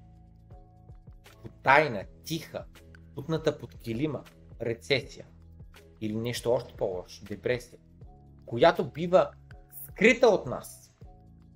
[1.62, 2.64] тайна, тиха,
[3.14, 4.24] путната под килима
[4.62, 5.26] рецесия
[6.00, 7.78] или нещо още по-лошо, депресия,
[8.46, 9.30] която бива
[9.88, 10.81] скрита от нас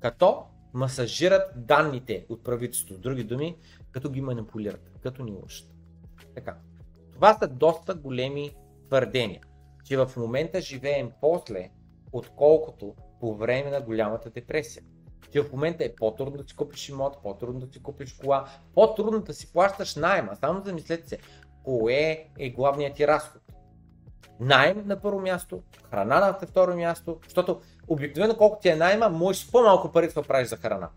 [0.00, 3.00] като масажират данните от правителството.
[3.00, 3.56] Други думи,
[3.90, 5.68] като ги манипулират, като ни лъжат.
[6.34, 6.56] Така.
[7.12, 8.50] Това са доста големи
[8.88, 9.40] твърдения,
[9.84, 11.70] че в момента живеем после,
[12.12, 14.82] отколкото по време на голямата депресия.
[15.32, 19.20] Че в момента е по-трудно да си купиш имот, по-трудно да си купиш кола, по-трудно
[19.20, 20.36] да си плащаш найема.
[20.36, 21.18] Само замислете се,
[21.64, 23.42] кое е главният ти разход?
[24.40, 29.50] Найем на първо място, храна на второ място, защото обикновено колко ти е найма, можеш
[29.50, 30.88] по-малко пари да правиш за храна.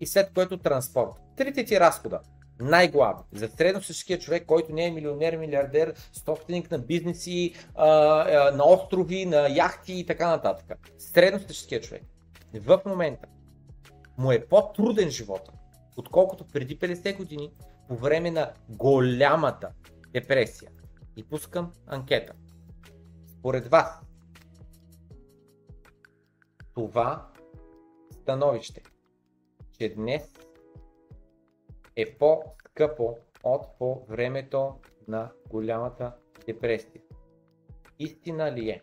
[0.00, 1.10] И след което транспорт.
[1.36, 2.20] Трите ти разхода
[2.60, 5.94] най-главни за средностатическия човек, който не е милионер, милиардер,
[6.24, 7.54] собственик на бизнеси,
[8.54, 10.78] на острови, на яхти и така нататък.
[10.98, 12.02] Средностатическия човек
[12.54, 13.28] в момента
[14.18, 15.52] му е по-труден живота,
[15.96, 17.50] отколкото преди 50 години
[17.88, 19.68] по време на голямата
[20.12, 20.70] депресия.
[21.16, 22.32] И пускам анкета.
[23.38, 24.00] Според вас,
[26.78, 27.26] това
[28.10, 28.82] становище,
[29.72, 30.34] че днес
[31.96, 34.74] е по-скъпо от по времето
[35.08, 37.02] на голямата депресия.
[37.98, 38.82] Истина ли е?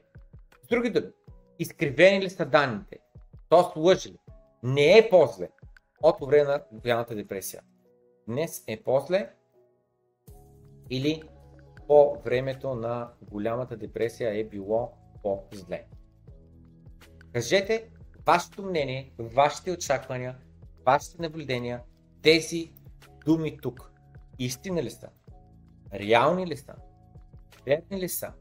[0.64, 1.12] С други думи,
[1.60, 3.00] изкривени ли са данните?
[3.50, 4.20] То лъжи ли?
[4.64, 5.50] Не е по-зле
[6.04, 7.62] от по време на голямата депресия.
[8.28, 9.34] Днес е по-зле
[10.90, 11.24] или
[11.88, 14.92] по времето на голямата депресия е било
[15.24, 15.86] по-зле.
[17.36, 17.88] Кажете
[18.26, 20.38] вашето мнение, вашите очаквания,
[20.86, 21.82] вашите наблюдения,
[22.22, 22.72] тези
[23.26, 23.92] думи тук.
[24.40, 25.10] Истина ли са?
[25.94, 26.74] Реални ли са?
[27.66, 28.34] Верни ли са?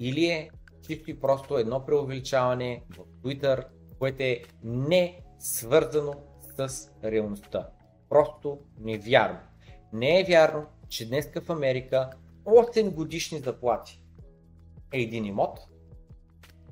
[0.00, 0.50] Или е
[0.86, 3.66] чисто и просто едно преувеличаване в Twitter,
[3.98, 6.14] което е не свързано
[6.56, 7.68] с реалността.
[8.08, 9.38] Просто невярно.
[9.92, 12.10] Не е вярно, че днес в Америка
[12.44, 14.02] 8 годишни заплати
[14.92, 15.60] е един имот,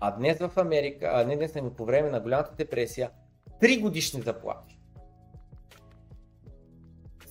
[0.00, 3.10] а днес в Америка, а не днес, ами по време на голямата депресия,
[3.62, 4.78] 3 годишни заплати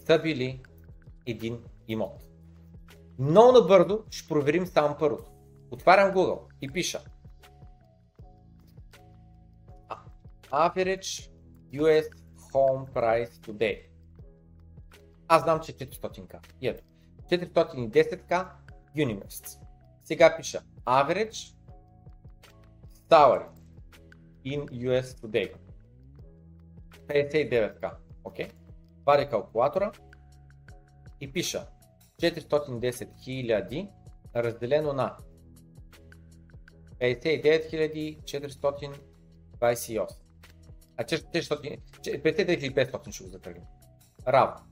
[0.05, 0.61] са били
[1.25, 2.23] един имот.
[3.19, 5.31] Много набързо ще проверим само първото.
[5.71, 7.01] Отварям Google и пиша
[10.51, 11.31] Average
[11.73, 12.07] US
[12.53, 13.81] Home Price Today.
[15.27, 16.39] Аз знам, че 400к.
[16.61, 16.83] И ето.
[17.31, 18.47] 410к
[18.95, 19.57] юни месец.
[20.03, 21.55] Сега пиша Average
[23.09, 23.49] Salary
[24.45, 25.55] in US Today.
[27.07, 27.97] 59к.
[28.23, 28.45] Окей.
[28.45, 28.51] Okay.
[29.05, 29.91] Варя калкулатора
[31.19, 31.67] и пиша
[32.21, 33.89] 410 000
[34.35, 35.17] разделено на
[36.99, 40.07] 59 428.
[40.97, 43.65] А 400, 59 ще го закръгнем.
[44.27, 44.65] Равно.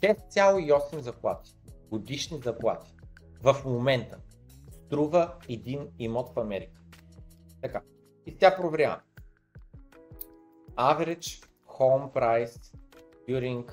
[0.00, 1.52] 6,8 заплати
[1.90, 2.92] годишни заплати
[3.42, 4.18] в момента
[4.70, 6.81] струва един имот в Америка.
[7.62, 7.82] Така.
[8.26, 9.00] И тя проверява.
[10.76, 12.74] Average home price
[13.28, 13.70] during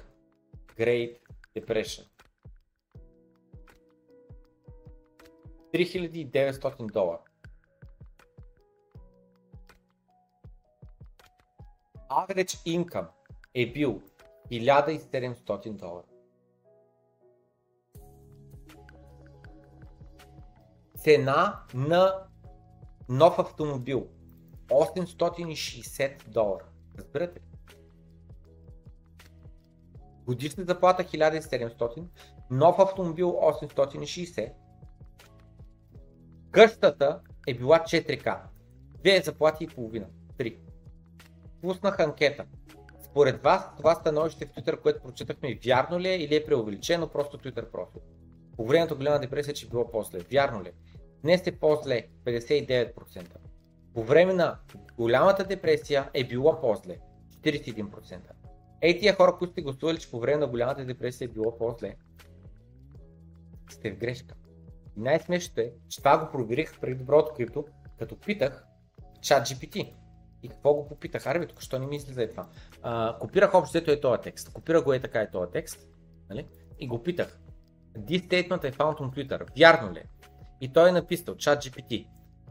[0.78, 1.18] Great
[1.56, 2.06] Depression.
[5.74, 7.24] 3900 долара.
[12.10, 13.08] Average income
[13.54, 14.02] е бил
[14.52, 16.04] 1700 долара.
[20.98, 22.29] Цена на
[23.10, 24.08] нов автомобил
[24.70, 26.66] 860 долара.
[26.98, 27.40] Разбирате?
[30.26, 32.04] Годишна заплата 1700,
[32.52, 34.52] нов автомобил 860.
[36.52, 38.40] Къщата е била 4К.
[38.98, 40.08] Две заплати и половина.
[40.38, 40.60] Три.
[41.62, 42.46] Пуснах анкета.
[43.04, 47.38] Според вас това становище в Twitter, което прочитахме, вярно ли е или е преувеличено просто
[47.38, 48.02] Twitter профил?
[48.58, 50.20] По времето голяма депресия, че било по-зле.
[50.20, 50.68] Вярно ли?
[50.68, 50.74] Е?
[51.22, 52.08] Днес е по-зле.
[52.26, 53.26] 59%.
[53.94, 54.60] По време на
[54.98, 56.98] голямата депресия е било по-зле.
[57.42, 58.20] 41%.
[58.82, 61.96] Ей тия хора, които сте гласували, че по време на голямата депресия е било по-зле,
[63.70, 64.36] сте в грешка.
[64.98, 67.66] И най-смешното е, че това го проверих преди доброто крипто,
[68.00, 68.66] като питах
[69.22, 69.94] чат GPT.
[70.44, 71.28] И какво го попитах?
[71.28, 72.48] Аре, тук що не ми излиза е това?
[72.82, 74.54] А, копирах общо е този текст.
[74.54, 75.88] Копирах го е така е този текст.
[76.30, 76.48] Нали?
[76.80, 77.40] И го питах.
[77.98, 79.60] This statement I found on Twitter.
[79.60, 80.04] Вярно ли?
[80.62, 82.08] И той е написал, чат GPT.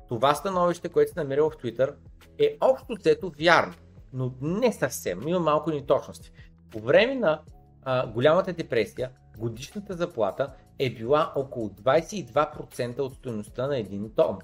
[0.09, 1.94] Това становище, което се намерил в Twitter,
[2.39, 3.74] е общо взето вярно,
[4.12, 5.28] но не съвсем.
[5.28, 6.32] Има малко неточности.
[6.70, 7.40] По време на
[7.85, 14.39] а, голямата депресия, годишната заплата е била около 22% от стоеността на един дом.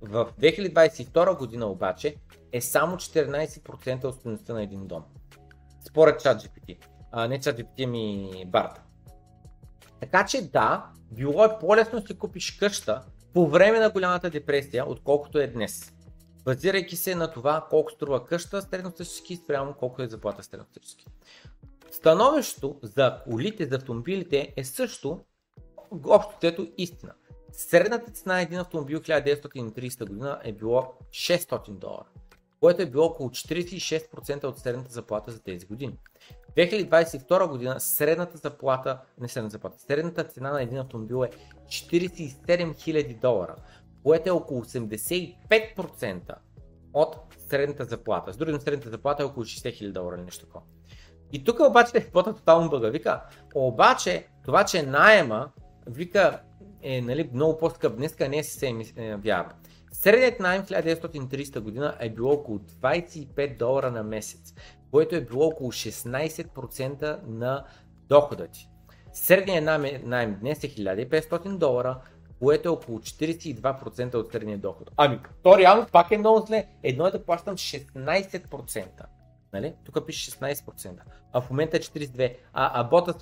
[0.00, 2.16] В 2022 година обаче
[2.52, 5.04] е само 14% от стоеността на един дом.
[5.88, 6.76] Според ChatGPT.
[7.12, 8.82] А, не ChatGPT, ми Барта.
[10.00, 13.02] Така че да, било е по-лесно да си купиш къща
[13.34, 15.92] по време на голямата депресия, отколкото е днес.
[16.44, 21.06] Базирайки се на това колко струва къща средностатически спрямо колко е заплата средностатически.
[21.90, 25.20] Становището за колите, за автомобилите е също
[26.04, 27.12] общо истина.
[27.52, 32.06] Средната цена на един автомобил 1930 година е било 600 долара,
[32.60, 35.98] което е било около 46% от средната заплата за тези години.
[36.58, 41.30] 2022 година средната заплата, не средната заплата, средната цена на един автомобил е
[41.66, 43.54] 47 000 долара,
[44.02, 46.34] което е около 85%
[46.94, 47.16] от
[47.48, 48.32] средната заплата.
[48.32, 50.64] С други средната заплата е около 60 000 долара или нещо такова.
[51.32, 52.88] И тук обаче е тотално бъга.
[52.88, 53.22] Вика,
[53.54, 55.50] обаче това, че найема,
[55.86, 56.40] вика,
[56.82, 59.52] е нали, много по-скъп днеска, не е съвсем е, вярно.
[59.92, 64.54] Средният найем в 1930 година е било около 25 долара на месец,
[64.90, 67.64] което е било около 16% на
[68.08, 68.68] дохода ти.
[69.12, 69.64] Средният
[70.06, 72.00] найем днес е 1500 долара,
[72.38, 74.90] което е около 42% от средния доход.
[74.96, 76.66] Ами, то реално пак е много зле.
[76.82, 78.84] Едно е да плащам 16%.
[79.52, 79.74] Нали?
[79.84, 80.98] Тук пише 16%,
[81.32, 82.36] а в момента е 42%.
[82.52, 83.14] А, а бота,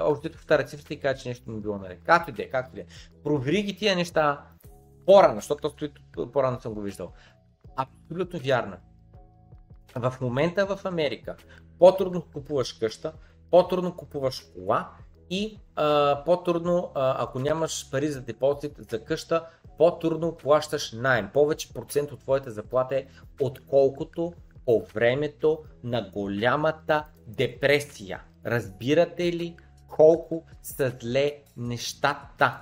[0.00, 2.00] общо в тази цифра и каже, че нещо не било наред.
[2.04, 2.86] Както и да е, както и да е.
[3.24, 4.44] Провери ги тия неща
[5.06, 5.90] по-рано, защото стои
[6.32, 7.12] по-рано съм го виждал.
[7.76, 8.76] Абсолютно вярно.
[9.96, 11.36] В момента в Америка
[11.78, 13.12] по-трудно купуваш къща,
[13.50, 14.90] по-трудно купуваш кола
[15.30, 19.46] и а, по-трудно, а, ако нямаш пари за депозит за къща,
[19.78, 21.30] по-трудно плащаш найем.
[21.32, 23.06] Повече процент от твоята заплата е
[23.40, 24.32] отколкото
[24.64, 28.22] по времето на голямата депресия.
[28.46, 29.56] Разбирате ли
[29.88, 32.60] колко са зле нещата?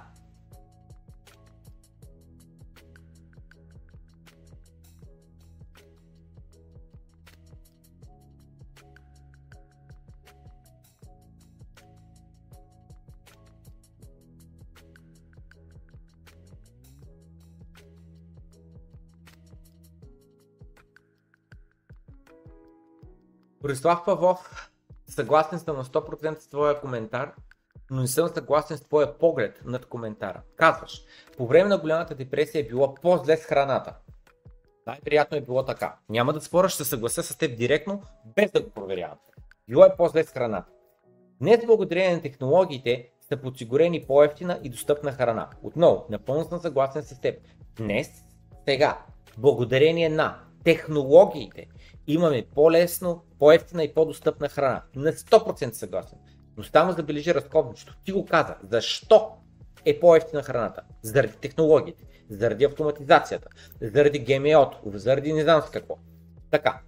[23.63, 24.71] Борислав Павлов,
[25.07, 27.33] съгласен съм на 100% с твоя коментар,
[27.91, 30.43] но не съм съгласен с твоя поглед над коментара.
[30.57, 31.03] Казваш,
[31.37, 33.95] по време на голямата депресия е било по-зле с храната.
[34.87, 35.97] Най-приятно е било така.
[36.09, 38.03] Няма да споря, ще се съглася с теб директно,
[38.37, 39.19] без да го проверявам.
[39.69, 40.71] Било е по-зле с храната.
[41.41, 45.49] Днес благодарение на технологиите са подсигурени по-ефтина и достъпна храна.
[45.63, 47.41] Отново, напълно съм съгласен с теб.
[47.77, 48.11] Днес,
[48.69, 48.99] сега,
[49.39, 51.67] благодарение на технологиите,
[52.07, 54.83] имаме по-лесно, по-ефтина и по-достъпна храна.
[54.95, 56.19] На 100% съгласен.
[56.57, 57.97] Но само забележи разковничето.
[58.05, 58.55] Ти го каза.
[58.71, 59.33] Защо
[59.85, 60.83] е по-ефтина храната?
[61.03, 63.49] Заради технологиите, заради автоматизацията,
[63.81, 65.97] заради ГМО, заради не знам с какво.
[66.51, 66.81] Така.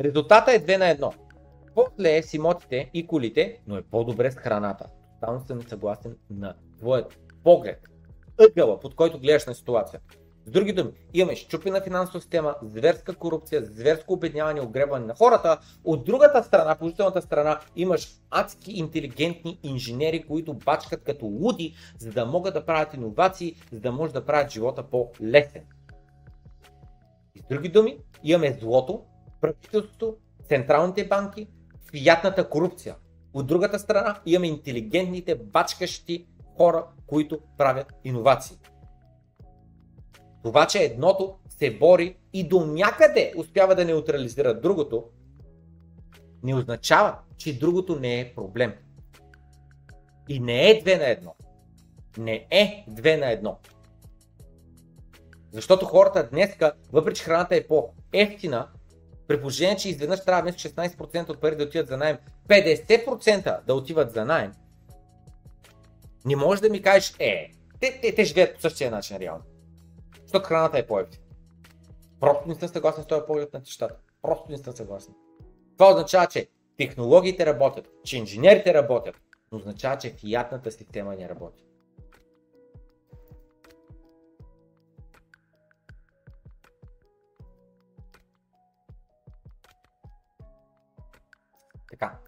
[0.00, 1.14] Резултата е 2 на 1.
[1.74, 4.86] По-зле е с имотите и колите, но е по-добре с храната.
[5.20, 7.88] Само съм съгласен на твоят поглед.
[8.50, 10.16] Ъгъла, под който гледаш на ситуацията.
[10.46, 15.58] С други думи, имаме щупена финансова система, зверска корупция, зверско обедняване, огребване на хората.
[15.84, 22.26] От другата страна, положителната страна, имаш адски интелигентни инженери, които бачкат като луди, за да
[22.26, 25.62] могат да правят иновации, за да може да правят живота по-лесен.
[27.34, 29.02] И с други думи, имаме злото,
[29.40, 30.16] правителството,
[30.48, 31.48] централните банки,
[31.90, 32.96] фиятната корупция.
[33.34, 36.26] От другата страна имаме интелигентните, бачкащи
[36.56, 38.56] хора, които правят иновации.
[40.44, 45.04] Това, че едното се бори и до някъде успява да неутрализира другото,
[46.42, 48.74] не означава, че другото не е проблем.
[50.28, 51.34] И не е две на едно.
[52.18, 53.58] Не е две на едно.
[55.52, 58.68] Защото хората днеска, въпреки че храната е по-ефтина,
[59.28, 62.18] при положение, че изведнъж трябва вместо 16% от пари да отиват за найем,
[62.48, 64.52] 50% да отиват за найем,
[66.24, 67.50] не можеш да ми кажеш, е,
[67.80, 69.44] те, те, те живеят по същия начин реално.
[70.34, 71.24] Защото храната е по-ефтина.
[72.20, 73.96] Просто не съм съгласен с този поглед на нещата.
[74.22, 75.14] Просто не съм съгласен.
[75.78, 79.20] Това означава, че технологиите работят, че инженерите работят,
[79.52, 81.64] но означава, че фиатната система не работи.
[91.90, 92.18] Така.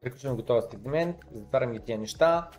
[0.00, 2.50] Приключваме готова сегмент, затварям ги тия неща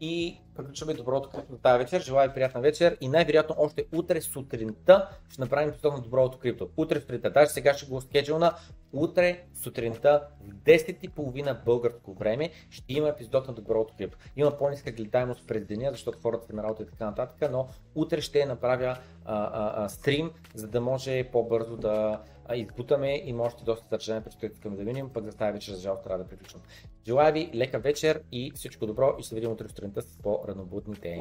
[0.00, 2.00] и приключваме доброто крипто тази вечер.
[2.00, 6.68] Желая приятна вечер и най-вероятно още утре сутринта ще направим епизод на доброто крипто.
[6.76, 8.54] Утре сутринта, даже сега ще го скеджулна,
[8.92, 14.18] утре сутринта в 10.30 българско време ще има епизод на доброто крипто.
[14.36, 18.20] Има по-ниска гледаемост през деня, защото хората са на работа и така нататък, но утре
[18.20, 22.20] ще направя а, а, а, стрим, за да може по-бързо да
[22.54, 26.04] избутаме и може доста съдържание, предстои искаме да видим, пък за тази вечер, за жалост,
[26.04, 26.62] трябва да приключвам.
[27.06, 31.18] Желая ви лека вечер и всичко добро и ще видим утре сутринта с по-ранобудните.